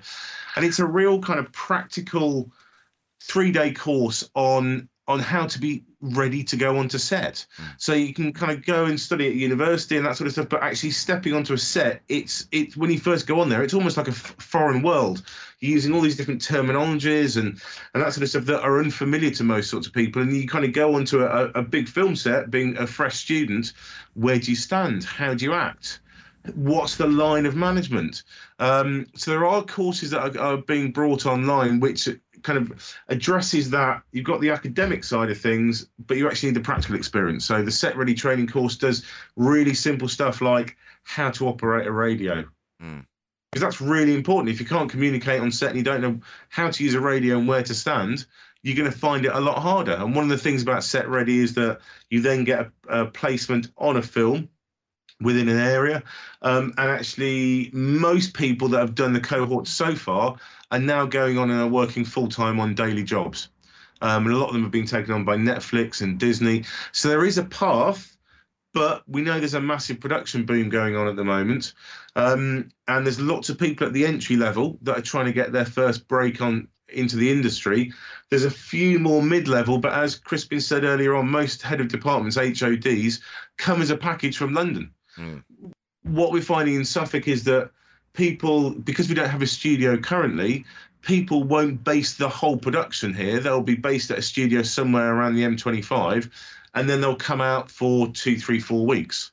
and 0.54 0.64
it's 0.64 0.78
a 0.78 0.84
real 0.86 1.18
kind 1.20 1.40
of 1.40 1.50
practical 1.52 2.52
three-day 3.22 3.72
course 3.72 4.28
on 4.34 4.88
on 5.08 5.18
how 5.18 5.46
to 5.46 5.58
be 5.58 5.84
ready 6.02 6.42
to 6.44 6.56
go 6.56 6.76
onto 6.76 6.98
set. 6.98 7.46
Mm. 7.58 7.64
So 7.78 7.94
you 7.94 8.12
can 8.12 8.32
kind 8.32 8.52
of 8.52 8.66
go 8.66 8.84
and 8.84 9.00
study 9.00 9.28
at 9.28 9.34
university 9.34 9.96
and 9.96 10.04
that 10.04 10.16
sort 10.16 10.26
of 10.26 10.32
stuff, 10.32 10.48
but 10.48 10.62
actually 10.62 10.90
stepping 10.90 11.32
onto 11.32 11.54
a 11.54 11.58
set, 11.58 12.02
it's 12.08 12.46
it's 12.52 12.76
when 12.76 12.90
you 12.90 12.98
first 12.98 13.26
go 13.26 13.40
on 13.40 13.48
there, 13.48 13.62
it's 13.62 13.74
almost 13.74 13.96
like 13.96 14.08
a 14.08 14.10
f- 14.10 14.34
foreign 14.38 14.82
world. 14.82 15.22
You're 15.60 15.72
using 15.72 15.94
all 15.94 16.00
these 16.00 16.16
different 16.16 16.42
terminologies 16.42 17.36
and 17.36 17.60
and 17.94 18.02
that 18.02 18.12
sort 18.12 18.24
of 18.24 18.28
stuff 18.28 18.44
that 18.46 18.62
are 18.62 18.80
unfamiliar 18.80 19.30
to 19.30 19.44
most 19.44 19.70
sorts 19.70 19.86
of 19.86 19.92
people. 19.92 20.20
And 20.20 20.36
you 20.36 20.48
kind 20.48 20.64
of 20.64 20.72
go 20.72 20.96
onto 20.96 21.22
a, 21.22 21.46
a 21.54 21.62
big 21.62 21.88
film 21.88 22.16
set, 22.16 22.50
being 22.50 22.76
a 22.76 22.86
fresh 22.86 23.16
student. 23.16 23.72
Where 24.14 24.38
do 24.38 24.50
you 24.50 24.56
stand? 24.56 25.04
How 25.04 25.34
do 25.34 25.44
you 25.44 25.54
act? 25.54 26.00
what's 26.54 26.96
the 26.96 27.06
line 27.06 27.46
of 27.46 27.54
management? 27.54 28.22
Um, 28.58 29.06
so 29.14 29.30
there 29.30 29.46
are 29.46 29.62
courses 29.62 30.10
that 30.10 30.36
are, 30.36 30.40
are, 30.40 30.56
being 30.56 30.90
brought 30.92 31.26
online 31.26 31.80
which 31.80 32.08
kind 32.42 32.59
of 32.59 32.96
addresses 33.09 33.70
that. 33.70 34.02
You've 34.12 34.24
got 34.24 34.40
the 34.40 34.50
academic 34.50 35.05
side 35.05 35.31
of 35.31 35.38
things, 35.38 35.87
but 36.07 36.16
you 36.16 36.28
actually 36.28 36.50
need 36.50 36.57
the 36.57 36.64
practical 36.64 36.96
experience. 36.96 37.44
So 37.44 37.62
the 37.62 37.70
set 37.70 37.96
ready 37.96 38.14
training 38.14 38.48
course 38.48 38.76
does 38.76 39.05
really 39.37 39.74
simple 39.74 40.09
stuff 40.09 40.40
like 40.40 40.76
how 41.05 41.31
to 41.31 41.48
operate 41.48 41.87
a 41.87 41.92
radio. 41.92 42.44
Mm. 42.83 43.07
Because 43.50 43.62
that's 43.62 43.81
really 43.81 44.14
important. 44.14 44.48
If 44.48 44.61
you 44.61 44.66
can't 44.66 44.90
communicate 44.90 45.40
on 45.40 45.52
set 45.52 45.70
and 45.70 45.76
you 45.78 45.85
don't 45.85 46.00
know 46.00 46.20
how 46.48 46.70
to 46.70 46.85
use 46.85 46.94
a 46.94 47.00
radio 47.00 47.38
and 47.38 47.46
where 47.46 47.62
to 47.62 47.74
stand, 47.74 48.24
you're 48.62 48.76
going 48.76 48.90
to 48.90 48.96
find 48.96 49.26
it 49.26 49.33
a 49.33 49.40
lot 49.40 49.59
harder. 49.59 49.92
And 49.92 50.14
one 50.14 50.24
of 50.24 50.31
the 50.31 50.38
things 50.38 50.62
about 50.62 50.85
Set 50.85 51.09
Ready 51.09 51.40
is 51.40 51.55
that 51.55 51.81
you 52.09 52.22
then 52.22 52.44
get 52.44 52.70
a, 52.88 53.00
a 53.00 53.07
placement 53.07 53.70
on 53.76 53.96
a 53.96 54.02
film 54.02 54.48
within 55.20 55.48
an 55.48 55.59
area. 55.59 56.02
Um, 56.40 56.72
and 56.78 56.90
actually, 56.90 57.70
most 57.72 58.35
people 58.35 58.68
that 58.68 58.78
have 58.78 58.94
done 58.94 59.12
the 59.12 59.20
cohort 59.20 59.66
so 59.68 59.94
far 59.94 60.37
are 60.72 60.78
now 60.78 61.06
going 61.06 61.38
on 61.38 61.50
and 61.50 61.61
are 61.61 61.68
working 61.68 62.04
full 62.04 62.28
time 62.28 62.58
on 62.58 62.74
daily 62.74 63.04
jobs. 63.04 63.48
Um, 64.00 64.26
and 64.26 64.35
a 64.35 64.38
lot 64.38 64.48
of 64.48 64.54
them 64.54 64.62
have 64.62 64.72
been 64.72 64.87
taken 64.87 65.12
on 65.12 65.24
by 65.24 65.37
Netflix 65.37 66.00
and 66.02 66.18
Disney. 66.18 66.64
So 66.90 67.08
there 67.08 67.24
is 67.24 67.38
a 67.38 67.44
path, 67.44 68.16
but 68.74 69.04
we 69.06 69.22
know 69.22 69.38
there's 69.38 69.54
a 69.54 69.61
massive 69.61 70.00
production 70.00 70.44
boom 70.44 70.70
going 70.70 70.96
on 70.96 71.06
at 71.06 71.14
the 71.14 71.24
moment. 71.24 71.74
Um, 72.16 72.70
and 72.88 73.06
there's 73.06 73.20
lots 73.20 73.48
of 73.48 73.58
people 73.58 73.87
at 73.87 73.92
the 73.92 74.06
entry 74.06 74.37
level 74.37 74.78
that 74.82 74.98
are 74.98 75.02
trying 75.02 75.26
to 75.26 75.32
get 75.32 75.52
their 75.52 75.66
first 75.66 76.08
break 76.08 76.40
on 76.40 76.66
into 76.88 77.16
the 77.16 77.30
industry. 77.30 77.92
There's 78.30 78.44
a 78.44 78.50
few 78.50 78.98
more 78.98 79.22
mid-level, 79.22 79.78
but 79.78 79.92
as 79.92 80.16
Crispin 80.16 80.61
said 80.61 80.85
earlier 80.85 81.14
on, 81.14 81.28
most 81.28 81.62
head 81.62 81.80
of 81.80 81.88
departments, 81.88 82.37
HODs, 82.37 83.20
come 83.56 83.82
as 83.82 83.90
a 83.90 83.96
package 83.96 84.37
from 84.37 84.54
London. 84.54 84.92
Mm. 85.16 85.44
What 86.02 86.32
we're 86.32 86.42
finding 86.42 86.74
in 86.74 86.85
Suffolk 86.85 87.28
is 87.28 87.44
that 87.44 87.70
people, 88.14 88.70
because 88.70 89.09
we 89.09 89.14
don't 89.14 89.29
have 89.29 89.42
a 89.42 89.46
studio 89.46 89.96
currently, 89.96 90.64
people 91.03 91.42
won't 91.42 91.83
base 91.85 92.14
the 92.14 92.29
whole 92.29 92.57
production 92.57 93.12
here. 93.12 93.40
They'll 93.40 93.62
be 93.62 93.75
based 93.75 94.11
at 94.11 94.18
a 94.18 94.22
studio 94.22 94.62
somewhere 94.62 95.14
around 95.14 95.35
the 95.35 95.42
M25, 95.42 96.31
and 96.75 96.88
then 96.88 97.01
they'll 97.01 97.16
come 97.16 97.40
out 97.40 97.70
for 97.70 98.09
two, 98.09 98.38
three, 98.38 98.61
four 98.61 98.87
weeks. 98.87 99.33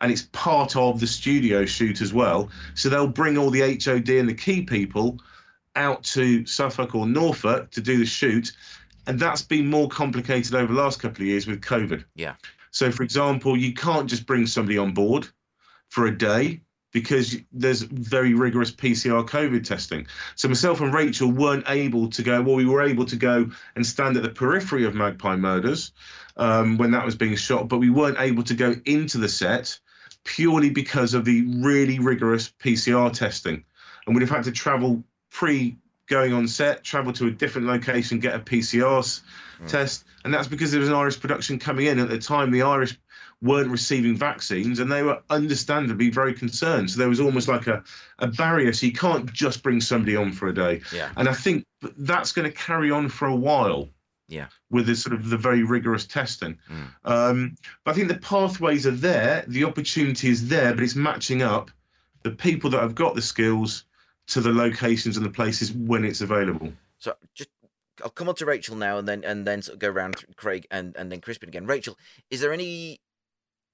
And 0.00 0.12
it's 0.12 0.28
part 0.32 0.76
of 0.76 1.00
the 1.00 1.06
studio 1.06 1.66
shoot 1.66 2.00
as 2.00 2.12
well. 2.12 2.48
So 2.74 2.88
they'll 2.88 3.08
bring 3.08 3.36
all 3.36 3.50
the 3.50 3.60
HOD 3.60 4.08
and 4.10 4.28
the 4.28 4.34
key 4.34 4.62
people 4.62 5.18
out 5.74 6.04
to 6.04 6.46
Suffolk 6.46 6.94
or 6.94 7.06
Norfolk 7.06 7.70
to 7.72 7.80
do 7.80 7.98
the 7.98 8.06
shoot. 8.06 8.52
And 9.08 9.18
that's 9.18 9.42
been 9.42 9.68
more 9.68 9.88
complicated 9.88 10.54
over 10.54 10.72
the 10.72 10.80
last 10.80 11.00
couple 11.00 11.22
of 11.22 11.26
years 11.26 11.46
with 11.48 11.62
COVID. 11.62 12.04
Yeah. 12.14 12.34
So, 12.70 12.92
for 12.92 13.02
example, 13.02 13.56
you 13.56 13.74
can't 13.74 14.08
just 14.08 14.24
bring 14.24 14.46
somebody 14.46 14.78
on 14.78 14.92
board 14.92 15.26
for 15.88 16.06
a 16.06 16.16
day 16.16 16.60
because 16.92 17.36
there's 17.52 17.82
very 17.82 18.34
rigorous 18.34 18.70
PCR 18.70 19.26
COVID 19.28 19.66
testing. 19.66 20.06
So 20.36 20.48
myself 20.48 20.80
and 20.80 20.92
Rachel 20.92 21.30
weren't 21.30 21.64
able 21.68 22.08
to 22.10 22.22
go. 22.22 22.40
Well, 22.42 22.56
we 22.56 22.64
were 22.64 22.82
able 22.82 23.04
to 23.06 23.16
go 23.16 23.50
and 23.74 23.86
stand 23.86 24.16
at 24.16 24.22
the 24.22 24.30
periphery 24.30 24.84
of 24.84 24.94
Magpie 24.94 25.36
Murders 25.36 25.92
um, 26.36 26.78
when 26.78 26.92
that 26.92 27.04
was 27.04 27.16
being 27.16 27.36
shot, 27.36 27.68
but 27.68 27.78
we 27.78 27.90
weren't 27.90 28.18
able 28.18 28.42
to 28.44 28.54
go 28.54 28.74
into 28.86 29.18
the 29.18 29.28
set 29.28 29.78
purely 30.24 30.70
because 30.70 31.14
of 31.14 31.24
the 31.24 31.42
really 31.62 31.98
rigorous 31.98 32.50
PCR 32.62 33.12
testing. 33.12 33.64
And 34.06 34.14
we'd 34.14 34.22
have 34.22 34.30
had 34.30 34.44
to 34.44 34.52
travel 34.52 35.04
pre 35.30 35.76
going 36.06 36.32
on 36.32 36.48
set, 36.48 36.82
travel 36.82 37.12
to 37.12 37.26
a 37.26 37.30
different 37.30 37.66
location, 37.66 38.18
get 38.18 38.34
a 38.34 38.38
PCR 38.38 39.22
mm. 39.60 39.68
test, 39.68 40.04
and 40.24 40.32
that's 40.32 40.48
because 40.48 40.70
there 40.70 40.80
was 40.80 40.88
an 40.88 40.94
Irish 40.94 41.20
production 41.20 41.58
coming 41.58 41.86
in 41.86 41.98
at 41.98 42.08
the 42.08 42.18
time. 42.18 42.50
The 42.50 42.62
Irish 42.62 42.98
weren't 43.40 43.70
receiving 43.70 44.16
vaccines 44.16 44.80
and 44.80 44.90
they 44.90 45.02
were 45.02 45.22
understandably 45.30 46.10
very 46.10 46.34
concerned. 46.34 46.90
So 46.90 46.98
there 46.98 47.08
was 47.08 47.20
almost 47.20 47.48
like 47.48 47.66
a, 47.66 47.84
a 48.18 48.26
barrier. 48.26 48.72
So 48.72 48.86
you 48.86 48.92
can't 48.92 49.32
just 49.32 49.62
bring 49.62 49.80
somebody 49.80 50.16
on 50.16 50.32
for 50.32 50.48
a 50.48 50.54
day. 50.54 50.80
Yeah. 50.92 51.10
And 51.16 51.28
I 51.28 51.34
think 51.34 51.64
that's 51.98 52.32
going 52.32 52.50
to 52.50 52.56
carry 52.56 52.90
on 52.90 53.08
for 53.08 53.28
a 53.28 53.36
while. 53.36 53.88
Yeah. 54.28 54.48
With 54.70 54.86
this 54.86 55.02
sort 55.02 55.14
of 55.14 55.30
the 55.30 55.38
very 55.38 55.62
rigorous 55.62 56.06
testing. 56.06 56.58
Mm. 56.70 57.10
Um, 57.10 57.56
but 57.84 57.92
I 57.92 57.94
think 57.94 58.08
the 58.08 58.18
pathways 58.18 58.86
are 58.86 58.90
there, 58.90 59.44
the 59.46 59.64
opportunity 59.64 60.28
is 60.28 60.48
there, 60.48 60.74
but 60.74 60.82
it's 60.82 60.96
matching 60.96 61.40
up 61.40 61.70
the 62.24 62.32
people 62.32 62.70
that 62.70 62.82
have 62.82 62.94
got 62.94 63.14
the 63.14 63.22
skills 63.22 63.84
to 64.26 64.40
the 64.40 64.52
locations 64.52 65.16
and 65.16 65.24
the 65.24 65.30
places 65.30 65.72
when 65.72 66.04
it's 66.04 66.20
available. 66.20 66.72
So 66.98 67.14
just 67.34 67.48
I'll 68.02 68.10
come 68.10 68.28
on 68.28 68.34
to 68.36 68.46
Rachel 68.46 68.76
now 68.76 68.98
and 68.98 69.08
then 69.08 69.24
and 69.24 69.46
then 69.46 69.62
sort 69.62 69.74
of 69.74 69.78
go 69.80 69.88
around 69.88 70.16
Craig 70.36 70.66
and, 70.70 70.94
and 70.96 71.10
then 71.10 71.20
Crispin 71.20 71.48
again. 71.48 71.66
Rachel, 71.66 71.96
is 72.30 72.40
there 72.40 72.52
any 72.52 73.00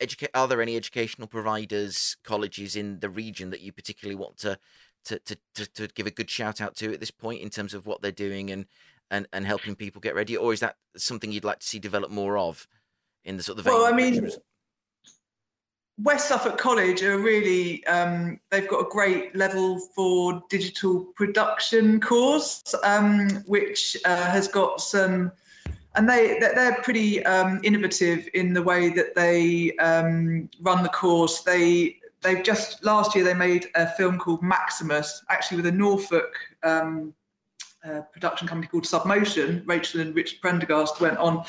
educate 0.00 0.30
are 0.35 0.48
there 0.48 0.62
any 0.62 0.76
educational 0.76 1.28
providers 1.28 2.16
colleges 2.24 2.76
in 2.76 2.98
the 3.00 3.09
region 3.09 3.50
that 3.50 3.61
you 3.61 3.72
particularly 3.72 4.16
want 4.16 4.37
to 4.37 4.59
to, 5.04 5.18
to, 5.20 5.37
to, 5.54 5.66
to 5.73 5.87
give 5.88 6.06
a 6.06 6.10
good 6.10 6.31
shout 6.31 6.60
out 6.60 6.75
to 6.77 6.92
at 6.92 7.00
this 7.00 7.10
point 7.10 7.42
in 7.42 7.50
terms 7.50 7.75
of 7.75 7.87
what 7.87 8.00
they're 8.00 8.10
doing 8.10 8.50
and, 8.50 8.66
and, 9.10 9.29
and 9.33 9.44
helping 9.44 9.77
people 9.77 10.00
get 10.00 10.14
ready? 10.14 10.35
Or 10.35 10.52
is 10.52 10.60
that 10.60 10.77
something 10.96 11.31
you'd 11.31 11.44
like 11.44 11.58
to 11.60 11.66
see 11.66 11.79
develop 11.79 12.10
more 12.10 12.38
of 12.38 12.66
in 13.25 13.37
the 13.37 13.42
sort 13.42 13.58
of 13.58 13.66
well 13.66 13.87
i 13.87 13.92
mean 13.92 14.31
west 16.02 16.29
suffolk 16.29 16.58
college 16.58 17.02
are 17.02 17.19
really 17.19 17.87
um, 17.87 18.38
they've 18.50 18.69
got 18.69 18.81
a 18.81 18.88
great 18.90 19.35
level 19.37 19.79
for 19.94 20.42
digital 20.50 21.04
production 21.16 22.00
course 22.00 22.62
um, 22.83 23.29
which 23.46 23.96
uh, 24.04 24.31
has 24.31 24.48
got 24.48 24.81
some 24.81 25.31
and 25.97 26.09
they 26.09 26.38
they're 26.38 26.81
pretty 26.83 27.25
um, 27.25 27.61
innovative 27.63 28.29
in 28.35 28.53
the 28.53 28.63
way 28.63 28.90
that 28.90 29.15
they 29.15 29.77
um, 29.77 30.49
run 30.61 30.83
the 30.83 30.88
course. 30.88 31.42
They 31.42 31.99
they've 32.23 32.42
just 32.42 32.85
last 32.85 33.15
year 33.15 33.25
they 33.25 33.35
made 33.35 33.69
a 33.75 33.87
film 33.87 34.19
called 34.19 34.42
Maximus, 34.42 35.23
actually 35.31 35.59
with 35.59 35.67
a 35.67 35.73
Norfolk 35.73 36.35
um, 36.63 37.15
a 37.85 38.03
production 38.13 38.49
company 38.49 38.67
called 38.67 38.85
Submotion, 38.85 39.63
Rachel 39.67 40.01
and 40.01 40.15
Richard 40.15 40.40
Prendergast 40.40 41.01
went 41.01 41.19
on 41.19 41.45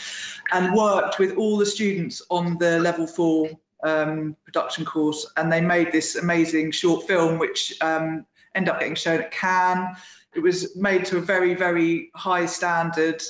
and 0.52 0.74
worked 0.74 1.18
with 1.18 1.38
all 1.38 1.58
the 1.58 1.66
students 1.66 2.22
on 2.30 2.58
the 2.58 2.80
level 2.80 3.08
four 3.08 3.50
um, 3.84 4.36
production 4.44 4.84
course, 4.84 5.32
and 5.38 5.52
they 5.52 5.62
made 5.62 5.92
this 5.92 6.16
amazing 6.16 6.72
short 6.72 7.08
film, 7.08 7.40
which 7.40 7.74
um, 7.82 8.26
ended 8.54 8.74
up 8.74 8.80
getting 8.80 8.96
shown 8.96 9.22
at 9.22 9.32
Cannes. 9.32 9.96
It 10.34 10.42
was 10.42 10.76
made 10.76 11.06
to 11.06 11.18
a 11.18 11.22
very, 11.22 11.54
very 11.54 12.12
high 12.16 12.46
standard. 12.46 13.22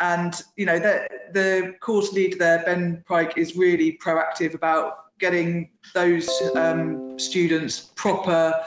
And 0.00 0.34
you 0.56 0.66
know 0.66 0.78
the 0.78 1.06
the 1.32 1.74
course 1.80 2.12
leader 2.12 2.36
there, 2.36 2.62
Ben 2.64 3.04
Pryke, 3.08 3.36
is 3.36 3.56
really 3.56 3.98
proactive 4.02 4.54
about 4.54 5.18
getting 5.18 5.70
those 5.94 6.28
um, 6.56 7.18
students 7.18 7.92
proper 7.94 8.64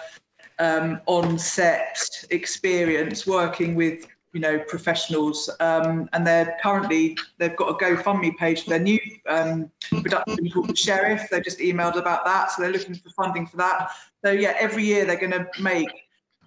um, 0.59 1.01
on 1.05 1.37
set 1.37 2.25
experience 2.31 3.27
working 3.27 3.75
with 3.75 4.07
you 4.33 4.39
know 4.39 4.59
professionals 4.67 5.49
um, 5.59 6.09
and 6.13 6.25
they're 6.25 6.57
currently 6.61 7.17
they've 7.37 7.55
got 7.55 7.69
a 7.69 7.73
GoFundMe 7.73 8.35
page 8.37 8.63
for 8.63 8.71
their 8.71 8.79
new 8.79 8.99
um, 9.27 9.71
production 9.89 10.49
called 10.51 10.69
the 10.69 10.75
Sheriff. 10.75 11.27
They 11.29 11.41
just 11.41 11.59
emailed 11.59 11.95
about 11.95 12.25
that, 12.25 12.51
so 12.51 12.61
they're 12.61 12.71
looking 12.71 12.95
for 12.95 13.09
funding 13.09 13.47
for 13.47 13.57
that. 13.57 13.89
So 14.23 14.31
yeah, 14.31 14.53
every 14.59 14.83
year 14.83 15.05
they're 15.05 15.19
going 15.19 15.31
to 15.31 15.47
make 15.59 15.89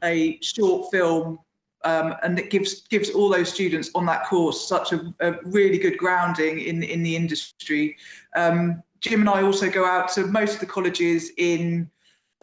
a 0.02 0.38
short 0.40 0.90
film, 0.90 1.38
um, 1.84 2.14
and 2.22 2.38
it 2.38 2.50
gives 2.50 2.82
gives 2.88 3.10
all 3.10 3.28
those 3.28 3.52
students 3.52 3.90
on 3.94 4.06
that 4.06 4.24
course 4.26 4.68
such 4.68 4.92
a, 4.92 5.14
a 5.20 5.34
really 5.44 5.78
good 5.78 5.96
grounding 5.98 6.60
in 6.60 6.82
in 6.82 7.02
the 7.02 7.16
industry. 7.16 7.96
Um, 8.36 8.82
Jim 9.00 9.20
and 9.20 9.30
I 9.30 9.42
also 9.42 9.70
go 9.70 9.84
out 9.86 10.10
to 10.10 10.26
most 10.26 10.54
of 10.54 10.60
the 10.60 10.66
colleges 10.66 11.32
in 11.38 11.90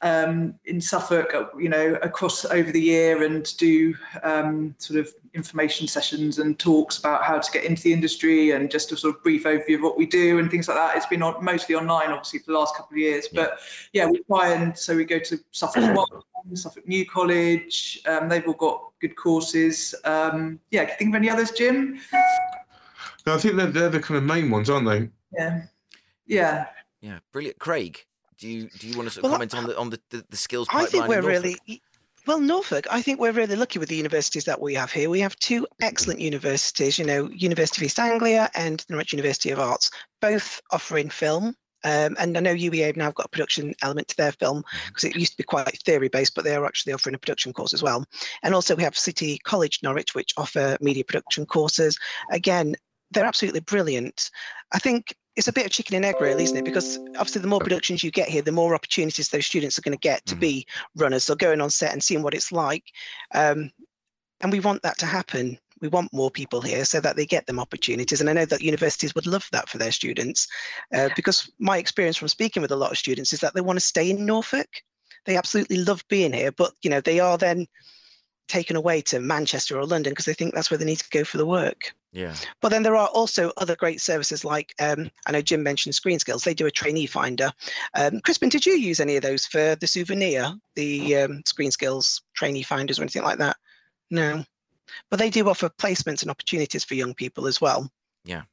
um, 0.01 0.53
in 0.65 0.79
Suffolk, 0.79 1.33
uh, 1.33 1.45
you 1.57 1.69
know, 1.69 1.97
across 2.01 2.45
over 2.45 2.71
the 2.71 2.81
year 2.81 3.23
and 3.23 3.55
do 3.57 3.95
um, 4.23 4.75
sort 4.77 4.99
of 4.99 5.13
information 5.33 5.87
sessions 5.87 6.39
and 6.39 6.57
talks 6.59 6.97
about 6.99 7.23
how 7.23 7.39
to 7.39 7.51
get 7.51 7.63
into 7.63 7.83
the 7.83 7.93
industry 7.93 8.51
and 8.51 8.69
just 8.69 8.91
a 8.91 8.97
sort 8.97 9.15
of 9.15 9.23
brief 9.23 9.43
overview 9.45 9.75
of 9.75 9.81
what 9.81 9.97
we 9.97 10.05
do 10.05 10.39
and 10.39 10.51
things 10.51 10.67
like 10.67 10.77
that. 10.77 10.95
It's 10.95 11.05
been 11.05 11.23
on, 11.23 11.43
mostly 11.43 11.75
online, 11.75 12.09
obviously, 12.09 12.39
for 12.39 12.51
the 12.51 12.57
last 12.57 12.75
couple 12.75 12.93
of 12.93 12.99
years. 12.99 13.27
Yeah. 13.31 13.43
But 13.43 13.59
yeah, 13.93 14.07
we 14.07 14.23
try 14.23 14.53
and 14.53 14.77
so 14.77 14.95
we 14.95 15.05
go 15.05 15.19
to 15.19 15.39
Suffolk 15.51 15.83
Suffolk 16.53 16.87
New 16.87 17.05
College. 17.05 17.99
Um, 18.05 18.29
they've 18.29 18.47
all 18.47 18.53
got 18.53 18.91
good 19.01 19.15
courses. 19.15 19.93
Um, 20.05 20.59
yeah, 20.71 20.85
can 20.85 20.91
you 20.91 20.97
think 20.97 21.09
of 21.09 21.15
any 21.15 21.29
others, 21.29 21.51
Jim? 21.51 21.99
No, 23.25 23.35
I 23.35 23.37
think 23.37 23.55
they're, 23.55 23.67
they're 23.67 23.89
the 23.89 23.99
kind 23.99 24.17
of 24.17 24.23
main 24.23 24.49
ones, 24.49 24.69
aren't 24.69 24.87
they? 24.87 25.09
Yeah. 25.37 25.63
Yeah. 26.25 26.67
Yeah, 27.01 27.19
brilliant. 27.31 27.59
Craig, 27.59 28.05
do 28.39 28.47
you 28.47 28.69
do 28.79 28.87
you 28.87 28.97
want 28.97 29.09
to 29.09 29.13
sort 29.13 29.25
of 29.25 29.31
well, 29.31 29.33
comment 29.33 29.55
on 29.55 29.67
the 29.67 29.77
on 29.77 29.89
the, 29.89 29.99
the, 30.09 30.25
the 30.29 30.37
skills 30.37 30.67
I 30.71 30.85
think 30.85 31.07
we're 31.07 31.21
really 31.21 31.57
well, 32.27 32.41
Norfolk, 32.41 32.87
I 32.91 33.01
think 33.01 33.21
we're 33.21 33.31
really 33.31 33.55
lucky 33.55 33.79
with 33.79 33.87
the 33.87 33.95
universities 33.95 34.43
that 34.45 34.59
we 34.59 34.73
have 34.73 34.91
here. 34.91 35.09
We 35.09 35.21
have 35.21 35.37
two 35.37 35.65
excellent 35.81 36.19
universities, 36.19 36.99
you 36.99 37.05
know, 37.05 37.29
University 37.29 37.79
of 37.79 37.85
East 37.85 37.99
Anglia 37.99 38.49
and 38.53 38.85
Norwich 38.89 39.13
University 39.13 39.51
of 39.51 39.59
Arts, 39.59 39.91
both 40.19 40.61
offering 40.69 41.09
film. 41.09 41.55
Um, 41.85 42.17
and 42.19 42.35
I 42.35 42.41
know 42.41 42.53
UEA 42.53 42.87
have 42.87 42.97
now 42.97 43.11
got 43.11 43.27
a 43.27 43.29
production 43.29 43.73
element 43.81 44.09
to 44.09 44.17
their 44.17 44.33
film 44.33 44.63
because 44.87 45.03
mm-hmm. 45.03 45.15
it 45.15 45.19
used 45.21 45.31
to 45.33 45.37
be 45.37 45.43
quite 45.43 45.79
theory 45.85 46.09
based, 46.09 46.35
but 46.35 46.43
they 46.43 46.53
are 46.53 46.65
actually 46.65 46.91
offering 46.91 47.15
a 47.15 47.19
production 47.19 47.53
course 47.53 47.73
as 47.73 47.81
well. 47.81 48.03
And 48.43 48.53
also 48.53 48.75
we 48.75 48.83
have 48.83 48.97
City 48.97 49.37
College 49.37 49.79
Norwich, 49.81 50.13
which 50.13 50.33
offer 50.35 50.75
media 50.81 51.05
production 51.05 51.45
courses. 51.45 51.97
Again, 52.29 52.75
they're 53.11 53.25
absolutely 53.25 53.61
brilliant. 53.61 54.29
I 54.71 54.79
think 54.79 55.15
it's 55.35 55.47
a 55.47 55.53
bit 55.53 55.65
of 55.65 55.71
chicken 55.71 55.95
and 55.95 56.05
egg, 56.05 56.15
really, 56.19 56.43
isn't 56.43 56.57
it? 56.57 56.65
Because 56.65 56.97
obviously, 57.17 57.41
the 57.41 57.47
more 57.47 57.59
productions 57.59 58.03
you 58.03 58.11
get 58.11 58.27
here, 58.27 58.41
the 58.41 58.51
more 58.51 58.73
opportunities 58.73 59.29
those 59.29 59.45
students 59.45 59.77
are 59.77 59.83
going 59.83 59.97
to 59.97 60.01
get 60.01 60.25
to 60.25 60.35
mm. 60.35 60.39
be 60.39 60.67
runners. 60.95 61.23
So 61.23 61.35
going 61.35 61.61
on 61.61 61.69
set 61.69 61.93
and 61.93 62.03
seeing 62.03 62.23
what 62.23 62.33
it's 62.33 62.51
like, 62.51 62.83
um, 63.33 63.71
and 64.41 64.51
we 64.51 64.59
want 64.59 64.81
that 64.81 64.97
to 64.99 65.05
happen. 65.05 65.59
We 65.79 65.89
want 65.89 66.11
more 66.11 66.31
people 66.31 66.59
here 66.59 66.85
so 66.85 66.99
that 67.01 67.15
they 67.15 67.27
get 67.27 67.45
them 67.45 67.59
opportunities. 67.59 68.19
And 68.19 68.29
I 68.29 68.33
know 68.33 68.45
that 68.45 68.61
universities 68.61 69.13
would 69.13 69.27
love 69.27 69.47
that 69.51 69.69
for 69.69 69.77
their 69.77 69.91
students, 69.91 70.47
uh, 70.93 71.09
because 71.15 71.51
my 71.59 71.77
experience 71.77 72.17
from 72.17 72.29
speaking 72.29 72.63
with 72.63 72.71
a 72.71 72.75
lot 72.75 72.91
of 72.91 72.97
students 72.97 73.31
is 73.31 73.39
that 73.41 73.53
they 73.53 73.61
want 73.61 73.77
to 73.77 73.85
stay 73.85 74.09
in 74.09 74.25
Norfolk. 74.25 74.67
They 75.25 75.37
absolutely 75.37 75.77
love 75.77 76.03
being 76.09 76.33
here, 76.33 76.51
but 76.51 76.73
you 76.81 76.89
know 76.89 77.01
they 77.01 77.19
are 77.19 77.37
then 77.37 77.67
taken 78.47 78.75
away 78.75 79.01
to 79.01 79.19
Manchester 79.19 79.77
or 79.77 79.85
London 79.85 80.11
because 80.11 80.25
they 80.25 80.33
think 80.33 80.53
that's 80.53 80.71
where 80.71 80.77
they 80.77 80.85
need 80.85 80.99
to 80.99 81.09
go 81.09 81.23
for 81.23 81.37
the 81.37 81.45
work. 81.45 81.93
Yeah. 82.11 82.35
But 82.61 82.69
then 82.69 82.83
there 82.83 82.95
are 82.95 83.07
also 83.07 83.51
other 83.57 83.75
great 83.75 84.01
services 84.01 84.43
like 84.45 84.73
um, 84.79 85.11
I 85.25 85.31
know 85.31 85.41
Jim 85.41 85.63
mentioned 85.63 85.95
Screen 85.95 86.19
Skills. 86.19 86.43
They 86.43 86.53
do 86.53 86.65
a 86.65 86.71
trainee 86.71 87.05
finder. 87.05 87.51
Um, 87.93 88.21
Crispin, 88.21 88.49
did 88.49 88.65
you 88.65 88.73
use 88.73 88.99
any 88.99 89.17
of 89.17 89.23
those 89.23 89.45
for 89.45 89.75
the 89.75 89.87
souvenir, 89.87 90.53
the 90.75 91.17
um, 91.17 91.43
Screen 91.45 91.71
Skills 91.71 92.21
trainee 92.33 92.63
finders 92.63 92.99
or 92.99 93.03
anything 93.03 93.23
like 93.23 93.39
that? 93.39 93.57
No. 94.09 94.43
But 95.09 95.19
they 95.19 95.29
do 95.29 95.47
offer 95.49 95.69
placements 95.69 96.21
and 96.21 96.31
opportunities 96.31 96.83
for 96.83 96.95
young 96.95 97.13
people 97.13 97.45
as 97.47 97.61
well. 97.61 97.91
Yeah. 98.23 98.43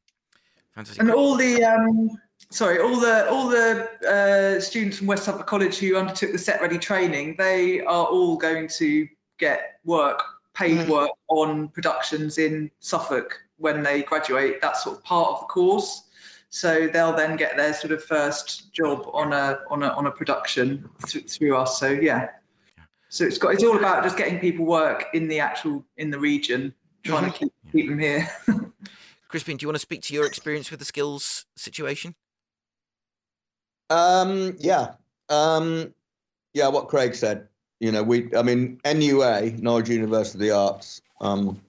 Fantastic. 0.75 1.01
And 1.01 1.13
all 1.13 1.37
the 1.37 1.65
um, 1.65 2.11
sorry, 2.51 2.81
all 2.81 2.99
the 2.99 3.29
all 3.31 3.49
the 3.49 3.89
uh, 4.09 4.61
students 4.61 4.99
from 4.99 5.07
West 5.07 5.25
Suffolk 5.25 5.47
College 5.47 5.79
who 5.79 5.97
undertook 5.97 6.33
the 6.33 6.39
set 6.39 6.61
ready 6.61 6.79
training, 6.79 7.37
they 7.39 7.81
are 7.81 8.07
all 8.07 8.37
going 8.37 8.69
to 8.69 9.09
get 9.39 9.81
work, 9.85 10.23
paid 10.55 10.79
mm. 10.79 10.89
work 10.89 11.11
on 11.29 11.69
productions 11.69 12.39
in 12.39 12.71
Suffolk 12.81 13.41
when 13.59 13.83
they 13.83 14.03
graduate. 14.03 14.61
That's 14.61 14.85
sort 14.85 14.99
of 14.99 15.05
part 15.05 15.31
of 15.31 15.41
the 15.41 15.47
course. 15.47 16.09
So 16.51 16.87
they'll 16.87 17.17
then 17.17 17.37
get 17.37 17.57
their 17.57 17.75
sort 17.75 17.93
of 17.93 18.05
first 18.05 18.73
job 18.73 19.09
on 19.13 19.33
a 19.33 19.61
on 19.71 19.83
a 19.83 19.89
on 19.89 20.07
a 20.07 20.11
production 20.11 20.89
th- 21.07 21.29
through 21.31 21.57
us. 21.57 21.81
So 21.81 21.91
yeah. 21.91 22.29
So 23.09 23.25
it's 23.25 23.39
got 23.39 23.55
it's 23.55 23.65
all 23.65 23.77
about 23.77 24.05
just 24.05 24.17
getting 24.17 24.39
people 24.39 24.65
work 24.65 25.07
in 25.15 25.27
the 25.27 25.41
actual 25.41 25.85
in 25.97 26.11
the 26.11 26.19
region, 26.19 26.73
trying 27.03 27.31
to 27.31 27.37
keep 27.37 27.53
keep 27.73 27.89
them 27.89 27.99
here. 27.99 28.29
Crispin, 29.29 29.57
do 29.57 29.65
you 29.65 29.69
want 29.69 29.75
to 29.75 29.81
speak 29.81 30.03
to 30.03 30.15
your 30.15 30.27
experience 30.27 30.71
with 30.71 30.79
the 30.79 30.87
skills 30.87 31.47
situation? 31.57 32.15
Um, 33.91 34.57
yeah. 34.61 34.93
Um, 35.29 35.93
yeah, 36.53 36.69
what 36.69 36.87
Craig 36.87 37.17
said. 37.17 37.49
You 37.81 37.93
know, 37.93 38.03
we, 38.03 38.35
I 38.35 38.43
mean, 38.43 38.81
NUA, 38.85 39.59
Norwich 39.59 39.89
University 39.89 40.39
of 40.39 40.41
the 40.41 40.51
Arts, 40.53 41.03
um, 41.21 41.61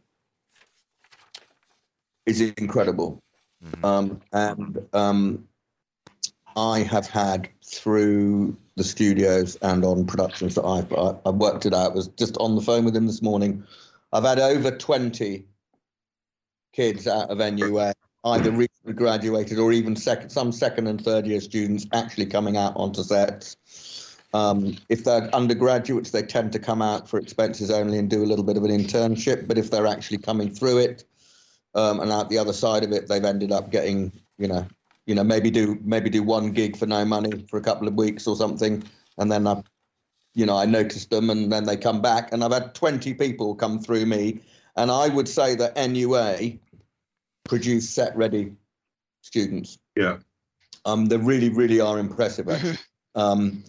is 2.26 2.42
incredible. 2.42 3.22
Mm-hmm. 3.64 3.86
Um, 3.86 4.22
and 4.32 4.88
um, 4.94 5.48
I 6.56 6.80
have 6.80 7.08
had 7.08 7.50
through 7.64 8.56
the 8.76 8.84
studios 8.84 9.58
and 9.62 9.84
on 9.84 10.06
productions 10.06 10.56
that 10.56 10.66
I've, 10.66 10.92
I've 11.26 11.36
worked 11.36 11.66
it 11.66 11.74
out, 11.74 11.96
was 11.96 12.08
just 12.10 12.38
on 12.38 12.56
the 12.56 12.62
phone 12.62 12.86
with 12.86 12.96
him 12.96 13.08
this 13.08 13.22
morning. 13.22 13.64
I've 14.12 14.24
had 14.24 14.40
over 14.40 14.72
20 14.72 15.46
kids 16.74 17.08
out 17.08 17.30
of 17.30 17.38
NUA, 17.38 17.94
either 18.26 18.52
recently 18.52 18.94
graduated 18.94 19.60
or 19.60 19.72
even 19.72 19.96
second, 19.96 20.30
some 20.30 20.52
second 20.52 20.88
and 20.88 21.04
third 21.04 21.26
year 21.26 21.42
students 21.42 21.88
actually 21.94 22.26
coming 22.26 22.58
out 22.58 22.76
onto 22.76 23.04
sets 23.04 23.58
um, 24.36 24.76
if 24.90 25.06
they're 25.06 25.34
undergraduates, 25.34 26.12
they 26.12 26.22
tend 26.22 26.52
to 26.52 26.60
come 26.60 26.82
out 26.82 27.08
for 27.08 27.18
expenses 27.18 27.72
only 27.72 27.98
and 27.98 28.10
do 28.10 28.22
a 28.22 28.28
little 28.28 28.44
bit 28.44 28.58
of 28.58 28.66
an 28.66 28.70
internship. 28.70 29.48
But 29.48 29.58
if 29.58 29.72
they're 29.72 29.88
actually 29.88 30.18
coming 30.18 30.50
through 30.54 30.80
it 30.80 31.06
um, 31.74 32.02
and 32.02 32.12
out 32.12 32.30
the 32.30 32.38
other 32.38 32.52
side 32.52 32.84
of 32.84 32.92
it, 32.92 33.08
they've 33.08 33.24
ended 33.24 33.54
up 33.54 33.72
getting, 33.72 34.12
you 34.38 34.50
know, 34.50 34.68
you 35.06 35.16
know, 35.16 35.24
maybe 35.24 35.50
do 35.50 35.80
maybe 35.84 36.10
do 36.10 36.22
one 36.22 36.52
gig 36.52 36.76
for 36.76 36.86
no 36.86 37.06
money 37.06 37.46
for 37.50 37.58
a 37.58 37.62
couple 37.62 37.88
of 37.88 37.94
weeks 37.94 38.28
or 38.28 38.36
something, 38.36 38.84
and 39.18 39.32
then 39.32 39.48
I, 39.48 39.64
you 40.34 40.46
know, 40.46 40.58
I 40.58 40.66
noticed 40.66 41.12
them, 41.12 41.30
and 41.30 41.50
then 41.50 41.64
they 41.64 41.78
come 41.78 42.02
back, 42.02 42.34
and 42.34 42.44
I've 42.44 42.52
had 42.52 42.76
20 42.76 43.14
people 43.14 43.56
come 43.56 43.80
through 43.80 44.06
me, 44.06 44.42
and 44.76 44.92
I 44.92 45.08
would 45.08 45.30
say 45.30 45.56
that 45.56 45.78
NUA 45.78 46.58
produce 47.46 47.88
set 47.88 48.18
ready 48.18 48.54
students. 49.22 49.78
Yeah. 49.96 50.18
Um, 50.84 51.06
they 51.06 51.18
really, 51.18 51.50
really 51.50 51.80
are 51.80 52.00
impressive. 52.00 52.50
Actually. 52.50 52.80
um, 53.16 53.64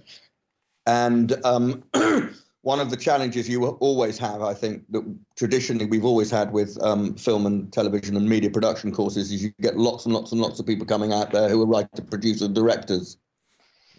and 0.86 1.34
um, 1.44 1.82
one 2.62 2.80
of 2.80 2.90
the 2.90 2.96
challenges 2.96 3.48
you 3.48 3.64
always 3.64 4.18
have, 4.18 4.42
I 4.42 4.54
think, 4.54 4.84
that 4.90 5.02
traditionally 5.36 5.86
we've 5.86 6.04
always 6.04 6.30
had 6.30 6.52
with 6.52 6.76
um, 6.82 7.14
film 7.14 7.46
and 7.46 7.72
television 7.72 8.16
and 8.16 8.28
media 8.28 8.50
production 8.50 8.92
courses 8.92 9.30
is 9.30 9.42
you 9.44 9.52
get 9.60 9.76
lots 9.76 10.04
and 10.04 10.14
lots 10.14 10.32
and 10.32 10.40
lots 10.40 10.58
of 10.58 10.66
people 10.66 10.86
coming 10.86 11.12
out 11.12 11.30
there 11.30 11.48
who 11.48 11.62
are 11.62 11.66
writer, 11.66 12.02
producers, 12.08 12.48
directors. 12.48 13.18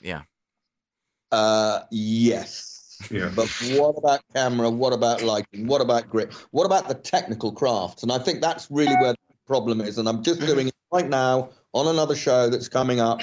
Yeah. 0.02 0.24
Uh, 1.32 1.84
yes. 1.92 2.98
Yeah. 3.12 3.32
But 3.36 3.48
what 3.76 3.96
about 3.98 4.22
camera? 4.34 4.70
What 4.70 4.92
about 4.92 5.22
lighting? 5.22 5.68
What 5.68 5.82
about 5.82 6.10
grip? 6.10 6.34
What 6.52 6.66
about 6.66 6.88
the 6.88 6.96
technical 6.96 7.52
crafts? 7.52 8.04
And 8.04 8.12
I 8.12 8.18
think 8.18 8.42
that's 8.42 8.70
really 8.70 8.96
where 8.96 9.14
the 9.14 9.36
problem 9.46 9.82
is. 9.82 9.98
And 9.98 10.10
I'm 10.10 10.24
just 10.24 10.42
doing 10.42 10.68
it 10.68 10.76
right 10.92 11.08
now 11.08 11.52
on 11.74 11.88
another 11.88 12.16
show 12.16 12.50
that's 12.50 12.68
coming 12.68 13.00
up. 13.00 13.22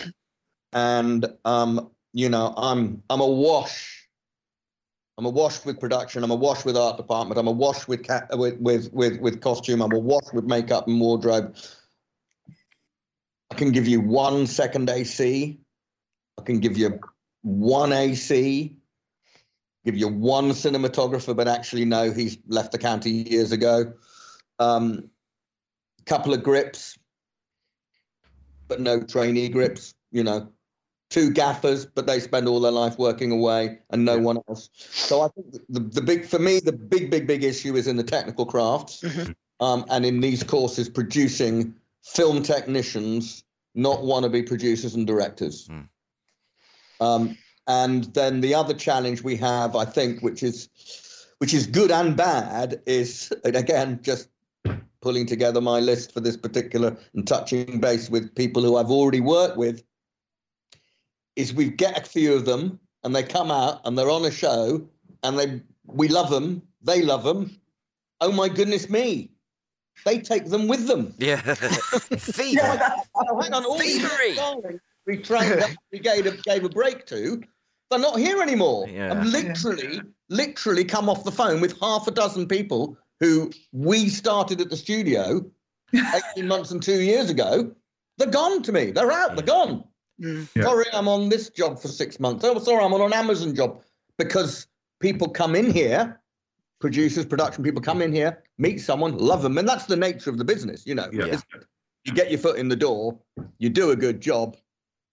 And 0.73 1.27
um, 1.45 1.91
you 2.15 2.29
know, 2.29 2.55
I'm 2.57 3.03
I'm 3.11 3.21
a 3.21 3.27
wash. 3.27 4.09
I'm 5.19 5.27
a 5.27 5.31
wash 5.31 5.65
with 5.65 5.81
production. 5.81 6.25
I'm 6.25 6.31
a 6.31 6.37
wash 6.37 6.65
with 6.65 6.77
art 6.77 6.97
department. 6.97 7.39
I'm 7.39 7.49
a 7.49 7.53
wash 7.53 7.87
with 7.89 8.07
with, 8.31 8.59
with 8.61 8.93
with 8.93 9.21
with 9.21 9.41
costume. 9.41 9.83
I'm 9.83 9.93
a 9.93 9.99
wash 9.99 10.33
with 10.33 10.45
makeup 10.45 10.87
and 10.87 11.01
wardrobe. 11.01 11.57
I 13.51 13.57
can 13.57 13.73
give 13.73 13.89
you 13.89 14.01
one 14.01 14.47
second 14.47 14.89
AC. 14.89 15.59
I 16.39 16.43
can 16.43 16.61
give 16.61 16.79
you 16.79 17.01
one 17.43 17.93
AC. 17.93 18.77
give 19.85 19.97
you 19.97 20.09
one 20.09 20.51
cinematographer, 20.51 21.37
but 21.37 21.49
actually 21.49 21.85
no, 21.85 22.13
he's 22.13 22.39
left 22.47 22.71
the 22.71 22.79
county 22.79 23.11
years 23.11 23.51
ago. 23.51 23.93
Um, 24.61 25.11
couple 26.07 26.33
of 26.33 26.45
grips, 26.45 26.97
but 28.69 28.81
no 28.81 29.03
trainee 29.03 29.49
grips. 29.49 29.95
You 30.13 30.23
know, 30.23 30.54
two 31.15 31.31
gaffers, 31.31 31.87
but 31.87 32.09
they 32.09 32.19
spend 32.19 32.49
all 32.49 32.59
their 32.59 32.73
life 32.73 32.99
working 32.99 33.31
away, 33.31 33.79
and 33.91 34.05
no 34.05 34.19
one 34.19 34.37
else. 34.49 34.69
So 34.75 35.21
I 35.21 35.29
think 35.29 35.53
the, 35.69 35.79
the 35.79 36.03
big 36.03 36.27
for 36.27 36.41
me, 36.41 36.59
the 36.59 36.73
big, 36.73 37.09
big, 37.09 37.29
big 37.29 37.45
issue 37.45 37.77
is 37.77 37.87
in 37.87 37.97
the 37.97 38.03
technical 38.03 38.45
crafts, 38.45 39.01
Mhm. 39.01 39.33
um, 39.61 39.85
and 39.91 40.05
in 40.05 40.19
these 40.19 40.43
courses, 40.43 40.89
producing 40.89 41.73
film 42.03 42.43
technicians, 42.43 43.45
not 43.77 44.01
wannabe 44.01 44.45
producers 44.45 44.97
and 44.97 45.07
directors. 45.07 45.69
Mm. 45.69 45.89
Um, 47.01 47.39
and 47.69 48.13
then 48.15 48.41
the 48.41 48.57
other 48.57 48.75
challenge 48.75 49.23
we 49.23 49.37
have, 49.37 49.77
I 49.77 49.85
think, 49.85 50.21
which 50.21 50.43
is 50.43 50.69
which 51.39 51.55
is 51.55 51.67
good 51.69 51.93
and 51.93 52.17
bad, 52.17 52.83
is 52.87 53.33
and 53.45 53.55
again 53.55 54.01
just 54.03 54.29
pulling 55.01 55.27
together 55.27 55.61
my 55.61 55.79
list 55.79 56.13
for 56.13 56.21
this 56.21 56.37
particular 56.37 56.97
and 57.15 57.25
touching 57.25 57.79
base 57.79 58.11
with 58.11 58.35
people 58.35 58.63
who 58.63 58.77
I've 58.77 58.91
already 58.91 59.21
worked 59.21 59.57
with. 59.57 59.85
Is 61.37 61.53
we 61.53 61.69
get 61.69 61.99
a 61.99 62.09
few 62.09 62.35
of 62.35 62.45
them 62.45 62.79
and 63.03 63.15
they 63.15 63.23
come 63.23 63.51
out 63.51 63.81
and 63.85 63.99
they're 63.99 64.11
on 64.11 64.25
a 64.25 64.31
show 64.31 64.87
and 65.23 65.39
they 65.39 65.61
we 65.87 66.09
love 66.09 66.31
them, 66.31 66.63
they 66.83 67.03
love 67.03 67.25
them. 67.25 67.59
Oh 68.21 68.33
my 68.33 68.49
goodness 68.49 68.89
me, 68.89 69.31
they 70.05 70.19
take 70.19 70.47
them 70.47 70.69
with 70.69 70.87
them. 70.87 71.15
Yeah. 71.19 71.37
Fever. 71.41 72.81
Oh, 73.15 73.41
hang 73.41 73.53
on, 73.53 73.65
all 73.65 73.79
these 73.79 74.01
Thievery. 74.01 74.81
we 75.07 75.19
trained 75.19 75.61
up, 75.61 75.71
we 75.93 75.99
gave 75.99 76.27
a, 76.27 76.33
gave 76.39 76.65
a 76.65 76.69
break 76.69 77.07
to, 77.07 77.43
they're 77.91 77.99
not 77.99 78.19
here 78.19 78.41
anymore. 78.41 78.87
Yeah. 78.89 79.13
I've 79.13 79.27
literally, 79.27 80.01
literally 80.29 80.85
come 80.85 81.09
off 81.09 81.25
the 81.25 81.33
phone 81.33 81.61
with 81.61 81.79
half 81.81 82.07
a 82.07 82.11
dozen 82.11 82.47
people 82.47 82.97
who 83.21 83.51
we 83.73 84.09
started 84.09 84.61
at 84.61 84.71
the 84.71 84.77
studio 84.77 85.45
18 86.37 86.47
months 86.47 86.71
and 86.71 86.83
two 86.83 87.01
years 87.03 87.31
ago. 87.31 87.73
They're 88.19 88.31
gone 88.31 88.63
to 88.63 88.73
me. 88.73 88.91
They're 88.91 89.11
out. 89.13 89.37
They're 89.37 89.45
gone. 89.45 89.85
Mm. 90.21 90.49
Yeah. 90.55 90.63
Sorry, 90.63 90.85
I'm 90.93 91.09
on 91.09 91.29
this 91.29 91.51
job 91.51 91.81
for 91.81 91.89
six 91.89 92.21
months. 92.21 92.45
Oh, 92.45 92.59
sorry, 92.59 92.85
I'm 92.85 92.93
on 92.95 93.01
an 93.01 93.13
Amazon 93.13 93.55
job 93.55 93.83
because 94.19 94.67
people 95.01 95.29
come 95.29 95.57
in 95.57 95.71
here, 95.71 96.21
producers, 96.81 97.27
production 97.27 97.65
people 97.65 97.81
come 97.83 98.01
in 98.01 98.13
here, 98.13 98.43
meet 98.59 98.79
someone, 98.81 99.17
love 99.19 99.43
them, 99.43 99.59
and 99.59 99.69
that's 99.69 99.87
the 99.87 99.97
nature 99.97 100.31
of 100.31 100.39
the 100.39 100.45
business. 100.45 100.87
You 100.87 100.95
know, 100.95 101.09
Yeah. 101.13 101.41
You 102.07 102.13
get 102.13 102.31
your 102.31 102.39
foot 102.39 102.59
in 102.59 102.69
the 102.69 102.77
door, 102.77 103.19
you 103.59 103.71
do 103.71 103.91
a 103.91 103.97
good 103.97 104.21
job, 104.21 104.59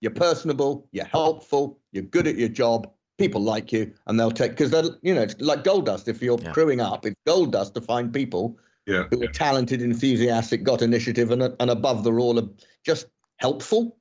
you're 0.01 0.11
personable, 0.11 0.89
you're 0.91 1.05
helpful, 1.05 1.79
you're 1.93 2.03
good 2.03 2.27
at 2.27 2.35
your 2.35 2.49
job. 2.49 2.91
People 3.17 3.39
like 3.41 3.71
you, 3.71 3.93
and 4.07 4.19
they'll 4.19 4.29
take 4.31 4.51
because 4.51 4.71
they're 4.71 4.83
you 5.01 5.13
know 5.15 5.21
it's 5.21 5.39
like 5.39 5.63
gold 5.63 5.85
dust. 5.85 6.07
If 6.09 6.21
you're 6.21 6.39
Yeah. 6.41 6.51
crewing 6.51 6.81
up, 6.81 7.05
it's 7.05 7.15
gold 7.25 7.53
dust 7.53 7.75
to 7.75 7.81
find 7.81 8.11
people 8.11 8.57
Yeah. 8.87 9.03
who 9.09 9.23
are 9.23 9.27
talented, 9.27 9.81
enthusiastic, 9.81 10.63
got 10.63 10.81
initiative, 10.81 11.31
and 11.31 11.43
and 11.43 11.69
above 11.69 12.03
the 12.03 12.11
all, 12.11 12.37
are 12.39 12.49
just 12.83 13.05
helpful. 13.37 13.95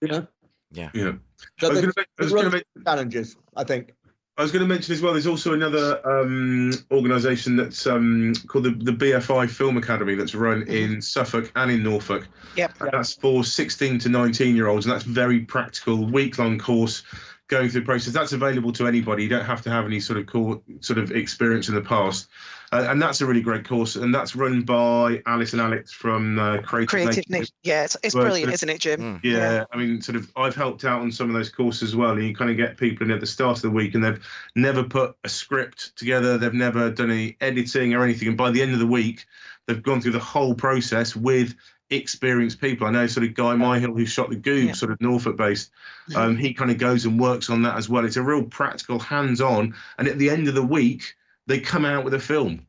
Yeah. 0.00 0.08
You 0.08 0.08
know. 0.12 0.28
Yeah. 0.72 1.12
So 1.58 1.68
I 1.68 1.70
was 1.70 1.80
there's 1.80 1.94
going 1.94 1.94
to 1.94 2.06
I 2.18 2.22
was 2.22 2.32
going 2.32 2.44
to 2.44 2.50
mention 2.50 2.84
challenges, 2.84 3.36
I 3.56 3.64
think. 3.64 3.94
I 4.36 4.42
was 4.42 4.52
going 4.52 4.62
to 4.62 4.68
mention 4.68 4.94
as 4.94 5.02
well. 5.02 5.14
There's 5.14 5.26
also 5.26 5.52
another 5.52 6.00
um, 6.08 6.72
organisation 6.92 7.56
that's 7.56 7.88
um, 7.88 8.34
called 8.46 8.64
the, 8.64 8.70
the 8.70 8.92
BFI 8.92 9.50
Film 9.50 9.76
Academy 9.76 10.14
that's 10.14 10.32
run 10.32 10.62
in 10.68 11.02
Suffolk 11.02 11.50
and 11.56 11.72
in 11.72 11.82
Norfolk. 11.82 12.28
Yep. 12.56 12.80
And 12.80 12.90
that's 12.92 13.14
for 13.14 13.42
16 13.42 13.98
to 13.98 14.08
19 14.08 14.54
year 14.54 14.68
olds, 14.68 14.86
and 14.86 14.94
that's 14.94 15.02
very 15.02 15.40
practical, 15.40 16.06
week 16.06 16.38
long 16.38 16.56
course 16.56 17.02
going 17.48 17.68
through 17.68 17.80
the 17.80 17.86
process. 17.86 18.12
That's 18.12 18.32
available 18.32 18.72
to 18.74 18.86
anybody. 18.86 19.24
You 19.24 19.28
don't 19.28 19.44
have 19.44 19.62
to 19.62 19.70
have 19.70 19.86
any 19.86 19.98
sort 19.98 20.20
of 20.20 20.26
core, 20.26 20.62
sort 20.80 21.00
of 21.00 21.10
experience 21.10 21.68
in 21.68 21.74
the 21.74 21.80
past, 21.80 22.28
uh, 22.72 22.86
and 22.88 23.00
that's 23.00 23.20
a 23.20 23.26
really 23.26 23.40
great 23.40 23.66
course. 23.66 23.96
And 23.96 24.14
that's 24.14 24.36
run 24.36 24.62
by 24.62 25.22
Alice 25.26 25.52
and 25.52 25.62
Alex 25.62 25.92
from 25.92 26.38
uh, 26.38 26.58
Creative, 26.62 26.88
Creative 26.88 27.16
Nation. 27.16 27.24
Nation. 27.30 27.54
Yeah, 27.62 27.84
it's, 27.84 27.96
it's 28.02 28.14
Well, 28.14 28.24
brilliant, 28.24 28.48
it's- 28.52 28.58
isn't 28.62 28.68
it, 28.68 28.80
Jim? 28.80 29.00
Mm. 29.00 29.20
Yeah, 29.22 29.64
I 29.72 29.76
mean, 29.76 30.00
sort 30.02 30.16
of, 30.16 30.30
I've 30.36 30.54
helped 30.54 30.84
out 30.84 31.00
on 31.00 31.10
some 31.12 31.28
of 31.28 31.34
those 31.34 31.50
courses 31.50 31.90
as 31.90 31.96
well, 31.96 32.10
and 32.12 32.22
you 32.26 32.34
kind 32.34 32.50
of 32.50 32.56
get 32.56 32.76
people 32.76 33.06
in 33.06 33.12
at 33.12 33.20
the 33.20 33.26
start 33.26 33.56
of 33.58 33.62
the 33.62 33.70
week, 33.70 33.94
and 33.94 34.04
they've 34.04 34.22
never 34.54 34.82
put 34.84 35.16
a 35.24 35.28
script 35.28 35.96
together, 35.96 36.36
they've 36.38 36.52
never 36.54 36.90
done 36.90 37.10
any 37.10 37.36
editing 37.40 37.94
or 37.94 38.04
anything, 38.04 38.28
and 38.28 38.36
by 38.36 38.50
the 38.50 38.60
end 38.62 38.72
of 38.72 38.78
the 38.78 38.86
week, 38.86 39.26
they've 39.66 39.82
gone 39.82 40.00
through 40.00 40.12
the 40.12 40.18
whole 40.18 40.54
process 40.54 41.14
with 41.16 41.54
experienced 41.90 42.60
people. 42.60 42.86
I 42.86 42.90
know 42.90 43.06
sort 43.06 43.26
of 43.26 43.34
Guy 43.34 43.54
Myhill, 43.54 43.96
who 43.96 44.04
shot 44.04 44.28
the 44.30 44.36
Goob, 44.36 44.66
Yeah. 44.66 44.72
sort 44.72 44.92
of 44.92 45.00
Norfolk 45.00 45.36
based, 45.36 45.70
um, 46.14 46.36
he 46.36 46.52
kind 46.52 46.70
of 46.70 46.76
goes 46.78 47.06
and 47.06 47.18
works 47.18 47.48
on 47.48 47.62
that 47.62 47.76
as 47.76 47.88
well. 47.88 48.04
It's 48.04 48.16
a 48.18 48.22
real 48.22 48.42
practical, 48.44 48.98
hands 48.98 49.40
on, 49.40 49.74
and 49.98 50.06
at 50.06 50.18
the 50.18 50.28
end 50.30 50.48
of 50.48 50.54
the 50.54 50.62
week, 50.62 51.14
they 51.48 51.58
come 51.58 51.84
out 51.84 52.04
with 52.04 52.14
a 52.14 52.20
film. 52.20 52.66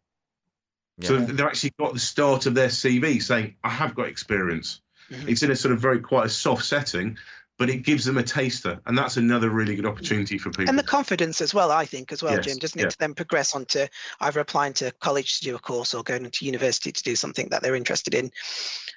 So 1.01 1.17
they've 1.17 1.39
actually 1.39 1.71
got 1.79 1.93
the 1.93 1.99
start 1.99 2.45
of 2.45 2.55
their 2.55 2.67
CV 2.67 3.21
saying, 3.21 3.55
I 3.63 3.69
have 3.69 3.95
got 3.95 4.07
experience. 4.07 4.81
Mhm. 5.09 5.29
It's 5.29 5.43
in 5.43 5.51
a 5.51 5.55
sort 5.55 5.73
of 5.73 5.79
very 5.79 5.99
quite 5.99 6.25
a 6.25 6.29
soft 6.29 6.65
setting, 6.65 7.17
but 7.59 7.69
it 7.69 7.83
gives 7.83 8.05
them 8.05 8.17
a 8.17 8.23
taster. 8.23 8.79
And 8.85 8.97
that's 8.97 9.17
another 9.17 9.49
really 9.49 9.75
good 9.75 9.85
opportunity 9.85 10.37
for 10.37 10.49
people. 10.49 10.69
And 10.69 10.79
the 10.79 10.83
confidence 10.83 11.41
as 11.41 11.53
well, 11.53 11.71
I 11.71 11.85
think, 11.85 12.13
as 12.13 12.23
well, 12.23 12.33
Yes, 12.33 12.45
Jim, 12.45 12.57
doesn't 12.57 12.79
yeah. 12.79 12.87
it? 12.87 12.91
To 12.91 12.97
then 12.97 13.13
progress 13.13 13.53
on 13.53 13.65
to 13.65 13.89
either 14.21 14.39
applying 14.39 14.71
to 14.75 14.91
college 15.01 15.39
to 15.39 15.43
do 15.43 15.55
a 15.55 15.59
course 15.59 15.93
or 15.93 16.01
going 16.01 16.27
to 16.31 16.45
university 16.45 16.93
to 16.93 17.03
do 17.03 17.17
something 17.17 17.49
that 17.49 17.61
they're 17.61 17.75
interested 17.75 18.15
in. 18.15 18.31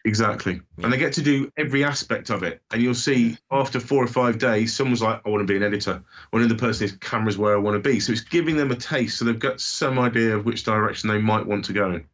exactly. 0.04 0.60
Yeah. 0.78 0.84
And 0.84 0.92
they 0.92 0.96
get 0.96 1.12
to 1.14 1.22
do 1.22 1.50
every 1.56 1.82
aspect 1.82 2.30
of 2.30 2.44
it. 2.44 2.62
And 2.70 2.80
you'll 2.80 2.94
see 2.94 3.36
after 3.50 3.80
four 3.80 4.02
or 4.02 4.06
five 4.06 4.38
days, 4.38 4.72
someone's 4.72 5.02
like, 5.02 5.20
I 5.26 5.28
want 5.28 5.46
to 5.46 5.52
be 5.52 5.56
an 5.56 5.64
editor. 5.64 6.00
One 6.30 6.44
other 6.44 6.54
person 6.54 6.84
is 6.84 6.92
cameras 6.92 7.36
where 7.36 7.54
I 7.54 7.58
want 7.58 7.82
to 7.82 7.90
be. 7.90 7.98
So 7.98 8.12
it's 8.12 8.20
giving 8.20 8.56
them 8.56 8.70
a 8.70 8.76
taste. 8.76 9.18
So 9.18 9.24
they've 9.24 9.36
got 9.36 9.60
some 9.60 9.98
idea 9.98 10.36
of 10.36 10.44
which 10.44 10.62
direction 10.62 11.08
they 11.08 11.18
might 11.18 11.44
want 11.44 11.64
to 11.64 11.72
go 11.72 11.90
in. 11.90 12.06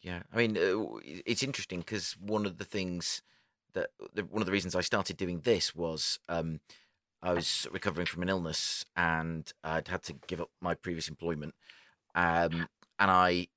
Yeah, 0.00 0.22
I 0.32 0.36
mean, 0.38 0.56
uh, 0.56 0.86
it's 1.04 1.42
interesting 1.42 1.80
because 1.80 2.16
one 2.18 2.46
of 2.46 2.56
the 2.56 2.64
things 2.64 3.20
that 3.74 3.90
the, 4.14 4.24
one 4.24 4.42
of 4.42 4.46
the 4.46 4.52
reasons 4.52 4.74
I 4.74 4.80
started 4.80 5.16
doing 5.16 5.40
this 5.40 5.74
was 5.74 6.18
um, 6.28 6.60
I 7.22 7.32
was 7.32 7.66
recovering 7.70 8.06
from 8.06 8.22
an 8.22 8.28
illness 8.28 8.84
and 8.96 9.50
I'd 9.62 9.88
had 9.88 10.02
to 10.04 10.14
give 10.26 10.40
up 10.40 10.50
my 10.60 10.74
previous 10.74 11.08
employment, 11.08 11.54
um, 12.14 12.68
and 12.98 13.10
I 13.10 13.48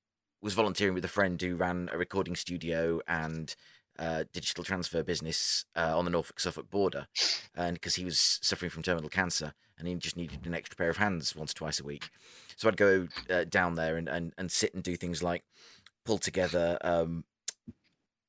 was 0.42 0.54
volunteering 0.54 0.94
with 0.94 1.04
a 1.04 1.08
friend 1.08 1.40
who 1.40 1.56
ran 1.56 1.88
a 1.92 1.98
recording 1.98 2.36
studio 2.36 3.00
and 3.08 3.54
uh, 3.98 4.24
digital 4.32 4.62
transfer 4.62 5.02
business 5.02 5.64
uh, 5.74 5.96
on 5.96 6.04
the 6.04 6.10
Norfolk 6.10 6.38
Suffolk 6.38 6.70
border, 6.70 7.06
and 7.54 7.74
because 7.74 7.94
he 7.94 8.04
was 8.04 8.38
suffering 8.42 8.70
from 8.70 8.82
terminal 8.82 9.08
cancer 9.08 9.54
and 9.78 9.88
he 9.88 9.94
just 9.94 10.16
needed 10.16 10.46
an 10.46 10.54
extra 10.54 10.76
pair 10.76 10.90
of 10.90 10.96
hands 10.96 11.34
once 11.34 11.52
or 11.52 11.54
twice 11.54 11.80
a 11.80 11.84
week, 11.84 12.08
so 12.56 12.68
I'd 12.68 12.76
go 12.76 13.08
uh, 13.28 13.44
down 13.44 13.74
there 13.74 13.96
and, 13.96 14.08
and 14.08 14.32
and 14.38 14.50
sit 14.50 14.74
and 14.74 14.82
do 14.82 14.96
things 14.96 15.22
like 15.22 15.44
pull 16.04 16.18
together 16.18 16.78
um, 16.82 17.24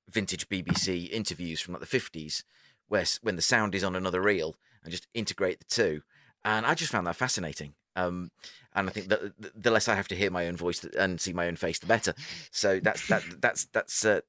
vintage 0.09 0.47
BBC 0.49 1.09
interviews 1.09 1.59
from 1.61 1.73
like 1.73 1.81
the 1.81 1.85
fifties, 1.87 2.43
where 2.87 3.05
when 3.21 3.35
the 3.35 3.41
sound 3.41 3.75
is 3.75 3.83
on 3.83 3.95
another 3.95 4.21
reel, 4.21 4.55
and 4.83 4.91
just 4.91 5.07
integrate 5.13 5.59
the 5.59 5.65
two. 5.65 6.01
And 6.45 6.65
I 6.65 6.73
just 6.75 6.91
found 6.91 7.07
that 7.07 7.15
fascinating. 7.15 7.73
Um, 7.95 8.31
and 8.75 8.87
I 8.87 8.91
think 8.91 9.09
that 9.09 9.41
the- 9.41 9.51
the 9.55 9.71
less 9.71 9.87
I 9.87 9.95
have 9.95 10.07
to 10.09 10.15
hear 10.15 10.29
my 10.29 10.47
own 10.47 10.55
voice 10.55 10.83
and 10.83 11.19
see 11.19 11.33
my 11.33 11.47
own 11.47 11.55
face, 11.55 11.79
the 11.79 11.87
better. 11.87 12.13
So 12.51 12.79
that's 12.79 13.07
that 13.07 13.23
that's 13.41 13.65
that's 13.65 14.05
uh, 14.05 14.21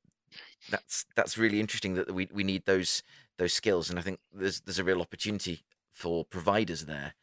that's 0.70 1.04
that's 1.14 1.38
really 1.38 1.60
interesting 1.60 1.94
that 1.94 2.12
we 2.12 2.28
we 2.32 2.44
need 2.44 2.64
those 2.64 3.02
those 3.36 3.52
skills, 3.52 3.90
and 3.90 3.98
I 3.98 4.02
think 4.02 4.20
there's 4.32 4.60
there's 4.62 4.78
a 4.78 4.84
real 4.84 5.00
opportunity 5.00 5.64
for 5.92 6.24
providers 6.24 6.86
there. 6.86 7.14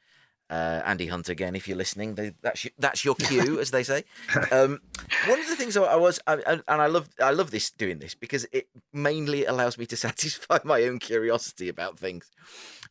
Uh, 0.50 0.82
Andy 0.86 1.08
Hunt 1.08 1.28
again, 1.30 1.56
if 1.56 1.68
you're 1.68 1.78
listening, 1.78 2.16
they, 2.16 2.34
that's 2.42 2.66
your, 2.66 2.72
that's 2.78 3.04
your 3.04 3.16
cue, 3.16 3.60
as 3.62 3.72
they 3.72 3.84
say. 3.84 4.04
Um, 4.52 4.80
one 5.28 5.40
of 5.40 5.48
the 5.48 5.56
things 5.56 5.76
I, 5.76 5.84
I 5.84 5.96
was, 5.96 6.20
I, 6.28 6.36
and 6.46 6.64
I 6.68 6.86
love, 6.86 7.10
I 7.22 7.32
love 7.32 7.50
this 7.50 7.72
doing 7.72 7.98
this 7.98 8.14
because 8.14 8.46
it 8.52 8.68
mainly 8.94 9.46
allows 9.46 9.78
me 9.78 9.86
to 9.88 9.98
satisfy 9.98 10.60
my 10.64 10.84
own 10.84 11.00
curiosity 11.00 11.68
about 11.68 11.98
things. 11.98 12.30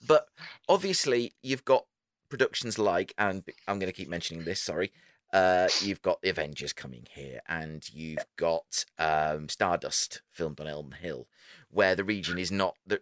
But 0.06 0.26
obviously, 0.68 1.32
you've 1.42 1.64
got 1.64 1.86
productions 2.28 2.78
like, 2.78 3.14
and 3.18 3.44
I'm 3.68 3.78
going 3.78 3.90
to 3.90 3.96
keep 3.96 4.08
mentioning 4.08 4.44
this. 4.44 4.60
Sorry, 4.60 4.90
uh, 5.32 5.68
you've 5.80 6.02
got 6.02 6.22
the 6.22 6.30
Avengers 6.30 6.72
coming 6.72 7.06
here, 7.10 7.40
and 7.48 7.88
you've 7.92 8.26
got 8.36 8.84
um, 8.98 9.48
Stardust 9.48 10.22
filmed 10.30 10.60
on 10.60 10.66
Elm 10.66 10.92
Hill, 11.00 11.28
where 11.70 11.94
the 11.94 12.04
region 12.04 12.38
is 12.38 12.50
not 12.50 12.76
the 12.86 13.00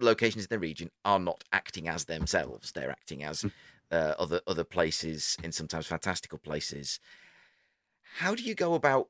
locations 0.00 0.44
in 0.44 0.48
the 0.50 0.58
region 0.58 0.90
are 1.04 1.18
not 1.18 1.44
acting 1.52 1.88
as 1.88 2.04
themselves; 2.04 2.72
they're 2.72 2.90
acting 2.90 3.22
as 3.24 3.44
uh, 3.90 4.14
other 4.18 4.40
other 4.46 4.64
places 4.64 5.36
in 5.42 5.52
sometimes 5.52 5.86
fantastical 5.86 6.38
places. 6.38 7.00
How 8.16 8.34
do 8.34 8.42
you 8.42 8.54
go 8.54 8.74
about 8.74 9.08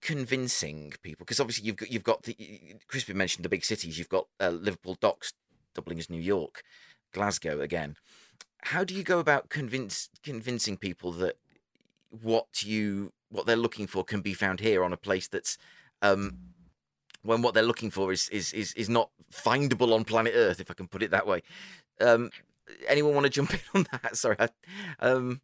convincing 0.00 0.92
people? 1.02 1.24
Because 1.24 1.40
obviously 1.40 1.66
you've 1.66 1.76
got 1.76 1.90
you've 1.90 2.04
got 2.04 2.22
the 2.22 2.36
Crispin 2.88 3.16
mentioned 3.16 3.44
the 3.44 3.48
big 3.48 3.64
cities. 3.64 3.98
You've 3.98 4.08
got 4.08 4.26
uh, 4.40 4.50
Liverpool 4.50 4.96
docks 5.00 5.32
doubling 5.74 5.98
as 5.98 6.10
New 6.10 6.20
York, 6.20 6.62
Glasgow 7.12 7.60
again. 7.60 7.96
How 8.62 8.84
do 8.84 8.94
you 8.94 9.02
go 9.02 9.18
about 9.18 9.48
convince 9.48 10.10
convincing 10.22 10.76
people 10.76 11.12
that 11.12 11.36
what 12.10 12.62
you 12.62 13.12
what 13.30 13.46
they're 13.46 13.56
looking 13.56 13.86
for 13.86 14.04
can 14.04 14.20
be 14.20 14.34
found 14.34 14.60
here 14.60 14.82
on 14.82 14.92
a 14.92 14.96
place 14.96 15.28
that's 15.28 15.56
um, 16.02 16.38
when 17.22 17.42
what 17.42 17.54
they're 17.54 17.62
looking 17.62 17.90
for 17.90 18.12
is 18.12 18.28
is 18.30 18.52
is 18.52 18.72
is 18.74 18.88
not 18.88 19.10
findable 19.32 19.94
on 19.94 20.04
planet 20.04 20.32
Earth, 20.34 20.60
if 20.60 20.70
I 20.70 20.74
can 20.74 20.88
put 20.88 21.02
it 21.02 21.10
that 21.10 21.26
way. 21.26 21.42
Um, 22.00 22.30
anyone 22.88 23.14
want 23.14 23.24
to 23.24 23.30
jump 23.30 23.52
in 23.54 23.60
on 23.74 23.86
that? 23.92 24.16
Sorry, 24.16 24.36
I, 24.38 24.48
um, 25.00 25.40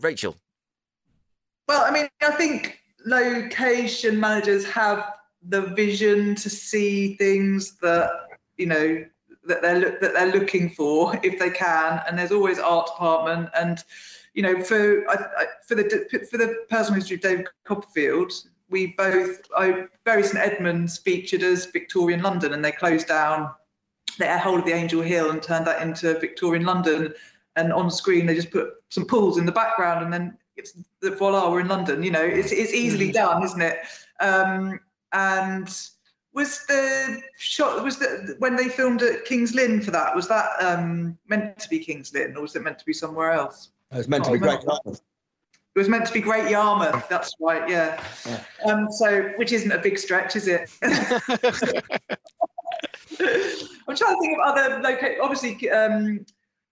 Rachel. 0.00 0.36
Well, 1.66 1.84
I 1.84 1.90
mean, 1.90 2.08
I 2.22 2.30
think 2.32 2.80
location 3.04 4.18
managers 4.18 4.64
have 4.66 5.12
the 5.48 5.62
vision 5.62 6.34
to 6.34 6.50
see 6.50 7.14
things 7.16 7.76
that 7.78 8.10
you 8.56 8.66
know 8.66 9.04
that 9.44 9.62
they're 9.62 9.98
that 10.00 10.14
they're 10.14 10.32
looking 10.32 10.70
for 10.70 11.18
if 11.22 11.38
they 11.38 11.50
can, 11.50 12.00
and 12.06 12.18
there's 12.18 12.32
always 12.32 12.58
art 12.58 12.86
department 12.86 13.48
and 13.58 13.84
you 14.34 14.42
know 14.42 14.62
for 14.62 15.04
for 15.66 15.74
the 15.74 16.26
for 16.30 16.38
the 16.38 16.64
personal 16.70 17.00
history 17.00 17.16
of 17.16 17.22
David 17.22 17.46
Copperfield, 17.64 18.32
we 18.70 18.88
both 18.98 19.40
I, 19.56 19.86
Bury 20.04 20.22
St 20.22 20.38
Edmunds 20.38 20.98
featured 20.98 21.42
as 21.42 21.66
Victorian 21.66 22.22
London, 22.22 22.52
and 22.52 22.64
they 22.64 22.72
closed 22.72 23.08
down 23.08 23.50
their 24.18 24.38
whole 24.38 24.58
of 24.58 24.64
the 24.64 24.72
Angel 24.72 25.02
Hill 25.02 25.30
and 25.30 25.42
turned 25.42 25.66
that 25.66 25.82
into 25.82 26.18
Victorian 26.18 26.64
London. 26.64 27.14
And 27.56 27.72
on 27.72 27.90
screen, 27.90 28.26
they 28.26 28.34
just 28.34 28.50
put 28.50 28.74
some 28.90 29.04
pools 29.04 29.38
in 29.38 29.46
the 29.46 29.52
background, 29.52 30.04
and 30.04 30.12
then 30.12 30.38
it's 30.56 30.74
the 31.00 31.10
voila, 31.10 31.50
we're 31.50 31.60
in 31.60 31.68
London. 31.68 32.02
You 32.02 32.10
know, 32.10 32.22
it's 32.22 32.52
it's 32.52 32.72
easily 32.72 33.10
mm. 33.10 33.14
done, 33.14 33.42
isn't 33.42 33.62
it? 33.62 33.78
Um, 34.20 34.80
and 35.12 35.68
was 36.34 36.64
the 36.66 37.20
shot 37.36 37.82
was 37.82 37.98
the 37.98 38.36
when 38.38 38.54
they 38.54 38.68
filmed 38.68 39.02
at 39.02 39.24
King's 39.24 39.54
Lynn 39.54 39.80
for 39.80 39.90
that? 39.92 40.14
Was 40.14 40.28
that 40.28 40.50
um, 40.60 41.18
meant 41.26 41.58
to 41.58 41.68
be 41.68 41.78
King's 41.78 42.12
Lynn, 42.12 42.36
or 42.36 42.42
was 42.42 42.54
it 42.54 42.62
meant 42.62 42.78
to 42.78 42.84
be 42.84 42.92
somewhere 42.92 43.32
else? 43.32 43.70
It 43.90 43.96
was 43.96 44.08
meant 44.08 44.24
to 44.24 44.32
be 44.32 44.38
Great 44.38 44.60
Yarmouth. 44.62 45.00
It 45.74 45.78
was 45.78 45.88
meant 45.88 46.06
to 46.06 46.12
be 46.12 46.20
Great 46.20 46.50
Yarmouth. 46.50 47.08
That's 47.08 47.32
right. 47.40 47.68
Yeah. 47.68 48.02
yeah. 48.26 48.42
Um, 48.64 48.90
so, 48.90 49.30
which 49.36 49.52
isn't 49.52 49.70
a 49.70 49.78
big 49.78 49.98
stretch, 49.98 50.34
is 50.34 50.48
it? 50.48 50.70
I'm 53.20 53.96
trying 53.96 54.14
to 54.14 54.20
think 54.20 54.38
of 54.38 54.44
other 54.44 54.80
locations. 54.82 55.20
Obviously, 55.22 55.70
um, 55.70 56.24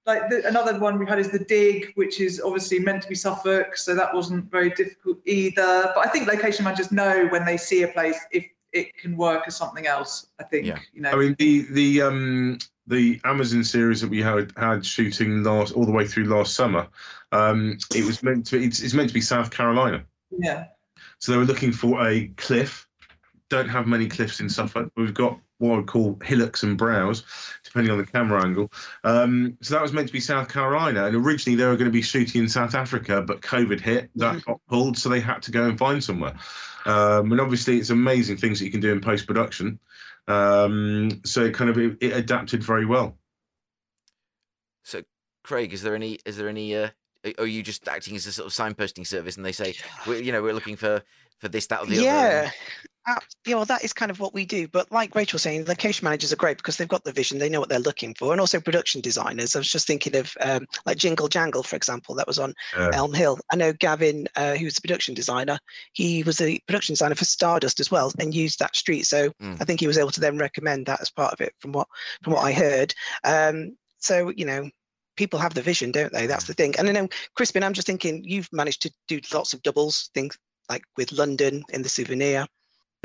like 0.06 0.28
the, 0.30 0.46
another 0.46 0.78
one 0.78 0.98
we 0.98 1.06
had 1.06 1.18
is 1.18 1.30
the 1.30 1.38
dig, 1.38 1.92
which 1.94 2.20
is 2.20 2.40
obviously 2.40 2.78
meant 2.78 3.02
to 3.02 3.08
be 3.08 3.14
Suffolk, 3.14 3.76
so 3.76 3.94
that 3.94 4.14
wasn't 4.14 4.50
very 4.50 4.70
difficult 4.70 5.18
either. 5.26 5.92
But 5.94 6.06
I 6.06 6.10
think 6.10 6.28
location 6.28 6.64
managers 6.64 6.92
know 6.92 7.26
when 7.28 7.44
they 7.44 7.56
see 7.56 7.82
a 7.82 7.88
place 7.88 8.18
if 8.30 8.46
it 8.72 8.96
can 8.96 9.16
work 9.16 9.44
as 9.46 9.56
something 9.56 9.86
else. 9.86 10.28
I 10.38 10.44
think. 10.44 10.66
Yeah. 10.66 10.78
You 10.92 11.02
know. 11.02 11.10
I 11.10 11.16
mean 11.16 11.36
the 11.38 11.62
the 11.72 12.02
um 12.02 12.58
the 12.86 13.20
Amazon 13.24 13.64
series 13.64 14.00
that 14.00 14.10
we 14.10 14.22
had 14.22 14.52
had 14.56 14.84
shooting 14.84 15.42
last 15.42 15.72
all 15.72 15.84
the 15.84 15.92
way 15.92 16.06
through 16.06 16.24
last 16.24 16.54
summer. 16.54 16.88
Um, 17.32 17.78
it 17.94 18.04
was 18.04 18.22
meant 18.22 18.46
to 18.46 18.62
it's, 18.62 18.80
it's 18.80 18.94
meant 18.94 19.08
to 19.08 19.14
be 19.14 19.20
South 19.20 19.50
Carolina. 19.50 20.04
Yeah. 20.30 20.66
So 21.18 21.32
they 21.32 21.38
were 21.38 21.44
looking 21.44 21.72
for 21.72 22.06
a 22.06 22.28
cliff. 22.36 22.86
Don't 23.48 23.68
have 23.68 23.86
many 23.86 24.08
cliffs 24.08 24.40
in 24.40 24.48
Suffolk. 24.48 24.90
We've 24.96 25.14
got 25.14 25.38
what 25.58 25.78
I'd 25.78 25.86
call 25.86 26.18
hillocks 26.22 26.62
and 26.62 26.76
brows, 26.76 27.24
depending 27.64 27.90
on 27.92 27.98
the 27.98 28.06
camera 28.06 28.44
angle. 28.44 28.70
Um, 29.04 29.56
so 29.62 29.74
that 29.74 29.82
was 29.82 29.92
meant 29.92 30.08
to 30.08 30.12
be 30.12 30.20
South 30.20 30.48
Carolina, 30.48 31.06
and 31.06 31.16
originally 31.16 31.56
they 31.56 31.64
were 31.64 31.76
going 31.76 31.86
to 31.86 31.92
be 31.92 32.02
shooting 32.02 32.42
in 32.42 32.48
South 32.48 32.74
Africa, 32.74 33.22
but 33.22 33.40
COVID 33.40 33.80
hit, 33.80 34.10
that 34.16 34.36
mm-hmm. 34.36 34.50
got 34.50 34.60
pulled, 34.68 34.98
so 34.98 35.08
they 35.08 35.20
had 35.20 35.42
to 35.42 35.50
go 35.50 35.64
and 35.64 35.78
find 35.78 36.02
somewhere. 36.02 36.34
Um, 36.84 37.32
and 37.32 37.40
obviously, 37.40 37.78
it's 37.78 37.90
amazing 37.90 38.36
things 38.36 38.58
that 38.58 38.66
you 38.66 38.70
can 38.70 38.80
do 38.80 38.92
in 38.92 39.00
post 39.00 39.26
production. 39.26 39.78
Um, 40.28 41.20
so 41.24 41.44
it 41.44 41.54
kind 41.54 41.70
of 41.70 41.78
it, 41.78 41.96
it, 42.00 42.12
adapted 42.16 42.62
very 42.62 42.84
well. 42.84 43.16
So, 44.82 45.02
Craig, 45.44 45.72
is 45.72 45.82
there 45.82 45.94
any 45.94 46.18
is 46.24 46.36
there 46.36 46.48
any 46.48 46.76
uh, 46.76 46.88
are 47.38 47.46
you 47.46 47.62
just 47.62 47.86
acting 47.88 48.16
as 48.16 48.26
a 48.26 48.32
sort 48.32 48.46
of 48.46 48.52
signposting 48.52 49.06
service, 49.06 49.36
and 49.36 49.44
they 49.44 49.52
say, 49.52 49.74
you 50.06 50.32
know, 50.32 50.42
we're 50.42 50.54
looking 50.54 50.76
for 50.76 51.02
for 51.38 51.48
this, 51.48 51.66
that, 51.68 51.80
or 51.80 51.86
the 51.86 51.96
yeah. 51.96 52.42
other? 52.46 52.52
Yeah, 53.06 53.14
uh, 53.14 53.20
yeah, 53.46 53.54
well, 53.56 53.64
that 53.66 53.84
is 53.84 53.92
kind 53.92 54.10
of 54.10 54.20
what 54.20 54.34
we 54.34 54.44
do. 54.44 54.68
But 54.68 54.90
like 54.90 55.14
Rachel 55.14 55.36
was 55.36 55.42
saying, 55.42 55.66
location 55.66 56.04
managers 56.04 56.32
are 56.32 56.36
great 56.36 56.56
because 56.56 56.76
they've 56.76 56.88
got 56.88 57.04
the 57.04 57.12
vision, 57.12 57.38
they 57.38 57.48
know 57.48 57.60
what 57.60 57.68
they're 57.68 57.78
looking 57.78 58.14
for, 58.14 58.32
and 58.32 58.40
also 58.40 58.60
production 58.60 59.00
designers. 59.00 59.54
I 59.54 59.60
was 59.60 59.70
just 59.70 59.86
thinking 59.86 60.16
of 60.16 60.36
um, 60.40 60.66
like 60.84 60.98
Jingle 60.98 61.28
Jangle, 61.28 61.62
for 61.62 61.76
example, 61.76 62.14
that 62.16 62.26
was 62.26 62.38
on 62.38 62.54
yeah. 62.76 62.90
Elm 62.92 63.14
Hill. 63.14 63.38
I 63.52 63.56
know 63.56 63.72
Gavin, 63.72 64.26
uh, 64.36 64.54
who's 64.54 64.74
the 64.74 64.80
production 64.80 65.14
designer, 65.14 65.58
he 65.92 66.22
was 66.22 66.40
a 66.40 66.58
production 66.66 66.94
designer 66.94 67.14
for 67.14 67.24
Stardust 67.24 67.80
as 67.80 67.90
well, 67.90 68.12
and 68.18 68.34
used 68.34 68.58
that 68.58 68.76
street. 68.76 69.04
So 69.06 69.30
mm. 69.42 69.56
I 69.60 69.64
think 69.64 69.80
he 69.80 69.86
was 69.86 69.98
able 69.98 70.10
to 70.10 70.20
then 70.20 70.38
recommend 70.38 70.86
that 70.86 71.00
as 71.00 71.10
part 71.10 71.32
of 71.32 71.40
it, 71.40 71.54
from 71.60 71.72
what 71.72 71.88
from 72.22 72.32
what 72.32 72.44
I 72.44 72.52
heard. 72.52 72.94
Um, 73.24 73.76
so 73.98 74.32
you 74.34 74.44
know, 74.44 74.68
people 75.16 75.38
have 75.38 75.54
the 75.54 75.62
vision, 75.62 75.92
don't 75.92 76.12
they? 76.12 76.26
That's 76.26 76.46
the 76.46 76.54
thing. 76.54 76.74
And 76.78 76.88
I 76.88 76.92
know, 76.92 77.08
Crispin, 77.34 77.62
I'm 77.62 77.72
just 77.72 77.86
thinking 77.86 78.24
you've 78.24 78.48
managed 78.52 78.82
to 78.82 78.92
do 79.08 79.20
lots 79.32 79.52
of 79.52 79.62
doubles, 79.62 80.10
things 80.14 80.36
like 80.68 80.82
with 80.96 81.12
London 81.12 81.64
in 81.70 81.82
the 81.82 81.88
souvenir. 81.88 82.46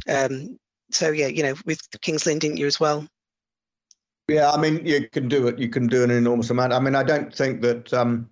Um, 0.07 0.57
so 0.91 1.11
yeah, 1.11 1.27
you 1.27 1.43
know, 1.43 1.55
with 1.65 1.79
King's 2.01 2.25
Lynn, 2.25 2.39
didn't 2.39 2.57
you 2.57 2.67
as 2.67 2.79
well? 2.79 3.07
Yeah, 4.27 4.51
I 4.51 4.57
mean, 4.57 4.85
you 4.85 5.09
can 5.09 5.27
do 5.27 5.47
it. 5.47 5.59
You 5.59 5.69
can 5.69 5.87
do 5.87 6.03
an 6.03 6.11
enormous 6.11 6.49
amount. 6.49 6.73
I 6.73 6.79
mean, 6.79 6.95
I 6.95 7.03
don't 7.03 7.33
think 7.33 7.61
that. 7.61 7.93
Um, 7.93 8.29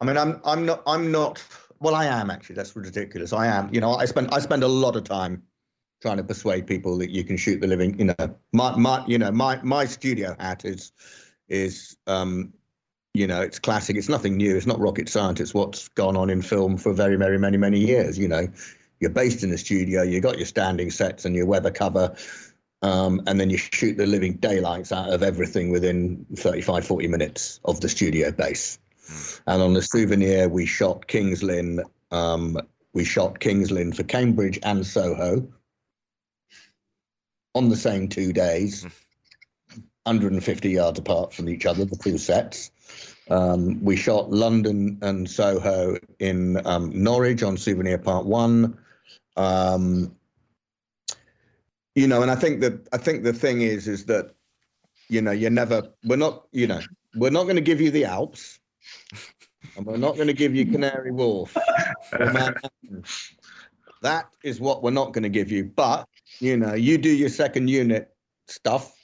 I 0.00 0.04
mean, 0.04 0.16
I'm 0.16 0.40
I'm 0.44 0.64
not 0.66 0.82
I'm 0.86 1.12
not. 1.12 1.42
Well, 1.80 1.94
I 1.94 2.06
am 2.06 2.30
actually. 2.30 2.56
That's 2.56 2.74
ridiculous. 2.74 3.32
I 3.32 3.46
am. 3.46 3.72
You 3.72 3.80
know, 3.80 3.94
I 3.94 4.04
spend 4.06 4.30
I 4.30 4.40
spend 4.40 4.62
a 4.62 4.68
lot 4.68 4.96
of 4.96 5.04
time 5.04 5.42
trying 6.00 6.16
to 6.16 6.24
persuade 6.24 6.66
people 6.66 6.98
that 6.98 7.10
you 7.10 7.24
can 7.24 7.36
shoot 7.36 7.60
the 7.60 7.66
living. 7.66 7.98
You 7.98 8.06
know, 8.06 8.36
my 8.52 8.76
my 8.76 9.04
you 9.06 9.18
know 9.18 9.30
my 9.30 9.60
my 9.62 9.84
studio 9.84 10.34
hat 10.38 10.64
is 10.64 10.92
is 11.48 11.96
um 12.06 12.52
you 13.14 13.26
know 13.26 13.42
it's 13.42 13.58
classic. 13.58 13.96
It's 13.96 14.08
nothing 14.08 14.36
new. 14.36 14.56
It's 14.56 14.66
not 14.66 14.80
rocket 14.80 15.08
science. 15.08 15.40
It's 15.40 15.54
what's 15.54 15.88
gone 15.88 16.16
on 16.16 16.30
in 16.30 16.42
film 16.42 16.76
for 16.78 16.92
very 16.92 17.16
very 17.16 17.38
many 17.38 17.56
many 17.56 17.78
years. 17.78 18.18
You 18.18 18.28
know, 18.28 18.48
you're 19.02 19.10
based 19.10 19.42
in 19.42 19.50
the 19.50 19.58
studio, 19.58 20.02
you 20.02 20.20
got 20.20 20.38
your 20.38 20.46
standing 20.46 20.90
sets 20.90 21.24
and 21.24 21.34
your 21.34 21.44
weather 21.44 21.72
cover, 21.72 22.14
um, 22.82 23.20
and 23.26 23.38
then 23.38 23.50
you 23.50 23.58
shoot 23.58 23.96
the 23.96 24.06
living 24.06 24.34
daylights 24.34 24.92
out 24.92 25.12
of 25.12 25.24
everything 25.24 25.70
within 25.70 26.24
35, 26.36 26.86
40 26.86 27.08
minutes 27.08 27.58
of 27.64 27.80
the 27.80 27.88
studio 27.88 28.30
base. 28.30 28.78
And 29.46 29.60
on 29.60 29.74
the 29.74 29.82
souvenir, 29.82 30.48
we 30.48 30.66
shot 30.66 31.08
Kings 31.08 31.42
Lynn. 31.42 31.82
Um, 32.12 32.56
we 32.92 33.04
shot 33.04 33.40
Kings 33.40 33.72
Lynn 33.72 33.92
for 33.92 34.04
Cambridge 34.04 34.60
and 34.62 34.86
Soho 34.86 35.48
on 37.54 37.68
the 37.68 37.76
same 37.76 38.08
two 38.08 38.32
days, 38.32 38.84
150 40.04 40.70
yards 40.70 40.98
apart 40.98 41.34
from 41.34 41.48
each 41.48 41.66
other, 41.66 41.84
the 41.84 41.96
two 41.96 42.18
sets. 42.18 42.70
Um, 43.28 43.82
we 43.84 43.96
shot 43.96 44.30
London 44.30 44.98
and 45.02 45.28
Soho 45.28 45.96
in 46.18 46.64
um, 46.66 46.90
Norwich 47.02 47.42
on 47.42 47.56
Souvenir 47.56 47.98
Part 47.98 48.26
One, 48.26 48.78
um, 49.36 50.16
you 51.94 52.06
know, 52.06 52.22
and 52.22 52.30
I 52.30 52.34
think 52.34 52.60
that 52.60 52.88
I 52.92 52.98
think 52.98 53.22
the 53.22 53.32
thing 53.32 53.62
is 53.62 53.88
is 53.88 54.06
that 54.06 54.34
you 55.08 55.20
know 55.20 55.30
you're 55.30 55.50
never 55.50 55.88
we're 56.04 56.16
not 56.16 56.46
you 56.52 56.66
know 56.66 56.80
we're 57.14 57.30
not 57.30 57.44
going 57.44 57.56
to 57.56 57.62
give 57.62 57.80
you 57.80 57.90
the 57.90 58.04
Alps, 58.06 58.58
and 59.76 59.86
we're 59.86 59.96
not 59.96 60.14
going 60.14 60.28
to 60.28 60.32
give 60.32 60.54
you 60.54 60.66
Canary 60.66 61.10
Wharf. 61.10 61.56
that 64.02 64.26
is 64.42 64.60
what 64.60 64.82
we're 64.82 64.90
not 64.90 65.12
going 65.12 65.22
to 65.22 65.28
give 65.28 65.50
you. 65.50 65.64
But 65.64 66.08
you 66.40 66.56
know, 66.56 66.74
you 66.74 66.98
do 66.98 67.10
your 67.10 67.28
second 67.28 67.68
unit 67.68 68.14
stuff, 68.48 68.94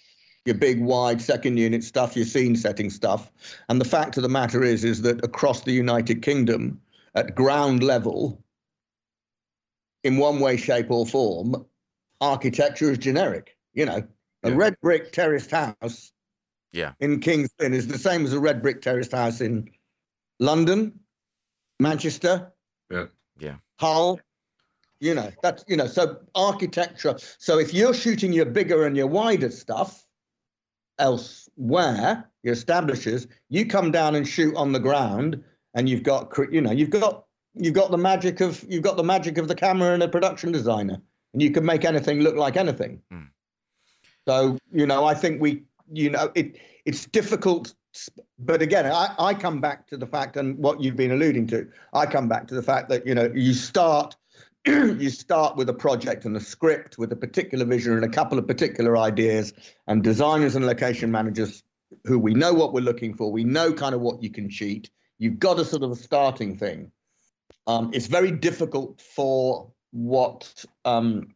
your 0.47 0.57
big 0.57 0.81
wide 0.81 1.21
second 1.21 1.59
unit 1.59 1.85
stuff, 1.85 2.17
your 2.17 2.27
scene 2.27 2.57
setting 2.57 2.89
stuff, 2.91 3.31
and 3.69 3.81
the 3.81 3.85
fact 3.85 4.17
of 4.17 4.23
the 4.23 4.29
matter 4.29 4.63
is 4.65 4.85
is 4.85 5.03
that 5.03 5.23
across 5.25 5.63
the 5.63 5.73
United 5.73 6.23
Kingdom, 6.23 6.81
at 7.15 7.35
ground 7.35 7.83
level, 7.83 8.43
in 10.09 10.17
one 10.17 10.41
way, 10.41 10.57
shape, 10.57 10.91
or 10.91 11.07
form, 11.07 11.65
architecture 12.21 12.91
is 12.91 12.99
generic. 12.99 13.57
You 13.75 13.85
know, 13.85 14.03
a 14.43 14.49
yeah. 14.49 14.57
red 14.57 14.75
brick 14.81 15.13
terraced 15.13 15.51
house 15.51 16.13
yeah. 16.73 16.93
in 16.99 17.21
King's 17.21 17.51
Lynn 17.61 17.75
is 17.75 17.87
the 17.87 17.99
same 17.99 18.25
as 18.25 18.33
a 18.33 18.41
red 18.41 18.63
brick 18.63 18.81
terraced 18.83 19.13
house 19.13 19.41
in 19.41 19.71
London, 20.41 20.99
Manchester, 21.79 22.51
yeah, 22.91 23.05
yeah, 23.39 23.57
Hull. 23.79 24.19
You 25.01 25.15
know, 25.15 25.31
that's 25.43 25.65
you 25.69 25.77
know, 25.77 25.87
so 25.87 26.17
architecture. 26.35 27.15
So 27.39 27.59
if 27.59 27.73
you're 27.75 27.95
shooting 27.95 28.33
your 28.33 28.47
bigger 28.47 28.87
and 28.87 28.97
your 28.97 29.07
wider 29.07 29.51
stuff 29.51 30.05
elsewhere, 30.99 32.29
your 32.43 32.55
establishers, 32.55 33.29
you 33.51 33.67
come 33.67 33.93
down 33.93 34.15
and 34.15 34.27
shoot 34.27 34.57
on 34.57 34.73
the 34.73 34.81
ground, 34.81 35.45
and 35.75 35.89
you've 35.89 36.03
got 36.03 36.33
you 36.51 36.63
know, 36.63 36.73
you've 36.73 36.91
got 36.91 37.28
you've 37.59 37.75
got 37.75 37.91
the 37.91 37.99
magic 37.99 38.41
of 38.41 38.65
you've 38.69 38.83
got 38.83 38.97
the 38.97 39.05
magic 39.05 39.39
of 39.39 39.49
the 39.49 39.55
camera 39.55 39.93
and 39.93 40.03
a 40.03 40.09
production 40.09 40.53
designer, 40.53 41.01
and 41.33 41.43
you 41.43 41.51
can 41.51 41.65
make 41.65 41.85
anything 41.85 42.21
look 42.21 42.37
like 42.37 42.57
anything. 42.57 43.01
Mm. 43.13 43.29
So 44.27 44.59
you 44.73 44.87
know, 44.87 45.05
I 45.05 45.15
think 45.15 45.41
we, 45.41 45.65
you 45.93 46.11
know, 46.11 46.31
it 46.35 46.59
it's 46.85 47.07
difficult. 47.07 47.75
But 48.39 48.63
again, 48.63 48.87
I, 48.87 49.15
I 49.19 49.35
come 49.35 49.61
back 49.61 49.89
to 49.89 49.97
the 49.97 50.07
fact, 50.07 50.37
and 50.37 50.57
what 50.59 50.81
you've 50.81 50.97
been 50.97 51.11
alluding 51.11 51.49
to, 51.49 51.67
I 51.93 52.07
come 52.07 52.29
back 52.29 52.47
to 52.49 52.55
the 52.55 52.63
fact 52.63 52.89
that 52.91 53.07
you 53.07 53.15
know 53.15 53.31
you 53.35 53.55
start 53.55 54.17
you 54.67 55.11
start 55.11 55.57
with 55.57 55.69
a 55.69 55.75
project 55.75 56.25
and 56.25 56.37
a 56.37 56.41
script 56.41 56.99
with 56.99 57.13
a 57.13 57.17
particular 57.17 57.65
vision 57.65 57.95
and 57.95 58.05
a 58.05 58.09
couple 58.09 58.39
of 58.39 58.47
particular 58.47 58.97
ideas, 58.97 59.53
and 59.87 60.03
designers 60.03 60.55
and 60.55 60.67
location 60.67 61.11
managers 61.11 61.63
who 62.05 62.19
we 62.19 62.35
know 62.35 62.53
what 62.53 62.73
we're 62.73 62.81
looking 62.81 63.15
for, 63.15 63.33
we 63.33 63.45
know 63.45 63.73
kind 63.73 63.95
of 63.95 64.01
what 64.01 64.23
you 64.23 64.31
can 64.31 64.51
cheat. 64.51 64.91
You've 65.19 65.39
got 65.39 65.59
a 65.59 65.65
sort 65.65 65.83
of 65.83 65.91
a 65.91 65.97
starting 65.97 66.57
thing, 66.57 66.93
um, 67.69 67.91
it's 67.93 68.07
very 68.07 68.33
difficult 68.33 69.01
for 69.01 69.71
what 69.93 70.65
um, 70.85 71.35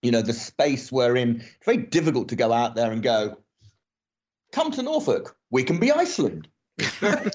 you 0.00 0.10
know 0.10 0.22
the 0.22 0.32
space 0.32 0.90
we're 0.90 1.16
in. 1.16 1.40
It's 1.40 1.64
very 1.66 1.78
difficult 1.78 2.28
to 2.30 2.36
go 2.36 2.52
out 2.52 2.74
there 2.74 2.90
and 2.90 3.02
go. 3.02 3.36
come 4.52 4.70
to 4.72 4.82
Norfolk. 4.82 5.36
We 5.50 5.64
can 5.64 5.78
be 5.78 5.92
Iceland. 5.92 6.48
Yeah. 6.78 7.28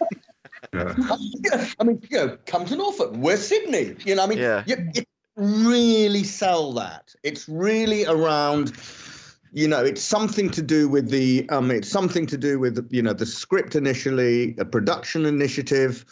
I 0.73 1.83
mean, 1.83 2.01
you 2.09 2.17
know, 2.17 2.37
come 2.45 2.65
to 2.65 2.75
Norfolk. 2.75 3.13
We're 3.15 3.37
Sydney. 3.37 3.95
You 4.05 4.15
know, 4.15 4.23
I 4.23 4.27
mean, 4.27 4.39
Yeah. 4.39 4.63
you, 4.65 4.75
you 4.93 5.03
really 5.35 6.23
sell 6.23 6.73
that. 6.73 7.13
It's 7.23 7.47
really 7.47 8.05
around. 8.05 8.73
You 9.53 9.67
know, 9.67 9.83
it's 9.83 10.01
something 10.01 10.49
to 10.51 10.61
do 10.61 10.89
with 10.89 11.09
the. 11.09 11.47
Um, 11.49 11.71
it's 11.71 11.87
something 11.89 12.25
to 12.27 12.37
do 12.37 12.59
with 12.59 12.87
you 12.91 13.01
know 13.01 13.13
the 13.13 13.25
script 13.25 13.75
initially, 13.75 14.55
a 14.57 14.65
production 14.65 15.25
initiative, 15.25 16.05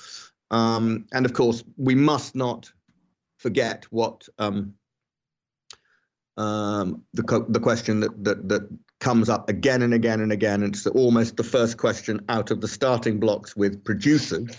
um, 0.51 1.05
and 1.13 1.25
of 1.25 1.33
course 1.33 1.63
we 1.77 1.95
must 1.95 2.35
not 2.35 2.71
forget 3.37 3.85
what 3.89 4.27
um, 4.39 4.73
um, 6.37 7.03
the 7.13 7.23
co- 7.23 7.45
the 7.47 7.59
question 7.59 7.99
that 8.01 8.23
that 8.23 8.49
that 8.49 8.69
comes 8.99 9.29
up 9.29 9.49
again 9.49 9.81
and 9.81 9.93
again 9.93 10.21
and 10.21 10.31
again. 10.31 10.63
It's 10.63 10.87
almost 10.87 11.37
the 11.37 11.43
first 11.43 11.77
question 11.77 12.21
out 12.29 12.51
of 12.51 12.61
the 12.61 12.67
starting 12.67 13.19
blocks 13.19 13.55
with 13.55 13.83
producers, 13.83 14.49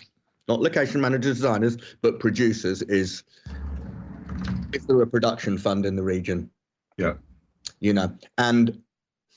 not 0.49 0.61
location 0.61 1.01
managers, 1.01 1.37
designers, 1.37 1.77
but 2.03 2.21
producers. 2.21 2.83
Is 2.83 3.25
is 4.73 4.87
there 4.87 5.01
a 5.03 5.07
production 5.07 5.59
fund 5.59 5.87
in 5.87 5.97
the 5.97 6.03
region? 6.03 6.51
Yeah. 6.97 7.15
You 7.81 7.93
know, 7.93 8.17
and 8.39 8.83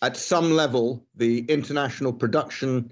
at 0.02 0.16
some 0.16 0.52
level, 0.52 1.06
the 1.16 1.39
international 1.50 2.14
production 2.14 2.91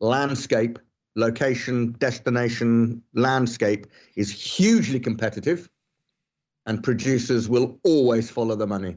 landscape, 0.00 0.78
location, 1.18 1.92
destination 1.98 3.02
landscape 3.12 3.86
is 4.16 4.30
hugely 4.30 5.00
competitive, 5.00 5.68
and 6.66 6.82
producers 6.82 7.48
will 7.48 7.78
always 7.82 8.30
follow 8.30 8.54
the 8.54 8.66
money. 8.66 8.96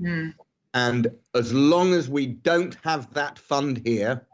Mm. 0.00 0.34
And 0.74 1.08
as 1.34 1.52
long 1.52 1.92
as 1.92 2.08
we 2.08 2.26
don't 2.26 2.76
have 2.82 3.12
that 3.12 3.38
fund 3.38 3.82
here, 3.84 4.26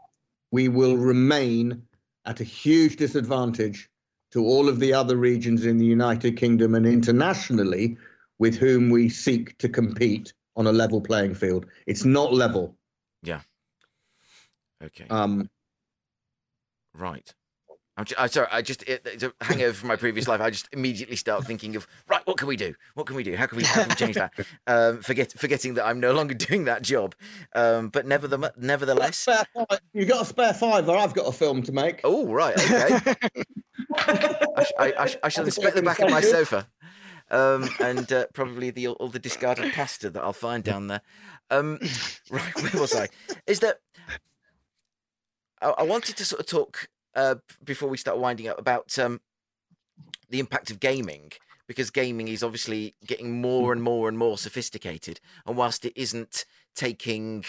we 0.51 0.69
will 0.69 0.95
remain 0.95 1.83
at 2.25 2.39
a 2.39 2.45
huge 2.45 2.95
disadvantage 2.95 3.89
to 4.31 4.45
all 4.45 4.69
of 4.69 4.79
the 4.79 4.93
other 4.93 5.17
regions 5.17 5.65
in 5.65 5.77
the 5.77 5.85
United 5.85 6.37
Kingdom 6.37 6.75
and 6.75 6.85
internationally 6.85 7.97
with 8.37 8.55
whom 8.55 8.89
we 8.89 9.09
seek 9.09 9.57
to 9.57 9.67
compete 9.67 10.33
on 10.55 10.65
a 10.67 10.71
level 10.71 11.01
playing 11.01 11.35
field. 11.35 11.65
It's 11.87 12.05
not 12.05 12.33
level. 12.33 12.77
Yeah. 13.21 13.41
Okay. 14.81 15.07
Um, 15.09 15.49
Right. 16.93 17.33
I'm, 17.97 18.05
ju- 18.05 18.15
I'm 18.17 18.29
sorry. 18.29 18.47
I 18.49 18.61
just 18.61 18.83
it, 18.83 19.01
it's 19.05 19.23
a 19.23 19.33
hangover 19.41 19.73
from 19.73 19.89
my 19.89 19.97
previous 19.97 20.25
life. 20.25 20.39
I 20.39 20.49
just 20.51 20.69
immediately 20.71 21.17
start 21.17 21.45
thinking 21.45 21.75
of 21.75 21.85
right. 22.07 22.25
What 22.25 22.37
can 22.37 22.47
we 22.47 22.55
do? 22.55 22.73
What 22.93 23.05
can 23.07 23.17
we 23.17 23.23
do? 23.23 23.35
How 23.35 23.45
can 23.45 23.57
we, 23.57 23.65
how 23.65 23.81
can 23.81 23.89
we 23.89 23.95
change 23.95 24.15
that? 24.15 24.31
Um, 24.67 25.01
forget 25.01 25.33
forgetting 25.33 25.73
that 25.73 25.85
I'm 25.85 25.99
no 25.99 26.13
longer 26.13 26.33
doing 26.47 26.63
that 26.65 26.81
job. 26.81 27.13
Um, 27.53 27.89
but 27.89 28.07
nevertheless, 28.07 28.53
nevertheless. 28.57 29.27
You 29.91 30.05
got 30.05 30.21
a 30.21 30.25
spare 30.25 30.53
five, 30.53 30.87
or 30.87 30.95
I've 30.97 31.13
got 31.13 31.27
a 31.27 31.33
film 31.33 31.61
to 31.63 31.73
make. 31.73 31.99
Oh 32.05 32.25
right. 32.31 32.55
Okay. 32.57 33.15
I, 33.97 34.63
sh- 34.63 34.71
I, 34.79 34.93
I, 34.97 35.05
sh- 35.07 35.17
I 35.23 35.29
shall 35.29 35.45
inspect 35.45 35.75
the 35.75 35.81
back 35.81 35.99
of 35.99 36.09
my 36.09 36.21
sofa, 36.21 36.67
um, 37.31 37.69
and 37.81 38.11
uh, 38.13 38.27
probably 38.33 38.69
the 38.69 38.87
all 38.87 39.09
the 39.09 39.19
discarded 39.19 39.73
pasta 39.73 40.09
that 40.09 40.23
I'll 40.23 40.31
find 40.31 40.63
down 40.63 40.87
there. 40.87 41.01
Um, 41.49 41.79
right, 42.29 42.61
where 42.61 42.81
was 42.81 42.95
I? 42.95 43.07
Is 43.47 43.59
that 43.59 43.79
I, 45.61 45.69
I 45.69 45.83
wanted 45.83 46.17
to 46.17 46.25
sort 46.25 46.39
of 46.39 46.45
talk 46.47 46.89
uh, 47.15 47.35
before 47.63 47.89
we 47.89 47.97
start 47.97 48.17
winding 48.17 48.47
up 48.47 48.59
about 48.59 48.97
um, 48.99 49.21
the 50.29 50.39
impact 50.39 50.71
of 50.71 50.79
gaming 50.79 51.31
because 51.67 51.91
gaming 51.91 52.27
is 52.27 52.41
obviously 52.43 52.95
getting 53.05 53.41
more 53.41 53.71
and 53.71 53.81
more 53.83 54.09
and 54.09 54.17
more 54.17 54.37
sophisticated, 54.37 55.19
and 55.45 55.55
whilst 55.55 55.85
it 55.85 55.93
isn't 55.95 56.45
taking 56.75 57.45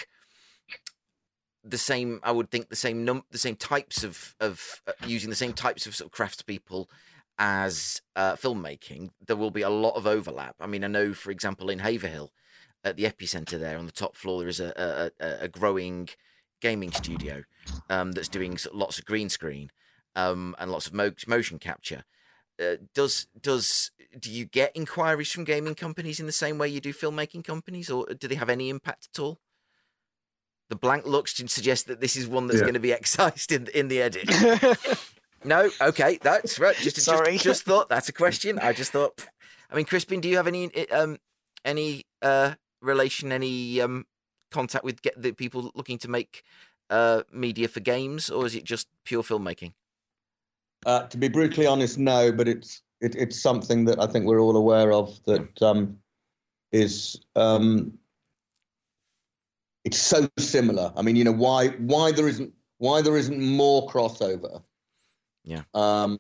the 1.63 1.79
same 1.79 2.21
i 2.23 2.33
would 2.33 2.51
think 2.51 2.69
the 2.71 2.77
same 2.77 3.05
num 3.05 3.23
the 3.31 3.39
same 3.39 3.55
types 3.57 4.03
of 4.03 4.35
of 4.41 4.81
uh, 4.87 4.93
using 5.07 5.29
the 5.29 5.37
same 5.37 5.53
types 5.53 5.87
of 5.87 5.95
sort 5.95 6.11
of 6.11 6.17
craftspeople 6.17 6.87
as 7.39 8.01
uh, 8.17 8.35
filmmaking 8.35 9.11
there 9.27 9.37
will 9.37 9.51
be 9.51 9.63
a 9.63 9.71
lot 9.71 9.95
of 9.97 10.07
overlap. 10.07 10.55
I 10.61 10.67
mean 10.67 10.85
i 10.85 10.87
know 10.87 11.13
for 11.13 11.31
example 11.31 11.69
in 11.71 11.81
haverhill 11.81 12.33
at 12.83 12.97
the 12.97 13.05
epicenter 13.05 13.59
there 13.59 13.77
on 13.79 13.85
the 13.87 13.93
top 13.93 14.17
floor 14.17 14.41
there 14.41 14.49
is 14.49 14.61
a 14.61 14.73
a, 15.21 15.25
a- 15.27 15.45
a 15.45 15.49
growing 15.49 16.09
gaming 16.61 16.93
studio 16.93 17.43
um, 17.89 18.13
that's 18.13 18.29
doing 18.29 18.59
lots 18.73 18.99
of 18.99 19.05
green 19.05 19.29
screen 19.29 19.71
um, 20.17 20.55
and 20.59 20.71
lots 20.71 20.87
of 20.87 20.95
mo- 20.95 21.13
motion 21.27 21.59
capture 21.59 22.05
uh, 22.63 22.77
does 22.95 23.27
does 23.41 23.91
do 24.19 24.31
you 24.31 24.45
get 24.45 24.75
inquiries 24.75 25.31
from 25.33 25.45
gaming 25.45 25.75
companies 25.75 26.21
in 26.21 26.27
the 26.27 26.33
same 26.33 26.59
way 26.59 26.69
you 26.69 26.81
do 26.81 26.93
filmmaking 26.93 27.45
companies 27.45 27.91
or 27.91 28.07
do 28.07 28.29
they 28.29 28.35
have 28.35 28.51
any 28.51 28.69
impact 28.69 29.09
at 29.15 29.21
all 29.21 29.39
the 30.69 30.77
blank 30.77 31.05
looks 31.07 31.35
suggest 31.47 31.87
that 31.89 32.01
this 32.01 32.17
is 32.17 32.29
one 32.29 32.47
that's 32.47 32.61
Yeah. 32.61 32.67
going 32.67 32.75
to 32.75 32.81
be 32.81 32.93
excised 33.01 33.51
in 33.53 33.67
in 33.75 33.89
the 33.89 34.01
edit. 34.03 34.29
No, 35.43 35.71
okay, 35.81 36.19
that's 36.21 36.59
right. 36.59 36.77
Just, 36.77 37.01
Sorry. 37.01 37.33
just 37.33 37.45
just 37.45 37.63
thought 37.63 37.89
that's 37.89 38.11
a 38.11 38.13
question. 38.13 38.59
I 38.59 38.75
just 38.75 38.93
thought. 38.93 39.27
I 39.71 39.75
mean, 39.75 39.87
Crispin, 39.87 40.21
do 40.21 40.29
you 40.29 40.37
have 40.37 40.47
any 40.47 40.71
um 40.91 41.17
any 41.65 42.05
uh 42.21 42.57
relation, 42.83 43.33
any 43.33 43.81
um 43.81 44.05
contact 44.51 44.85
with 44.85 45.03
get 45.03 45.21
the 45.21 45.33
people 45.33 45.71
looking 45.75 45.99
to 45.99 46.09
make 46.09 46.43
uh 46.91 47.23
media 47.33 47.69
for 47.69 47.81
games, 47.81 48.31
or 48.31 48.47
is 48.47 48.55
it 48.55 48.65
just 48.65 48.89
pure 49.05 49.23
filmmaking? 49.23 49.73
Uh, 50.87 51.07
to 51.09 51.19
be 51.19 51.29
brutally 51.29 51.67
honest, 51.67 51.99
no, 51.99 52.33
but 52.33 52.49
it's 52.49 52.83
it, 53.01 53.15
it's 53.17 53.41
something 53.41 53.85
that 53.85 54.01
I 54.01 54.07
think 54.07 54.27
we're 54.27 54.41
all 54.41 54.57
aware 54.57 54.93
of 54.93 55.23
that 55.25 55.63
um, 55.63 55.97
is 56.73 57.21
um, 57.37 57.99
it's 59.85 59.99
so 59.99 60.29
similar. 60.39 60.93
I 60.97 61.03
mean, 61.03 61.17
you 61.17 61.25
know, 61.25 61.33
why 61.33 61.69
why 61.79 62.13
there 62.13 62.29
isn't 62.29 62.53
why 62.79 63.03
there 63.03 63.17
isn't 63.17 63.41
more 63.41 63.89
crossover? 63.89 64.63
Yeah. 65.45 65.63
Um, 65.75 66.19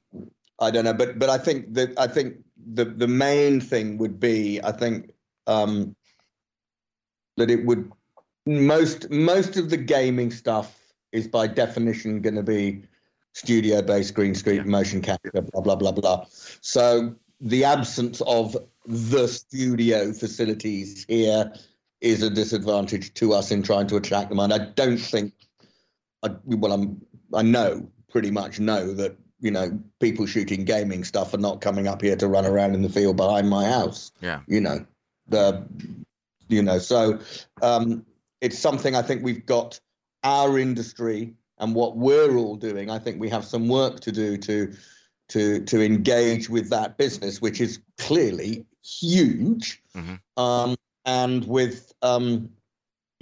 I 0.58 0.70
don't 0.70 0.84
know, 0.84 0.94
but 0.94 1.18
but 1.18 1.30
I 1.30 1.38
think 1.38 1.72
that 1.74 1.98
I 1.98 2.06
think 2.06 2.36
the 2.74 2.84
the 2.84 3.08
main 3.08 3.60
thing 3.60 3.98
would 3.98 4.20
be 4.20 4.60
I 4.62 4.72
think 4.72 5.10
um, 5.46 5.96
that 7.36 7.50
it 7.50 7.64
would 7.64 7.90
most 8.46 9.10
most 9.10 9.56
of 9.56 9.70
the 9.70 9.76
gaming 9.76 10.30
stuff 10.30 10.76
is 11.12 11.26
by 11.28 11.46
definition 11.46 12.20
going 12.22 12.34
to 12.36 12.42
be 12.42 12.82
studio 13.32 13.82
based 13.82 14.14
green 14.14 14.34
screen 14.34 14.56
Yeah. 14.58 14.62
motion 14.64 15.02
capture 15.02 15.30
blah 15.42 15.60
blah 15.60 15.76
blah 15.76 15.92
blah 15.92 16.24
so 16.60 17.14
the 17.40 17.64
absence 17.64 18.20
of 18.22 18.56
the 18.86 19.28
studio 19.28 20.12
facilities 20.12 21.04
here 21.08 21.52
is 22.00 22.22
a 22.22 22.30
disadvantage 22.30 23.12
to 23.14 23.32
us 23.34 23.50
in 23.50 23.62
trying 23.62 23.86
to 23.88 23.96
attract 23.96 24.30
them 24.30 24.38
and 24.40 24.52
i 24.52 24.58
don't 24.58 24.98
think 24.98 25.32
I, 26.22 26.30
well 26.44 26.72
i'm 26.72 27.00
i 27.34 27.42
know 27.42 27.88
pretty 28.10 28.30
much 28.30 28.58
know 28.58 28.92
that 28.94 29.16
you 29.40 29.50
know 29.50 29.78
people 30.00 30.26
shooting 30.26 30.64
gaming 30.64 31.04
stuff 31.04 31.32
are 31.34 31.38
not 31.38 31.60
coming 31.60 31.86
up 31.86 32.02
here 32.02 32.16
to 32.16 32.26
run 32.26 32.46
around 32.46 32.74
in 32.74 32.82
the 32.82 32.88
field 32.88 33.16
behind 33.16 33.48
my 33.48 33.66
house 33.68 34.10
Yeah. 34.20 34.40
you 34.48 34.60
know 34.60 34.84
the 35.28 35.66
you 36.48 36.62
know 36.62 36.78
so 36.78 37.20
um 37.62 38.04
it's 38.40 38.58
something 38.58 38.94
i 38.96 39.02
think 39.02 39.22
we've 39.22 39.46
got 39.46 39.78
our 40.24 40.58
industry 40.58 41.34
and 41.58 41.74
what 41.74 41.96
we're 41.96 42.36
all 42.36 42.56
doing. 42.56 42.90
I 42.90 42.98
think 42.98 43.20
we 43.20 43.28
have 43.28 43.44
some 43.44 43.68
work 43.68 44.00
to 44.00 44.12
do 44.12 44.36
to 44.38 44.72
to 45.28 45.64
to 45.64 45.84
engage 45.84 46.50
with 46.50 46.70
that 46.70 46.96
business 46.98 47.40
which 47.40 47.60
is 47.60 47.80
clearly 47.98 48.66
huge. 48.82 49.82
Mhm. 49.94 50.20
um 50.36 50.76
and 51.04 51.44
with 51.46 51.92
um 52.02 52.50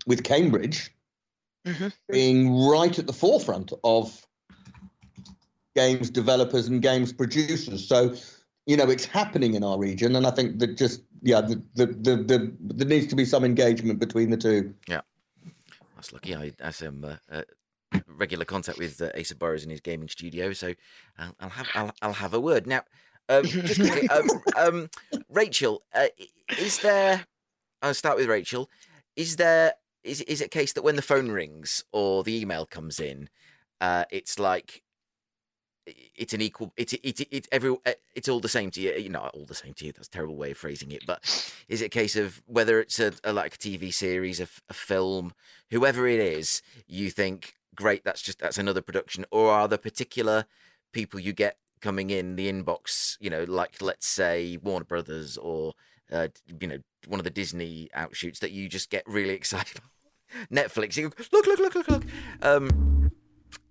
with 0.07 0.23
cambridge 0.25 0.91
Mhm. 1.67 1.93
being 2.09 2.57
right 2.67 2.99
at 2.99 3.07
the 3.07 3.13
forefront 3.13 3.73
of 3.85 4.27
games 5.77 6.11
developers 6.11 6.69
and 6.69 6.81
games 6.83 7.13
producers. 7.13 7.87
So 7.87 8.15
you 8.67 8.77
know 8.77 8.89
it's 8.89 9.05
happening 9.05 9.55
in 9.55 9.65
our 9.65 9.79
region 9.79 10.15
and 10.17 10.27
i 10.27 10.31
think 10.31 10.59
that 10.59 10.77
just 10.77 11.03
yeah 11.23 11.41
the 11.41 11.61
the 11.75 11.87
the, 11.87 12.17
the 12.17 12.53
there 12.61 12.87
needs 12.87 13.07
to 13.07 13.17
be 13.17 13.25
some 13.25 13.45
engagement 13.45 13.99
between 13.99 14.31
the 14.31 14.37
two 14.37 14.75
That's 15.99 16.13
lucky. 16.13 16.33
I 16.37 16.53
have 16.61 16.77
some 16.77 17.05
uh, 17.05 17.17
uh, 17.29 17.43
regular 18.07 18.45
contact 18.45 18.79
with 18.79 19.03
uh, 19.03 19.11
Asa 19.19 19.35
Burrows 19.35 19.65
in 19.65 19.71
his 19.71 19.81
gaming 19.81 20.09
studio, 20.09 20.53
so 20.53 20.75
I'll, 21.19 21.35
I'll 21.41 21.49
have 21.49 21.67
I'll, 21.75 21.93
I'll 22.01 22.13
have 22.13 22.35
a 22.35 22.41
word 22.41 22.69
now. 22.69 22.83
Um, 23.29 23.43
just 23.43 23.81
quickly, 23.81 24.09
um, 24.09 24.29
um, 24.57 24.91
Rachel, 25.29 25.83
uh, 25.93 26.07
is 26.57 26.79
there? 26.79 27.27
I'll 27.83 27.95
start 27.95 28.17
with 28.17 28.29
Rachel. 28.29 28.71
Is 29.17 29.35
there? 29.37 29.73
Is 30.05 30.21
is 30.21 30.41
it 30.41 30.45
a 30.47 30.49
case 30.51 30.73
that 30.75 30.85
when 30.85 30.95
the 30.95 31.03
phone 31.03 31.33
rings 31.33 31.83
or 31.91 32.23
the 32.23 32.41
email 32.41 32.65
comes 32.65 33.01
in, 33.01 33.29
uh, 33.81 34.05
it's 34.13 34.39
like 34.39 34.85
it's 36.17 36.33
an 36.33 36.41
equal 36.41 36.73
it's 36.77 36.95
it's 37.03 37.23
it's 37.31 37.49
every 37.53 37.71
uh, 37.87 37.93
it's 38.15 38.29
all 38.29 38.41
the 38.41 38.49
same 38.49 38.71
to 38.71 38.81
you 38.81 38.93
you 38.95 39.09
know 39.09 39.31
all 39.35 39.45
the 39.47 39.55
same 39.55 39.75
to 39.75 39.85
you 39.85 39.93
that's 39.93 40.09
a 40.09 40.11
terrible 40.11 40.37
way 40.37 40.51
of 40.51 40.59
phrasing 40.59 40.91
it 40.93 41.05
but 41.07 41.53
is 41.69 41.83
it 41.83 41.87
a 41.87 41.89
case 41.89 42.17
of 42.17 42.43
whether 42.47 42.81
it's 42.81 42.99
a, 42.99 43.13
a 43.25 43.33
like 43.33 43.55
a 43.55 43.59
tv 43.59 43.93
series 43.93 44.41
a 44.41 44.47
film 44.73 45.33
whoever 45.71 46.07
it 46.07 46.21
is 46.21 46.63
you 46.87 47.11
think 47.11 47.55
great 47.75 48.05
that's 48.05 48.23
just 48.23 48.39
that's 48.39 48.59
another 48.59 48.83
production 48.83 49.25
or 49.31 49.51
are 49.51 49.69
there 49.69 49.79
particular 49.79 50.45
people 50.93 51.21
you 51.21 51.33
get 51.33 51.59
coming 51.81 52.11
in 52.11 52.37
the 52.37 52.51
inbox 52.51 53.17
you 53.21 53.31
know 53.31 53.45
like 53.45 53.81
let's 53.81 54.07
say 54.07 54.59
warner 54.63 54.85
brothers 54.85 55.37
or 55.37 55.75
uh, 56.11 56.29
you 56.61 56.67
know 56.67 56.79
one 57.07 57.21
of 57.21 57.25
the 57.25 57.31
disney 57.31 57.89
outshoots 57.97 58.39
that 58.41 58.51
you 58.51 58.69
just 58.69 58.91
get 58.91 59.05
really 59.07 59.35
excited 59.35 59.81
Netflix. 60.53 60.97
You 60.97 61.09
go, 61.09 61.25
look, 61.33 61.47
look, 61.47 61.59
look, 61.59 61.75
look, 61.75 61.89
look. 61.89 62.05
Um, 62.43 63.08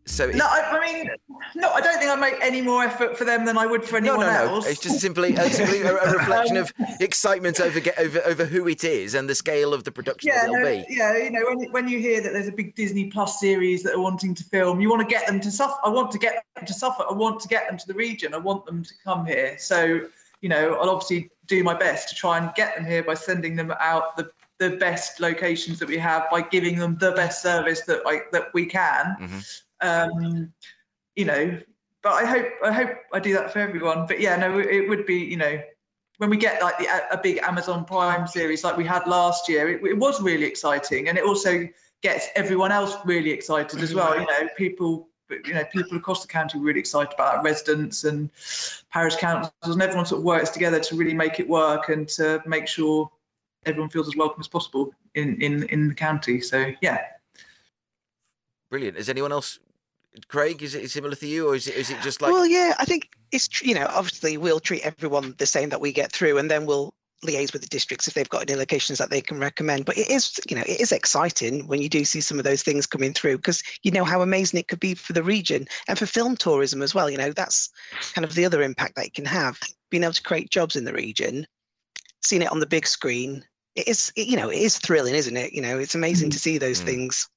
so 0.07 0.27
No, 0.31 0.45
I, 0.45 0.61
I 0.71 0.93
mean, 0.93 1.09
no, 1.55 1.69
I 1.71 1.81
don't 1.81 1.99
think 1.99 2.09
I 2.09 2.15
make 2.15 2.35
any 2.41 2.61
more 2.61 2.83
effort 2.83 3.17
for 3.17 3.25
them 3.25 3.45
than 3.45 3.57
I 3.57 3.65
would 3.65 3.83
for 3.83 3.99
no, 3.99 4.13
anyone 4.13 4.27
no, 4.27 4.45
no. 4.45 4.55
else. 4.55 4.67
It's 4.67 4.79
just 4.79 4.99
simply, 4.99 5.37
uh, 5.37 5.49
simply 5.49 5.81
a, 5.81 5.95
a 5.95 6.13
reflection 6.17 6.57
of 6.57 6.73
excitement 6.99 7.59
over, 7.59 7.79
get, 7.79 7.97
over 7.99 8.21
over 8.25 8.45
who 8.45 8.67
it 8.67 8.83
is 8.83 9.13
and 9.13 9.29
the 9.29 9.35
scale 9.35 9.73
of 9.73 9.83
the 9.83 9.91
production 9.91 10.29
yeah, 10.33 10.45
that 10.45 10.51
no, 10.51 10.63
be. 10.63 10.85
yeah. 10.89 11.17
You 11.17 11.31
know, 11.31 11.45
when 11.47 11.71
when 11.71 11.87
you 11.87 11.99
hear 11.99 12.21
that 12.21 12.33
there's 12.33 12.47
a 12.47 12.51
big 12.51 12.73
Disney 12.75 13.07
Plus 13.07 13.39
series 13.39 13.83
that 13.83 13.93
are 13.93 14.01
wanting 14.01 14.33
to 14.35 14.43
film, 14.45 14.79
you 14.79 14.89
want 14.89 15.07
to 15.07 15.13
get 15.13 15.27
them 15.27 15.39
to 15.41 15.51
Suffolk. 15.51 15.79
I 15.83 15.89
want 15.89 16.11
to 16.11 16.17
get 16.19 16.43
them 16.55 16.65
to 16.65 16.73
Suffolk. 16.73 17.07
I 17.09 17.13
want 17.13 17.39
to 17.41 17.47
get 17.47 17.67
them 17.67 17.77
to 17.77 17.87
the 17.87 17.93
region. 17.93 18.33
I 18.33 18.37
want 18.37 18.65
them 18.65 18.83
to 18.83 18.93
come 19.03 19.25
here. 19.25 19.57
So, 19.59 20.01
you 20.41 20.49
know, 20.49 20.75
I'll 20.75 20.89
obviously 20.89 21.29
do 21.47 21.63
my 21.63 21.73
best 21.73 22.09
to 22.09 22.15
try 22.15 22.37
and 22.37 22.53
get 22.55 22.75
them 22.75 22.85
here 22.85 23.03
by 23.03 23.13
sending 23.13 23.55
them 23.55 23.73
out 23.79 24.15
the 24.17 24.31
the 24.59 24.71
best 24.71 25.19
locations 25.19 25.77
that 25.79 25.87
we 25.87 25.97
have 25.99 26.25
by 26.31 26.41
giving 26.41 26.77
them 26.77 26.97
the 26.99 27.11
best 27.11 27.41
service 27.41 27.81
that 27.81 28.01
I 28.05 28.21
that 28.31 28.53
we 28.53 28.65
can. 28.65 29.15
Mhm. 29.19 29.61
Um, 29.81 30.53
you 31.15 31.25
know, 31.25 31.59
but 32.03 32.13
I 32.13 32.25
hope 32.25 32.47
I 32.63 32.71
hope 32.71 32.89
I 33.13 33.19
do 33.19 33.33
that 33.33 33.51
for 33.51 33.59
everyone. 33.59 34.05
But 34.07 34.19
yeah, 34.19 34.35
no, 34.35 34.59
it 34.59 34.87
would 34.87 35.05
be 35.05 35.15
you 35.15 35.37
know 35.37 35.61
when 36.17 36.29
we 36.29 36.37
get 36.37 36.61
like 36.61 36.77
the, 36.77 36.87
a 37.11 37.17
big 37.17 37.37
Amazon 37.39 37.85
Prime 37.85 38.27
series 38.27 38.63
like 38.63 38.75
we 38.77 38.85
had 38.85 39.05
last 39.07 39.47
year, 39.47 39.69
it, 39.69 39.83
it 39.83 39.97
was 39.97 40.21
really 40.21 40.45
exciting, 40.45 41.09
and 41.09 41.17
it 41.17 41.23
also 41.23 41.67
gets 42.01 42.27
everyone 42.35 42.71
else 42.71 42.95
really 43.05 43.31
excited 43.31 43.81
as 43.81 43.93
well. 43.93 44.19
You 44.19 44.25
know, 44.25 44.49
people 44.57 45.09
you 45.29 45.53
know 45.53 45.63
people 45.65 45.97
across 45.97 46.21
the 46.21 46.27
county 46.27 46.57
were 46.57 46.65
really 46.65 46.79
excited 46.79 47.13
about 47.13 47.39
it, 47.39 47.43
residents 47.43 48.03
and 48.03 48.29
parish 48.91 49.15
councils, 49.17 49.51
and 49.63 49.81
everyone 49.81 50.05
sort 50.05 50.19
of 50.19 50.25
works 50.25 50.49
together 50.49 50.79
to 50.79 50.95
really 50.95 51.13
make 51.13 51.39
it 51.39 51.47
work 51.47 51.89
and 51.89 52.07
to 52.09 52.41
make 52.45 52.67
sure 52.67 53.09
everyone 53.65 53.89
feels 53.89 54.07
as 54.07 54.15
welcome 54.15 54.39
as 54.39 54.47
possible 54.47 54.91
in 55.15 55.39
in 55.41 55.63
in 55.63 55.89
the 55.89 55.95
county. 55.95 56.41
So 56.41 56.71
yeah. 56.81 57.01
Brilliant. 58.69 58.97
Is 58.97 59.07
anyone 59.07 59.31
else? 59.31 59.59
Craig, 60.27 60.63
is 60.63 60.75
it 60.75 60.89
similar 60.91 61.15
to 61.15 61.27
you, 61.27 61.49
or 61.49 61.55
is 61.55 61.67
it 61.67 61.75
is 61.75 61.89
it 61.89 62.01
just 62.01 62.21
like? 62.21 62.31
well, 62.31 62.45
yeah, 62.45 62.73
I 62.79 62.85
think 62.85 63.09
it's 63.31 63.61
you 63.61 63.73
know 63.75 63.87
obviously 63.89 64.37
we'll 64.37 64.59
treat 64.59 64.83
everyone 64.85 65.35
the 65.37 65.45
same 65.45 65.69
that 65.69 65.81
we 65.81 65.91
get 65.91 66.11
through, 66.11 66.37
and 66.37 66.49
then 66.49 66.65
we'll 66.65 66.93
liaise 67.25 67.51
with 67.51 67.63
the 67.63 67.67
districts 67.67 68.07
if 68.07 68.13
they've 68.13 68.29
got 68.29 68.47
any 68.47 68.55
locations 68.55 68.99
that 68.99 69.09
they 69.09 69.21
can 69.21 69.39
recommend. 69.39 69.85
But 69.85 69.97
it 69.97 70.09
is 70.09 70.39
you 70.49 70.55
know 70.55 70.61
it 70.67 70.79
is 70.79 70.91
exciting 70.91 71.67
when 71.67 71.81
you 71.81 71.89
do 71.89 72.05
see 72.05 72.21
some 72.21 72.37
of 72.37 72.43
those 72.45 72.63
things 72.63 72.85
coming 72.85 73.13
through 73.13 73.37
because 73.37 73.63
you 73.83 73.91
know 73.91 74.03
how 74.03 74.21
amazing 74.21 74.59
it 74.59 74.67
could 74.67 74.79
be 74.79 74.93
for 74.93 75.13
the 75.13 75.23
region 75.23 75.67
and 75.87 75.97
for 75.97 76.05
film 76.05 76.35
tourism 76.35 76.81
as 76.81 76.93
well. 76.93 77.09
You 77.09 77.17
know 77.17 77.31
that's 77.31 77.69
kind 78.13 78.25
of 78.25 78.35
the 78.35 78.45
other 78.45 78.61
impact 78.61 78.95
that 78.95 79.07
it 79.07 79.13
can 79.13 79.25
have, 79.25 79.59
being 79.89 80.03
able 80.03 80.13
to 80.13 80.21
create 80.23 80.51
jobs 80.51 80.75
in 80.75 80.85
the 80.85 80.93
region, 80.93 81.47
seeing 82.21 82.41
it 82.41 82.51
on 82.51 82.59
the 82.59 82.65
big 82.67 82.85
screen. 82.85 83.43
It 83.75 83.87
is 83.87 84.11
you 84.15 84.37
know 84.37 84.49
it 84.49 84.59
is 84.59 84.77
thrilling, 84.77 85.15
isn't 85.15 85.37
it? 85.37 85.53
You 85.53 85.61
know 85.61 85.77
it's 85.79 85.95
amazing 85.95 86.29
to 86.31 86.39
see 86.39 86.57
those 86.57 86.81
Mm. 86.81 86.85
things. 86.85 87.27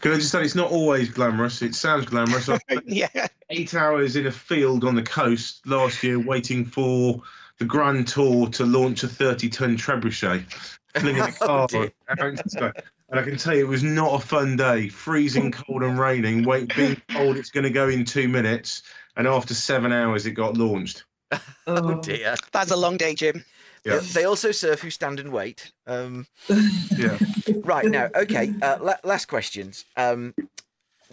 Can 0.00 0.12
I 0.12 0.16
just 0.16 0.30
say 0.30 0.42
it's 0.42 0.54
not 0.54 0.70
always 0.70 1.08
glamorous? 1.10 1.62
It 1.62 1.74
sounds 1.74 2.06
glamorous. 2.06 2.48
I 2.48 2.58
yeah. 2.84 3.28
eight 3.50 3.74
hours 3.74 4.16
in 4.16 4.26
a 4.26 4.32
field 4.32 4.84
on 4.84 4.94
the 4.94 5.02
coast 5.02 5.66
last 5.66 6.02
year 6.02 6.18
waiting 6.18 6.64
for 6.64 7.22
the 7.58 7.64
Grand 7.64 8.06
Tour 8.08 8.48
to 8.50 8.64
launch 8.64 9.02
a 9.02 9.08
30 9.08 9.48
ton 9.48 9.76
trebuchet. 9.76 10.44
Flinging 10.96 11.22
a 11.22 11.26
Oh, 11.42 11.46
car 11.46 11.66
dear. 11.68 11.92
around 12.18 12.38
the 12.38 12.50
sky. 12.50 12.72
and 13.10 13.20
I 13.20 13.22
can 13.22 13.36
tell 13.36 13.54
you 13.54 13.64
it 13.66 13.68
was 13.68 13.82
not 13.84 14.22
a 14.22 14.26
fun 14.26 14.56
day. 14.56 14.88
Freezing 14.88 15.52
cold 15.52 15.82
and 15.82 15.98
raining, 15.98 16.44
wait, 16.44 16.74
being 16.74 17.00
told 17.10 17.36
it's 17.36 17.50
going 17.50 17.64
to 17.64 17.70
go 17.70 17.88
in 17.88 18.04
two 18.04 18.28
minutes. 18.28 18.82
And 19.16 19.26
after 19.26 19.54
seven 19.54 19.92
hours, 19.92 20.26
it 20.26 20.32
got 20.32 20.56
launched. 20.56 21.04
Oh, 21.66 21.96
oh 21.96 22.00
dear. 22.00 22.34
That's 22.52 22.70
a 22.70 22.76
long 22.76 22.96
day, 22.96 23.14
Jim. 23.14 23.44
Yeah. 23.84 24.00
They 24.14 24.24
also 24.24 24.52
serve 24.52 24.80
who 24.80 24.90
stand 24.90 25.20
and 25.20 25.32
wait. 25.32 25.72
Um, 25.86 26.26
Yeah. 26.96 27.18
right 27.64 27.86
now, 27.86 28.08
okay. 28.14 28.52
Uh, 28.60 28.78
la- 28.80 28.96
last 29.04 29.26
questions. 29.26 29.84
Um, 29.96 30.34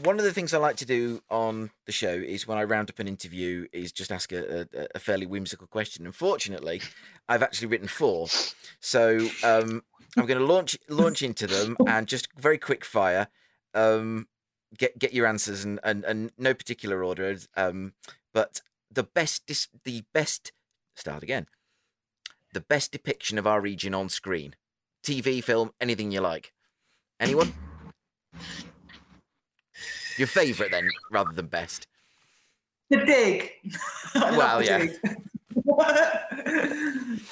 one 0.03 0.18
of 0.20 0.26
the 0.26 0.34
things 0.34 0.53
I 0.53 0.57
like 0.57 0.76
to 0.78 0.86
do 0.86 1.22
on 1.30 1.70
the 1.86 1.91
show 1.91 2.09
is 2.13 2.45
when 2.47 2.57
I 2.57 2.63
round 2.63 2.89
up 2.89 2.99
an 2.99 3.07
interview, 3.07 3.68
is 3.72 3.91
just 3.93 4.11
ask 4.11 4.32
a, 4.34 4.61
a, 4.74 4.88
a 4.95 4.99
fairly 4.99 5.26
whimsical 5.26 5.68
question. 5.68 6.05
Unfortunately, 6.05 6.82
I've 7.30 7.41
actually 7.43 7.68
written 7.68 7.88
four, 7.88 8.28
so 8.82 9.20
um, 9.43 9.84
I'm 10.18 10.26
going 10.26 10.39
to 10.39 10.45
launch 10.45 10.78
launch 10.89 11.22
into 11.22 11.47
them 11.47 11.78
and 11.88 12.07
just 12.07 12.28
very 12.38 12.57
quick 12.57 12.84
fire. 12.84 13.28
Um, 13.74 14.28
get 14.78 14.99
get 14.99 15.13
your 15.13 15.28
answers 15.28 15.63
and, 15.63 15.80
and, 15.84 16.03
and 16.03 16.32
no 16.38 16.53
particular 16.53 17.01
order. 17.03 17.38
Um, 17.55 17.93
but 18.34 18.61
the 18.91 19.03
best 19.03 19.45
dis- 19.45 19.70
the 19.86 20.03
best 20.13 20.51
start 20.95 21.24
again. 21.24 21.47
The 22.56 22.62
best 22.62 22.93
depiction 22.93 23.38
of 23.38 23.45
our 23.45 23.60
region 23.60 23.93
on 23.93 24.08
screen, 24.08 24.56
TV, 25.06 25.43
film, 25.43 25.72
anything 25.82 26.10
you 26.14 26.22
like. 26.22 26.53
Anyone? 27.20 27.53
Your 30.18 30.28
favourite 30.30 30.72
then, 30.72 30.88
rather 31.12 31.34
than 31.34 31.47
best. 31.47 31.86
The 32.89 33.03
dig. 33.03 33.51
I 34.16 34.20
love 34.30 34.38
Well, 34.38 34.60
the 34.60 34.66
yeah. 34.66 34.78
dig. 34.78 34.91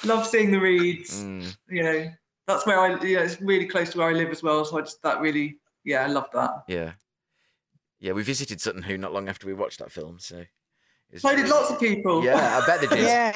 love 0.06 0.26
seeing 0.26 0.50
the 0.50 0.60
reeds. 0.60 1.24
Mm, 1.24 1.56
You 1.70 1.82
know, 1.84 2.10
that's 2.46 2.66
where 2.66 2.78
I. 2.78 3.02
You 3.02 3.16
know, 3.16 3.22
it's 3.22 3.40
really 3.40 3.64
close 3.64 3.92
to 3.92 3.98
where 3.98 4.08
I 4.08 4.12
live 4.12 4.28
as 4.28 4.42
well. 4.42 4.62
So 4.66 4.76
I 4.76 4.82
just 4.82 5.00
that 5.04 5.20
really, 5.22 5.56
yeah, 5.86 6.04
I 6.04 6.08
love 6.08 6.28
that. 6.34 6.64
yeah, 6.68 6.92
yeah. 7.98 8.12
We 8.12 8.22
visited 8.24 8.60
Sutton 8.60 8.82
Hoo 8.82 8.98
not 8.98 9.14
long 9.14 9.30
after 9.30 9.46
we 9.46 9.54
watched 9.54 9.78
that 9.78 9.90
film, 9.90 10.18
so. 10.18 10.36
it's- 11.08 11.22
So 11.22 11.34
did 11.34 11.48
lots 11.48 11.70
of 11.70 11.80
people. 11.80 12.22
Yeah, 12.22 12.60
I 12.62 12.66
bet 12.66 12.82
they 12.82 12.88
did. 12.88 12.98
Yeah. 13.06 13.32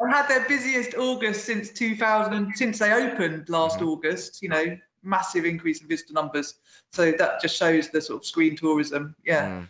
I 0.00 0.10
had 0.10 0.28
their 0.28 0.46
busiest 0.46 0.94
August 0.94 1.44
since 1.44 1.70
2000, 1.70 2.52
since 2.54 2.78
they 2.78 2.92
opened 2.92 3.48
last 3.48 3.80
Mhm. 3.80 3.88
August. 3.88 4.42
You 4.42 4.50
know, 4.50 4.78
massive 5.02 5.44
increase 5.44 5.80
in 5.80 5.88
visitor 5.88 6.12
numbers. 6.12 6.54
So 6.92 7.12
that 7.12 7.40
just 7.40 7.56
shows 7.56 7.88
the 7.90 8.00
sort 8.00 8.22
of 8.22 8.26
screen 8.26 8.56
tourism. 8.56 9.14
Yeah. 9.24 9.46
Mm. 9.48 9.68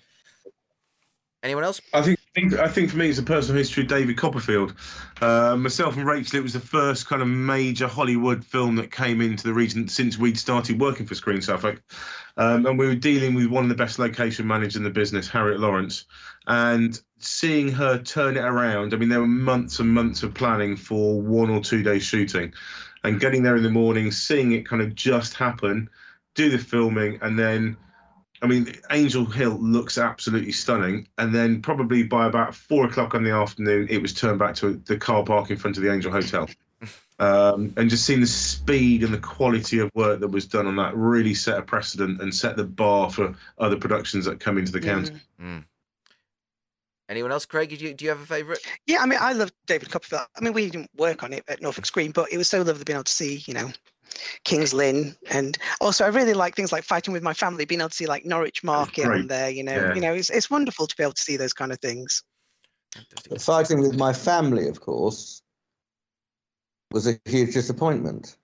Anyone 1.42 1.64
else? 1.64 1.80
I 1.94 2.02
think 2.02 2.18
I 2.36 2.40
think- 2.40 2.54
I 2.54 2.68
think 2.68 2.90
for 2.90 2.98
me 2.98 3.08
it's 3.08 3.18
a 3.18 3.22
personal 3.22 3.56
history 3.56 3.84
of 3.84 3.88
David 3.88 4.18
Copperfield. 4.18 4.74
Uh, 5.22 5.56
myself 5.56 5.96
and 5.96 6.06
Rachel, 6.06 6.38
it 6.38 6.42
was 6.42 6.52
the 6.52 6.60
first 6.60 7.06
kind 7.06 7.22
of 7.22 7.28
major 7.28 7.86
Hollywood 7.86 8.44
film 8.44 8.76
that 8.76 8.90
came 8.92 9.22
into 9.22 9.44
the 9.44 9.54
region 9.54 9.88
since 9.88 10.18
we'd 10.18 10.38
started 10.38 10.78
working 10.78 11.06
for 11.06 11.14
Screen 11.14 11.40
Suffolk, 11.40 11.80
um, 12.36 12.66
and 12.66 12.78
we 12.78 12.86
were 12.86 12.94
dealing 12.94 13.32
with 13.32 13.46
one 13.46 13.62
of 13.62 13.70
the 13.70 13.74
best 13.74 13.98
location 13.98 14.46
managers 14.46 14.76
in 14.76 14.84
the 14.84 14.90
business, 14.90 15.28
Harriet 15.28 15.60
Lawrence, 15.60 16.04
and 16.46 17.00
seeing 17.18 17.70
her 17.72 17.98
turn 17.98 18.36
it 18.36 18.44
around. 18.44 18.94
I 18.94 18.96
mean, 18.96 19.08
there 19.08 19.20
were 19.20 19.26
months 19.26 19.78
and 19.78 19.92
months 19.92 20.22
of 20.22 20.34
planning 20.34 20.76
for 20.76 21.20
one 21.20 21.50
or 21.50 21.60
two 21.60 21.82
days 21.82 22.02
shooting, 22.02 22.52
and 23.04 23.20
getting 23.20 23.42
there 23.42 23.56
in 23.56 23.62
the 23.62 23.70
morning, 23.70 24.10
seeing 24.10 24.52
it 24.52 24.68
kind 24.68 24.82
of 24.82 24.94
just 24.94 25.34
happen, 25.34 25.88
do 26.34 26.50
the 26.50 26.58
filming, 26.58 27.18
and 27.22 27.38
then 27.38 27.76
I 28.42 28.46
mean, 28.46 28.72
Angel 28.90 29.24
Hill 29.24 29.58
looks 29.60 29.98
absolutely 29.98 30.52
stunning. 30.52 31.08
And 31.18 31.34
then 31.34 31.62
probably 31.62 32.02
by 32.02 32.26
about 32.26 32.54
four 32.54 32.86
o'clock 32.86 33.14
in 33.14 33.24
the 33.24 33.30
afternoon, 33.30 33.88
it 33.88 34.02
was 34.02 34.12
turned 34.12 34.38
back 34.38 34.54
to 34.56 34.74
the 34.86 34.98
car 34.98 35.24
park 35.24 35.50
in 35.50 35.56
front 35.56 35.76
of 35.76 35.82
the 35.82 35.92
Angel 35.92 36.12
Hotel. 36.12 36.48
Um, 37.18 37.72
and 37.78 37.88
just 37.88 38.04
seeing 38.04 38.20
the 38.20 38.26
speed 38.26 39.02
and 39.02 39.14
the 39.14 39.18
quality 39.18 39.78
of 39.78 39.90
work 39.94 40.20
that 40.20 40.28
was 40.28 40.44
done 40.44 40.66
on 40.66 40.76
that 40.76 40.94
really 40.94 41.32
set 41.32 41.58
a 41.58 41.62
precedent 41.62 42.20
and 42.20 42.34
set 42.34 42.58
the 42.58 42.64
bar 42.64 43.10
for 43.10 43.34
other 43.56 43.76
productions 43.76 44.26
that 44.26 44.38
come 44.38 44.58
into 44.58 44.70
the 44.70 44.82
county. 44.82 45.14
Mm. 45.40 45.64
Anyone 47.08 47.30
else? 47.30 47.46
Craig, 47.46 47.70
do 47.70 47.76
you, 47.76 47.94
do 47.94 48.04
you 48.04 48.10
have 48.10 48.20
a 48.20 48.26
favourite? 48.26 48.60
Yeah, 48.86 48.98
I 49.00 49.06
mean, 49.06 49.18
I 49.22 49.32
love 49.32 49.52
David 49.66 49.90
Copperfield. 49.90 50.22
I 50.36 50.40
mean, 50.40 50.52
we 50.52 50.68
didn't 50.68 50.90
work 50.96 51.22
on 51.22 51.32
it 51.32 51.44
at 51.48 51.62
Norfolk 51.62 51.86
Screen, 51.86 52.10
but 52.10 52.32
it 52.32 52.38
was 52.38 52.48
so 52.48 52.62
lovely 52.62 52.84
being 52.84 52.96
able 52.96 53.04
to 53.04 53.12
see, 53.12 53.44
you 53.46 53.54
know, 53.54 53.70
King's 54.44 54.72
Lynn, 54.72 55.14
and 55.30 55.58
also 55.80 56.04
I 56.04 56.08
really 56.08 56.34
like 56.34 56.54
things 56.54 56.72
like 56.72 56.84
fighting 56.84 57.12
with 57.12 57.22
my 57.22 57.34
family, 57.34 57.64
being 57.64 57.80
able 57.80 57.90
to 57.90 57.94
see 57.94 58.06
like 58.06 58.24
Norwich 58.24 58.64
Market 58.64 59.06
on 59.06 59.26
there. 59.26 59.50
You 59.50 59.62
know, 59.62 59.74
Yeah. 59.74 59.94
you 59.94 60.00
know, 60.00 60.14
it's 60.14 60.30
it's 60.30 60.50
wonderful 60.50 60.86
to 60.86 60.96
be 60.96 61.02
able 61.02 61.12
to 61.12 61.22
see 61.22 61.36
those 61.36 61.52
kind 61.52 61.72
of 61.72 61.78
things. 61.80 62.22
But 63.28 63.42
fighting 63.42 63.80
with 63.80 63.94
my 63.94 64.12
family, 64.12 64.68
of 64.68 64.80
course, 64.80 65.42
was 66.92 67.06
a 67.06 67.20
huge 67.24 67.52
disappointment 67.52 68.36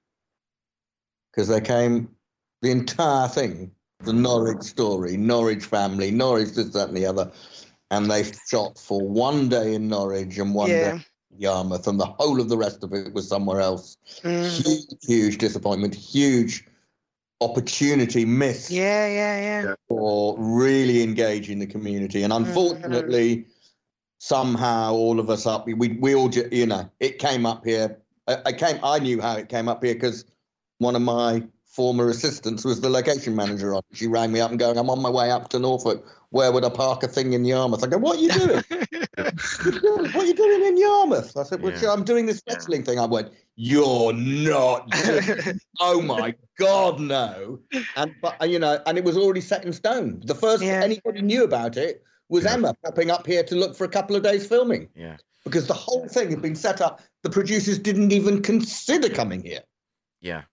because 1.30 1.48
they 1.48 1.60
came 1.60 2.14
the 2.60 2.70
entire 2.70 3.28
thing, 3.28 3.72
the 4.00 4.12
Norwich 4.12 4.62
story, 4.62 5.16
Norwich 5.16 5.64
family, 5.64 6.10
Norwich 6.10 6.50
this, 6.50 6.68
that, 6.70 6.88
and 6.88 6.96
the 6.96 7.06
other, 7.06 7.30
and 7.92 8.10
they 8.10 8.24
shot 8.48 8.78
for 8.78 9.06
one 9.06 9.50
day 9.50 9.74
in 9.74 9.88
Norwich 9.88 10.38
and 10.38 10.54
one 10.54 10.70
yeah. 10.70 10.92
day 10.92 11.04
in 11.30 11.40
Yarmouth, 11.40 11.86
and 11.86 12.00
the 12.00 12.06
whole 12.06 12.40
of 12.40 12.48
the 12.48 12.56
rest 12.56 12.82
of 12.82 12.94
it 12.94 13.12
was 13.12 13.28
somewhere 13.28 13.60
else. 13.60 13.98
Mm. 14.22 14.64
Huge, 14.64 15.04
huge 15.04 15.38
disappointment, 15.38 15.94
huge 15.94 16.66
opportunity 17.42 18.24
missed 18.24 18.70
Yeah, 18.70 19.06
yeah, 19.08 19.40
yeah. 19.40 19.74
For 19.88 20.36
really 20.38 21.02
engaging 21.02 21.58
the 21.58 21.66
community. 21.66 22.22
And 22.22 22.32
unfortunately, 22.32 23.46
somehow 24.18 24.94
all 24.94 25.20
of 25.20 25.28
us 25.28 25.46
up, 25.46 25.66
we, 25.66 25.74
we 25.74 26.14
all, 26.14 26.30
you 26.30 26.66
know, 26.66 26.90
it 26.98 27.18
came 27.18 27.44
up 27.44 27.66
here. 27.66 27.98
I, 28.26 28.38
I 28.46 28.52
came, 28.52 28.78
I 28.82 29.00
knew 29.00 29.20
how 29.20 29.36
it 29.36 29.50
came 29.50 29.68
up 29.68 29.84
here 29.84 29.94
because 29.94 30.24
one 30.78 30.96
of 30.96 31.02
my 31.02 31.42
former 31.66 32.08
assistants 32.08 32.64
was 32.64 32.80
the 32.80 32.88
location 32.88 33.36
manager 33.36 33.74
on. 33.74 33.82
She 33.92 34.06
rang 34.06 34.32
me 34.32 34.40
up 34.40 34.50
and 34.50 34.58
going, 34.58 34.78
I'm 34.78 34.88
on 34.88 35.02
my 35.02 35.10
way 35.10 35.30
up 35.30 35.50
to 35.50 35.58
Norfolk. 35.58 36.06
Where 36.32 36.50
would 36.50 36.64
I 36.64 36.70
park 36.70 37.02
a 37.02 37.08
thing 37.08 37.34
in 37.34 37.44
Yarmouth? 37.44 37.84
I 37.84 37.88
go, 37.88 37.98
what 37.98 38.16
are 38.16 38.20
you 38.22 38.30
doing? 38.30 38.64
what 39.18 40.16
are 40.16 40.24
you 40.24 40.32
doing 40.34 40.64
in 40.64 40.78
Yarmouth? 40.78 41.36
I 41.36 41.42
said, 41.42 41.60
well, 41.60 41.72
Yeah. 41.78 41.92
I'm 41.92 42.04
doing 42.04 42.24
this 42.24 42.42
wrestling 42.48 42.82
thing. 42.84 42.98
I 42.98 43.04
went, 43.04 43.32
you're 43.56 44.14
not. 44.14 44.88
oh 45.80 46.00
my 46.00 46.34
God, 46.58 47.00
no. 47.00 47.60
And, 47.96 48.14
but, 48.22 48.48
you 48.48 48.58
know, 48.58 48.80
and 48.86 48.96
it 48.96 49.04
was 49.04 49.14
already 49.18 49.42
set 49.42 49.66
in 49.66 49.74
stone. 49.74 50.22
The 50.24 50.34
first 50.34 50.62
Yeah. 50.62 50.80
anybody 50.82 51.20
knew 51.20 51.44
about 51.44 51.76
it 51.76 52.02
was 52.30 52.44
Yeah. 52.44 52.54
Emma 52.54 52.74
popping 52.82 53.10
up 53.10 53.26
here 53.26 53.42
to 53.42 53.54
look 53.54 53.76
for 53.76 53.84
a 53.84 53.88
couple 53.88 54.16
of 54.16 54.22
days 54.22 54.46
filming 54.46 54.88
Yeah. 54.96 55.18
because 55.44 55.66
the 55.66 55.74
whole 55.74 56.08
thing 56.08 56.30
had 56.30 56.40
been 56.40 56.56
set 56.56 56.80
up. 56.80 57.02
The 57.24 57.30
producers 57.30 57.78
didn't 57.78 58.10
even 58.10 58.40
consider 58.40 59.10
coming 59.10 59.42
here. 59.44 59.60
Yeah. 60.22 60.44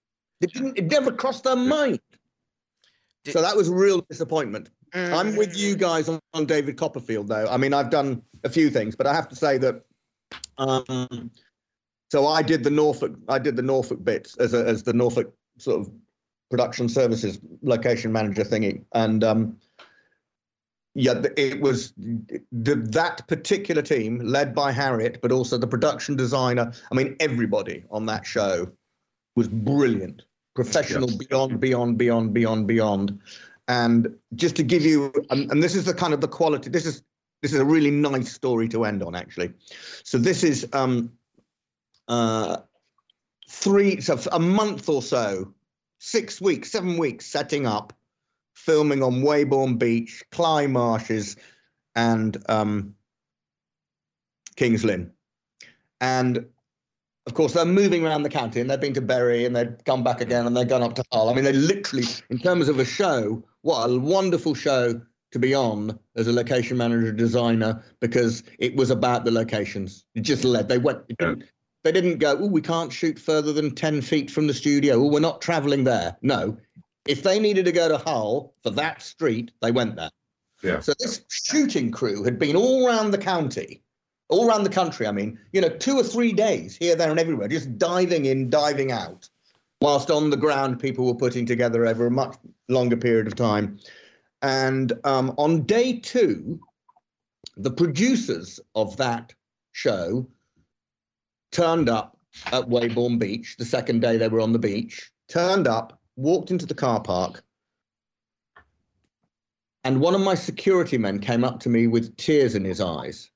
It 0.42 0.52
didn't. 0.52 0.78
It 0.78 0.92
never 0.92 1.14
crossed 1.14 1.46
their 1.46 1.56
mind. 1.56 2.00
Did- 3.24 3.32
so 3.32 3.42
that 3.42 3.56
was 3.56 3.70
a 3.70 3.74
real 3.74 4.02
disappointment. 4.10 4.70
Mm. 4.94 5.14
I'm 5.14 5.36
with 5.36 5.58
you 5.58 5.76
guys 5.76 6.10
on, 6.10 6.20
on 6.34 6.46
David 6.46 6.78
Copperfield, 6.78 7.28
though. 7.28 7.48
I 7.48 7.58
mean, 7.58 7.74
I've 7.74 7.90
done 7.90 8.24
a 8.44 8.50
few 8.50 8.70
things, 8.70 8.96
but 8.96 9.08
I 9.08 9.14
have 9.14 9.30
to 9.30 9.36
say 9.36 9.58
that. 9.60 9.84
Um, 10.58 11.32
so 12.12 12.28
I 12.28 12.42
did 12.42 12.64
the 12.64 12.72
Norfolk. 12.72 13.14
I 13.28 13.40
did 13.40 13.56
the 13.56 13.62
Norfolk 13.62 14.04
bits 14.04 14.36
as 14.38 14.54
a, 14.54 14.66
as 14.66 14.84
the 14.84 14.94
Norfolk 14.94 15.34
sort 15.58 15.82
of 15.82 15.92
production 16.50 16.90
services 16.90 17.40
location 17.62 18.12
manager 18.12 18.44
thingy, 18.44 18.84
and 18.94 19.24
um, 19.24 19.58
yeah, 20.96 21.22
it 21.38 21.62
was 21.62 21.94
the, 21.98 22.76
that 22.76 23.28
particular 23.28 23.82
team 23.82 24.20
led 24.20 24.56
by 24.56 24.72
Harriet, 24.72 25.22
but 25.22 25.32
also 25.32 25.58
the 25.58 25.68
production 25.68 26.16
designer. 26.16 26.74
I 26.92 26.96
mean, 26.96 27.16
everybody 27.20 27.84
on 27.92 28.08
that 28.08 28.26
show 28.26 28.72
was 29.36 29.48
brilliant, 29.48 30.24
professional 30.56 31.08
beyond, 31.08 31.60
beyond, 31.60 31.98
beyond, 31.98 32.34
beyond, 32.34 32.68
beyond. 32.68 33.20
And 33.70 34.18
just 34.34 34.58
to 34.58 34.64
give 34.64 34.84
you, 34.84 35.14
and, 35.30 35.50
and 35.52 35.64
this 35.64 35.76
is 35.76 35.86
the 35.86 35.94
kind 35.94 36.14
of 36.14 36.20
the 36.20 36.28
quality. 36.28 36.70
This 36.70 36.86
is 36.86 37.04
this 37.42 37.54
is 37.54 37.60
a 37.60 37.66
really 37.66 37.92
nice 37.92 38.34
story 38.34 38.68
to 38.70 38.84
end 38.84 39.02
on, 39.02 39.16
actually. 39.16 39.54
So 40.04 40.18
this 40.18 40.44
is 40.44 40.68
um, 40.74 41.12
uh, 42.08 42.58
three, 43.50 44.02
so 44.02 44.20
a 44.32 44.40
month 44.40 44.90
or 44.90 45.02
so, 45.02 45.54
six 46.00 46.42
weeks, 46.42 46.72
seven 46.72 46.98
weeks, 46.98 47.26
setting 47.26 47.66
up, 47.66 47.94
filming 48.56 49.04
on 49.04 49.22
Weybourne 49.22 49.78
Beach, 49.78 50.24
Cley 50.32 50.68
Marshes, 50.68 51.38
and 51.96 52.38
um, 52.50 52.96
Kings 54.58 54.84
Lynn. 54.84 55.12
And 56.02 56.46
of 57.26 57.34
course, 57.36 57.54
they're 57.54 57.66
moving 57.66 58.06
around 58.06 58.24
the 58.24 58.30
county 58.30 58.60
and 58.60 58.70
they've 58.70 58.82
been 58.82 58.94
to 58.96 59.02
Bury 59.02 59.46
and 59.46 59.56
they've 59.56 59.76
come 59.86 60.04
back 60.04 60.20
again 60.20 60.46
and 60.46 60.58
they've 60.58 60.68
gone 60.68 60.84
up 60.84 60.96
to 60.96 61.04
Hull. 61.12 61.30
I 61.30 61.34
mean, 61.34 61.44
they 61.44 61.54
literally, 61.54 62.08
in 62.30 62.40
terms 62.40 62.68
of 62.68 62.80
a 62.80 62.86
show, 62.86 63.44
what 63.62 63.90
a 63.90 64.00
wonderful 64.00 64.54
show 64.54 65.02
to 65.32 65.40
be 65.40 65.54
on 65.54 65.98
as 66.16 66.28
a 66.28 66.34
location 66.34 66.78
manager 66.78 67.12
designer 67.12 67.84
because 68.00 68.44
it 68.58 68.76
was 68.76 68.90
about 68.90 69.26
the 69.26 69.32
locations. 69.32 70.06
It 70.16 70.22
just 70.22 70.44
led. 70.44 70.68
They 70.68 70.78
went. 70.78 71.08
Didn't, 71.20 71.44
they 71.84 71.92
didn't 71.92 72.18
go. 72.18 72.38
Oh, 72.40 72.48
we 72.48 72.62
can't 72.62 72.92
shoot 72.92 73.20
further 73.20 73.54
than 73.54 73.76
ten 73.76 74.02
feet 74.02 74.32
from 74.32 74.48
the 74.48 74.54
studio. 74.54 74.96
Oh, 74.96 75.08
we're 75.08 75.20
not 75.20 75.42
travelling 75.42 75.84
there. 75.84 76.18
No, 76.22 76.58
if 77.08 77.24
they 77.24 77.40
needed 77.40 77.66
to 77.66 77.72
go 77.72 77.88
to 77.88 77.98
Hull 77.98 78.54
for 78.64 78.70
that 78.72 79.02
street, 79.02 79.52
they 79.62 79.72
went 79.72 79.96
there. 79.96 80.12
Yeah. 80.62 80.80
So 80.82 80.94
this 81.00 81.22
shooting 81.30 81.92
crew 81.92 82.24
had 82.24 82.38
been 82.38 82.56
all 82.56 82.86
around 82.86 83.12
the 83.12 83.18
county, 83.18 83.82
all 84.28 84.48
around 84.48 84.64
the 84.64 84.70
country. 84.70 85.08
I 85.08 85.12
mean, 85.12 85.40
you 85.54 85.62
know, 85.62 85.70
two 85.70 85.98
or 85.98 86.04
three 86.04 86.34
days 86.34 86.76
here, 86.76 86.96
there, 86.96 87.10
and 87.10 87.20
everywhere, 87.20 87.48
just 87.48 87.78
diving 87.78 88.26
in, 88.26 88.50
diving 88.50 88.92
out, 88.92 89.30
whilst 89.82 90.12
on 90.12 90.30
the 90.30 90.38
ground, 90.38 90.80
people 90.80 91.06
were 91.06 91.16
putting 91.16 91.46
together 91.46 91.86
over 91.86 92.08
a 92.08 92.12
much 92.12 92.36
longer 92.68 92.98
period 92.98 93.28
of 93.28 93.36
time. 93.36 93.80
And 94.42 94.94
um, 95.04 95.34
on 95.38 95.64
day 95.64 96.00
two, 96.00 96.60
the 97.58 97.72
producers 97.72 98.60
of 98.76 98.96
that 98.98 99.34
show 99.72 100.28
turned 101.52 101.90
up 101.90 102.18
at 102.52 102.70
Weybourne 102.70 103.20
Beach. 103.20 103.56
The 103.58 103.66
second 103.66 104.02
day 104.02 104.18
they 104.18 104.28
were 104.28 104.42
on 104.42 104.54
the 104.54 104.60
beach, 104.60 105.12
turned 105.28 105.68
up, 105.68 106.00
walked 106.16 106.52
into 106.52 106.66
the 106.66 106.76
car 106.76 107.02
park, 107.02 107.44
and 109.84 110.02
one 110.02 110.14
of 110.14 110.22
my 110.22 110.36
security 110.36 110.98
men 110.98 111.20
came 111.20 111.44
up 111.44 111.60
to 111.62 111.70
me 111.70 111.88
with 111.88 112.16
tears 112.18 112.56
in 112.56 112.66
his 112.66 112.82
eyes 112.82 113.30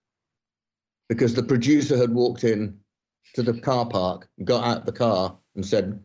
because 1.08 1.34
the 1.34 1.44
producer 1.44 1.98
had 1.98 2.14
walked 2.14 2.44
in 2.44 2.78
to 3.34 3.44
the 3.44 3.60
car 3.60 3.88
park, 3.88 4.28
got 4.44 4.66
out 4.66 4.86
the 4.86 4.92
car, 4.92 5.38
and 5.56 5.66
said, 5.66 6.02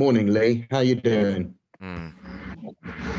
"Morning, 0.00 0.28
Lee. 0.32 0.66
How 0.70 0.80
you 0.80 0.94
doing?" 0.94 1.54
Mm. 1.82 2.14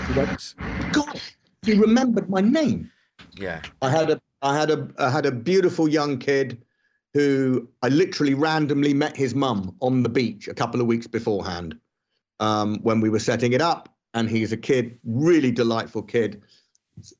He 0.07 0.19
went, 0.19 0.55
God, 0.91 1.21
he 1.63 1.73
remembered 1.73 2.27
my 2.27 2.41
name. 2.41 2.89
Yeah. 3.37 3.61
I 3.83 3.89
had 3.91 4.09
a 4.09 4.19
I 4.41 4.57
had 4.57 4.71
a 4.71 4.87
I 4.97 5.11
had 5.11 5.27
a 5.27 5.31
beautiful 5.31 5.87
young 5.87 6.17
kid 6.17 6.59
who 7.13 7.67
I 7.83 7.89
literally 7.89 8.33
randomly 8.33 8.93
met 8.95 9.15
his 9.15 9.35
mum 9.35 9.75
on 9.79 10.01
the 10.01 10.09
beach 10.09 10.47
a 10.47 10.55
couple 10.55 10.81
of 10.81 10.87
weeks 10.87 11.05
beforehand 11.05 11.77
um, 12.39 12.79
when 12.81 12.99
we 12.99 13.09
were 13.09 13.19
setting 13.19 13.53
it 13.53 13.61
up, 13.61 13.89
and 14.15 14.27
he's 14.27 14.51
a 14.51 14.57
kid, 14.57 14.97
really 15.05 15.51
delightful 15.51 16.01
kid, 16.01 16.41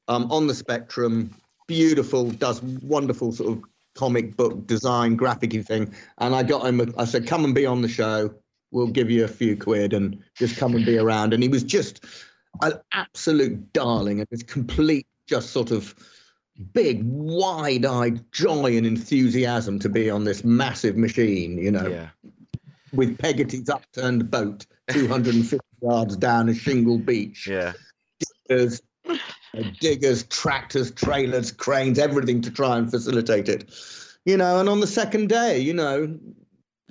um, 0.07 0.32
on 0.32 0.47
the 0.47 0.55
spectrum, 0.55 1.30
beautiful, 1.68 2.32
does 2.32 2.64
wonderful 2.64 3.32
sort 3.32 3.51
of 3.51 3.64
comic 3.93 4.36
book 4.38 4.66
design, 4.66 5.16
graphic 5.16 5.51
thing, 5.68 5.93
and 6.18 6.34
I 6.34 6.41
got 6.41 6.66
him. 6.66 6.80
a- 6.80 7.01
I 7.01 7.05
said, 7.05 7.28
"Come 7.28 7.45
and 7.45 7.53
be 7.53 7.66
on 7.68 7.82
the 7.84 7.89
show. 7.89 8.34
We'll 8.72 8.88
give 8.88 9.11
you 9.11 9.24
a 9.24 9.28
few 9.28 9.55
quid 9.57 9.93
and 9.93 10.17
just 10.36 10.57
come 10.57 10.76
and 10.76 10.86
be 10.86 10.97
around." 10.97 11.34
And 11.34 11.43
he 11.43 11.49
was 11.49 11.63
just 11.63 12.03
an 12.61 12.74
absolute 12.91 13.72
darling 13.74 14.19
and 14.19 14.28
his 14.32 14.43
complete, 14.43 15.07
just 15.28 15.51
sort 15.51 15.72
of 15.72 15.95
big, 16.74 17.01
wide-eyed 17.03 18.24
joy 18.32 18.78
and 18.78 18.86
enthusiasm 18.86 19.80
to 19.80 19.89
be 19.89 20.09
on 20.09 20.26
this 20.26 20.43
massive 20.43 20.97
machine, 20.97 21.57
you 21.57 21.72
know, 21.72 21.88
Yeah. 21.88 22.09
with 22.93 23.17
Peggotty's 23.17 23.69
upturned 23.69 24.30
boat 24.30 24.65
250 24.89 25.57
yards 25.82 26.17
down 26.17 26.49
a 26.49 26.53
shingle 26.53 26.97
beach. 26.97 27.47
Yeah. 27.47 27.74
Diggers, 28.49 28.82
diggers, 29.80 30.24
tractors, 30.24 30.91
trailers, 30.91 31.51
cranes, 31.51 31.97
everything 31.97 32.41
to 32.41 32.51
try 32.51 32.78
and 32.78 32.91
facilitate 32.91 33.49
it. 33.49 33.69
You 34.26 34.38
know, 34.38 34.59
and 34.59 34.69
on 34.69 34.82
the 34.82 34.88
second 34.88 35.30
day, 35.30 35.57
you 35.59 35.74
know, 35.74 36.15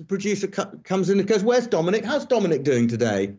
the 0.01 0.07
producer 0.07 0.47
co- 0.47 0.71
comes 0.83 1.09
in 1.09 1.19
and 1.19 1.27
goes, 1.27 1.43
"Where's 1.43 1.67
Dominic? 1.67 2.03
How's 2.03 2.25
Dominic 2.25 2.63
doing 2.63 2.87
today?" 2.87 3.33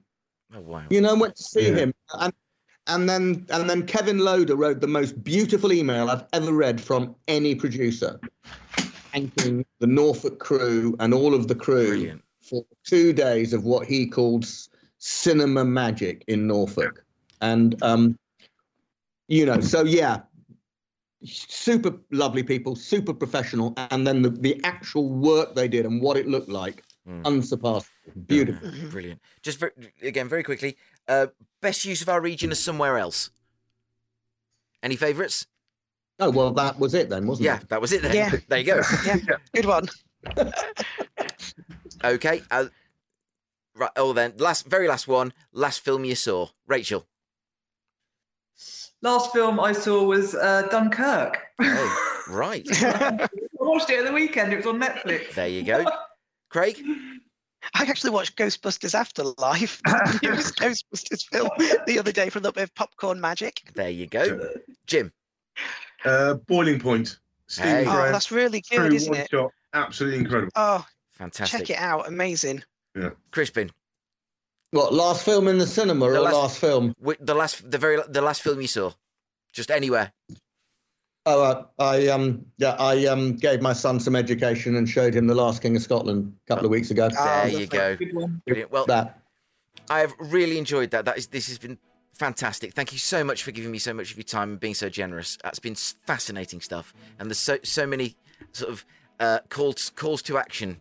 Oh 0.55 0.61
wow. 0.61 0.85
You 0.91 1.01
know, 1.01 1.15
went 1.17 1.35
to 1.37 1.43
see 1.43 1.69
Yeah. 1.69 1.77
him, 1.77 1.95
and 2.21 2.33
and 2.87 3.09
then 3.09 3.47
and 3.51 3.69
then 3.69 3.85
Kevin 3.85 4.19
Loader 4.19 4.55
wrote 4.55 4.81
the 4.81 4.87
most 4.87 5.23
beautiful 5.25 5.73
email 5.73 6.09
I've 6.09 6.25
ever 6.33 6.53
read 6.53 6.81
from 6.81 7.15
any 7.27 7.55
producer, 7.55 8.21
thanking 9.13 9.65
the 9.81 9.87
Norfolk 9.87 10.39
crew 10.39 10.97
and 11.01 11.13
all 11.13 11.35
of 11.35 11.49
the 11.49 11.55
crew 11.55 11.89
Brilliant. 11.89 12.23
for 12.41 12.65
two 12.85 13.13
days 13.13 13.53
of 13.53 13.65
what 13.65 13.87
he 13.87 14.07
called 14.07 14.47
cinema 14.99 15.65
magic 15.65 16.25
in 16.29 16.47
Norfolk, 16.47 17.05
and 17.41 17.81
um, 17.83 18.17
you 19.29 19.45
know, 19.47 19.61
so 19.61 19.85
yeah. 19.85 20.21
Super 21.25 21.93
lovely 22.11 22.43
people, 22.43 22.75
super 22.77 23.15
professional, 23.15 23.75
and 23.91 24.07
then 24.07 24.23
the, 24.23 24.31
the 24.31 24.61
actual 24.65 25.09
work 25.09 25.55
they 25.55 25.69
did 25.69 25.87
and 25.87 26.01
what 26.03 26.17
it 26.17 26.27
looked 26.27 26.49
like, 26.49 26.83
Mm. 27.09 27.27
unsurpassed, 27.27 27.89
beautiful. 28.29 28.69
Yeah, 28.73 28.85
Brilliant. 28.91 29.21
Just 29.43 29.59
ver- 29.59 29.73
again, 30.03 30.29
very 30.29 30.45
quickly, 30.45 30.77
uh, 31.09 31.27
best 31.61 31.85
use 31.85 32.01
of 32.01 32.09
our 32.09 32.21
region 32.21 32.53
is 32.53 32.63
somewhere 32.63 32.97
else. 32.97 33.31
Any 34.85 34.95
favourites? 34.95 35.47
Oh 36.21 36.31
well, 36.31 36.53
that 36.53 36.79
was 36.79 36.95
it 36.95 37.09
then, 37.09 37.27
wasn't 37.27 37.47
Yeah, 37.47 37.57
it? 37.59 37.69
that 37.71 37.81
was 37.81 37.91
it 37.93 38.03
then. 38.03 38.15
Yeah. 38.15 38.31
There 38.49 38.59
you 38.61 38.65
go. 38.65 38.83
Yeah, 39.05 39.17
good 39.53 39.65
one. 39.67 39.89
Okay. 42.05 42.43
Uh, 42.51 42.67
right. 43.77 43.91
Oh, 43.97 44.13
then 44.13 44.35
last, 44.39 44.67
very 44.67 44.89
last 44.89 45.07
one. 45.07 45.33
Last 45.53 45.81
film 45.85 46.05
you 46.05 46.15
saw, 46.15 46.49
Rachel. 46.67 47.07
Last 49.03 49.33
film 49.33 49.59
I 49.59 49.73
saw 49.73 50.05
was 50.05 50.35
uh, 50.35 50.69
Dunkirk. 50.71 51.39
Oh, 51.61 52.23
right. 52.31 52.67
I 52.85 53.29
watched 53.59 53.91
it 53.91 53.99
at 53.99 54.07
the 54.07 54.13
weekend. 54.13 54.53
It 54.53 54.57
was 54.57 54.67
on 54.67 54.81
Netflix. 54.81 55.35
There 55.35 55.49
you 55.49 55.65
go. 55.65 55.85
Craig. 56.51 56.81
I 57.75 57.83
actually 57.85 58.11
watched 58.11 58.37
Ghostbusters 58.37 58.95
Afterlife, 58.95 59.81
the 59.85 60.21
newest 60.23 60.57
Ghostbusters 60.57 61.25
film, 61.25 61.51
the 61.87 61.99
other 61.99 62.13
day 62.13 62.29
for 62.29 62.39
a 62.39 62.43
little 62.43 62.53
bit 62.53 62.65
of 62.65 62.75
popcorn 62.75 63.21
magic. 63.21 63.63
There 63.75 63.91
you 63.91 64.07
go. 64.07 64.51
Jim. 64.87 65.13
Uh, 66.05 66.35
Boiling 66.35 66.81
Point. 66.81 67.19
Stephen 67.47 67.85
Hey. 67.85 67.85
Oh, 67.87 68.13
that's 68.13 68.31
really 68.33 68.63
true 68.63 68.79
good, 68.89 68.95
isn't 68.95 69.11
one 69.11 69.21
it? 69.21 69.31
shot, 69.31 69.51
absolutely 69.75 70.21
incredible. 70.21 70.53
Oh, 70.57 70.85
Fantastic. 71.13 71.67
check 71.67 71.71
it 71.71 71.81
out. 71.81 72.09
Amazing. 72.09 72.63
Yeah. 72.97 73.11
Crispin. 73.31 73.71
What 74.73 74.93
last 74.95 75.25
film 75.25 75.49
in 75.49 75.59
the 75.59 75.67
cinema 75.67 76.11
The 76.11 76.17
or 76.19 76.21
last- 76.23 76.35
last, 76.35 76.59
film? 76.59 76.95
The 77.21 77.35
last, 77.35 77.71
the 77.71 77.79
very, 77.79 77.99
the 78.09 78.23
last 78.23 78.43
film 78.43 78.61
you 78.61 78.67
saw. 78.67 78.93
Just 79.53 79.71
anywhere. 79.71 80.13
Oh, 81.27 81.43
uh, 81.43 81.65
I 81.79 82.09
um 82.09 82.47
yeah 82.59 82.75
I 82.81 83.07
um 83.07 83.35
gave 83.37 83.61
my 83.63 83.75
son 83.75 84.01
some 84.01 84.17
education 84.17 84.75
and 84.77 84.89
showed 84.89 85.15
him 85.15 85.29
the 85.29 85.35
Last 85.37 85.63
King 85.63 85.77
of 85.77 85.83
Scotland 85.83 86.35
a 86.47 86.49
couple 86.49 86.65
of 86.65 86.71
weeks 86.73 86.91
ago. 86.91 87.11
There 87.11 87.43
Oh, 87.45 87.47
you 87.47 87.67
go. 87.67 87.97
Brilliant. 88.47 88.73
Well, 88.73 88.87
that 88.87 89.21
I 89.89 90.01
have 90.01 90.15
really 90.19 90.59
enjoyed 90.59 90.91
that. 90.91 91.05
That 91.05 91.19
is, 91.19 91.29
this 91.29 91.47
has 91.49 91.59
been 91.59 91.79
fantastic. 92.15 92.73
Thank 92.73 92.93
you 92.93 92.99
so 92.99 93.23
much 93.23 93.45
for 93.45 93.53
giving 93.53 93.71
me 93.71 93.79
so 93.79 93.93
much 93.95 94.11
of 94.11 94.17
your 94.17 94.25
time 94.25 94.51
and 94.53 94.59
being 94.61 94.75
so 94.75 94.89
generous. 94.89 95.39
That's 95.45 95.61
been 95.61 95.77
fascinating 95.77 96.61
stuff, 96.61 96.93
and 97.21 97.29
there's 97.31 97.39
so 97.39 97.59
so 97.63 97.87
many 97.87 98.17
sort 98.53 98.73
of 98.73 98.85
uh, 99.21 99.39
calls 99.49 99.91
calls 99.95 100.23
to 100.23 100.39
action 100.39 100.79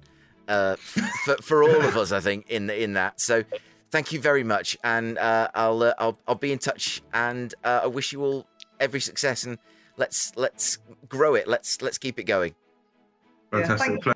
uh, 0.47 0.77
for 0.77 1.35
for 1.43 1.61
all 1.63 1.81
of 1.85 1.97
us. 1.97 2.11
I 2.13 2.19
think 2.21 2.49
in 2.49 2.67
in 2.71 2.93
that. 2.93 3.19
So 3.21 3.43
thank 3.91 4.11
you 4.11 4.19
very 4.19 4.43
much, 4.43 4.77
and 4.83 5.17
uh, 5.17 5.49
I'll, 5.53 5.83
uh, 5.83 5.93
I'll 5.99 6.17
I'll 6.27 6.35
be 6.35 6.51
in 6.51 6.59
touch, 6.59 7.01
and 7.13 7.53
uh, 7.63 7.81
I 7.83 7.87
wish 7.87 8.11
you 8.11 8.23
all 8.23 8.47
every 8.79 8.99
success, 8.99 9.43
and 9.43 9.57
let's 9.97 10.35
let's 10.35 10.79
grow 11.07 11.35
it. 11.35 11.47
Let's 11.47 11.81
let's 11.81 11.97
keep 11.97 12.19
it 12.19 12.23
going. 12.23 12.55
Fantastic. 13.51 14.03
thank- 14.03 14.15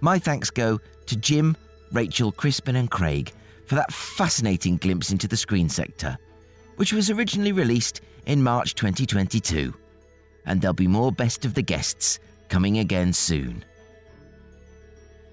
My 0.00 0.18
thanks 0.18 0.50
go 0.50 0.78
to 1.06 1.16
Jim, 1.16 1.56
Rachel, 1.92 2.30
Crispin, 2.32 2.76
and 2.76 2.90
Craig 2.90 3.32
for 3.66 3.74
that 3.76 3.92
fascinating 3.92 4.76
glimpse 4.76 5.10
into 5.10 5.26
the 5.26 5.36
screen 5.36 5.68
sector, 5.68 6.18
which 6.76 6.92
was 6.92 7.10
originally 7.10 7.52
released 7.52 8.02
in 8.26 8.42
March 8.42 8.74
2022. 8.74 9.74
And 10.46 10.60
there'll 10.60 10.74
be 10.74 10.88
more 10.88 11.12
Best 11.12 11.44
of 11.44 11.54
the 11.54 11.62
Guests 11.62 12.18
coming 12.48 12.78
again 12.78 13.12
soon. 13.12 13.64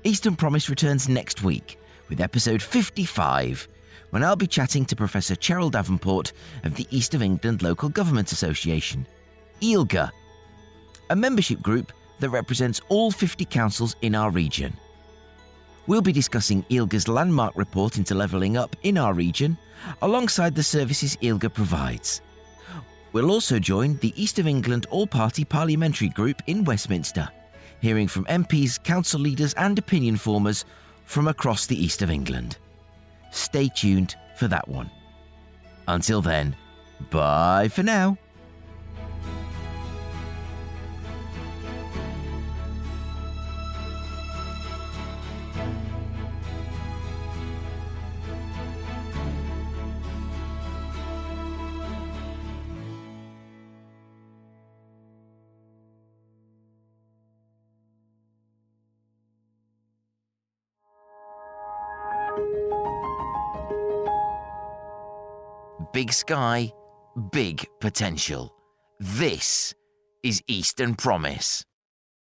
Eastern 0.03 0.36
Promise 0.36 0.70
returns 0.70 1.07
next 1.07 1.43
week 1.43 1.80
with 2.09 2.20
episode 2.20 2.61
55, 2.61 3.68
when 4.09 4.24
I'll 4.24 4.36
be 4.36 4.47
chatting 4.47 4.86
to 4.86 4.95
Professor 4.95 5.36
Cheryl 5.36 5.72
Davenport 5.72 6.34
of 6.64 6.76
the 6.76 6.88
East 6.89 7.14
of 7.14 7.22
England 7.22 7.64
Local 7.64 7.89
Government 7.89 8.32
Association, 8.32 9.07
EELGA, 9.61 10.11
a 11.09 11.16
membership 11.16 11.61
group 11.61 11.93
that 12.20 12.30
represents 12.30 12.82
all 12.89 13.11
50 13.11 13.45
councils 13.45 13.95
in 14.01 14.16
our 14.16 14.30
region. 14.30 14.74
We'll 15.88 16.01
be 16.01 16.11
discussing 16.11 16.64
EELGA's 16.70 17.07
landmark 17.07 17.55
report 17.55 17.97
into 17.97 18.16
levelling 18.16 18.57
up 18.57 18.76
in 18.84 18.97
our 18.97 19.14
region, 19.14 19.57
alongside 20.01 20.55
the 20.55 20.64
services 20.64 21.18
EELGA 21.22 21.53
provides. 21.53 22.22
We'll 23.14 23.30
also 23.30 23.59
join 23.59 23.97
the 23.97 24.11
East 24.22 24.39
of 24.39 24.47
England 24.47 24.88
All 24.89 25.05
Party 25.05 25.45
Parliamentary 25.45 26.09
Group 26.09 26.41
in 26.47 26.64
Westminster, 26.64 27.30
hearing 27.80 28.07
from 28.07 28.26
MPs, 28.26 28.84
council 28.84 29.20
leaders, 29.20 29.53
and 29.53 29.78
opinion 29.78 30.18
formers 30.18 30.66
from 31.05 31.28
across 31.28 31.68
the 31.68 31.82
East 31.82 32.01
of 32.01 32.09
England. 32.09 32.57
Stay 33.32 33.70
tuned 33.70 34.16
for 34.36 34.47
that 34.47 34.68
one. 34.68 34.89
Until 35.88 36.22
then, 36.22 36.55
bye 37.11 37.68
for 37.68 37.84
now. 37.84 38.18
Big 65.94 66.12
sky, 66.12 66.74
big 67.32 67.68
potential. 67.80 68.52
This 69.00 69.76
is 70.24 70.41
Eastern 70.48 70.96
Promise. 70.96 71.64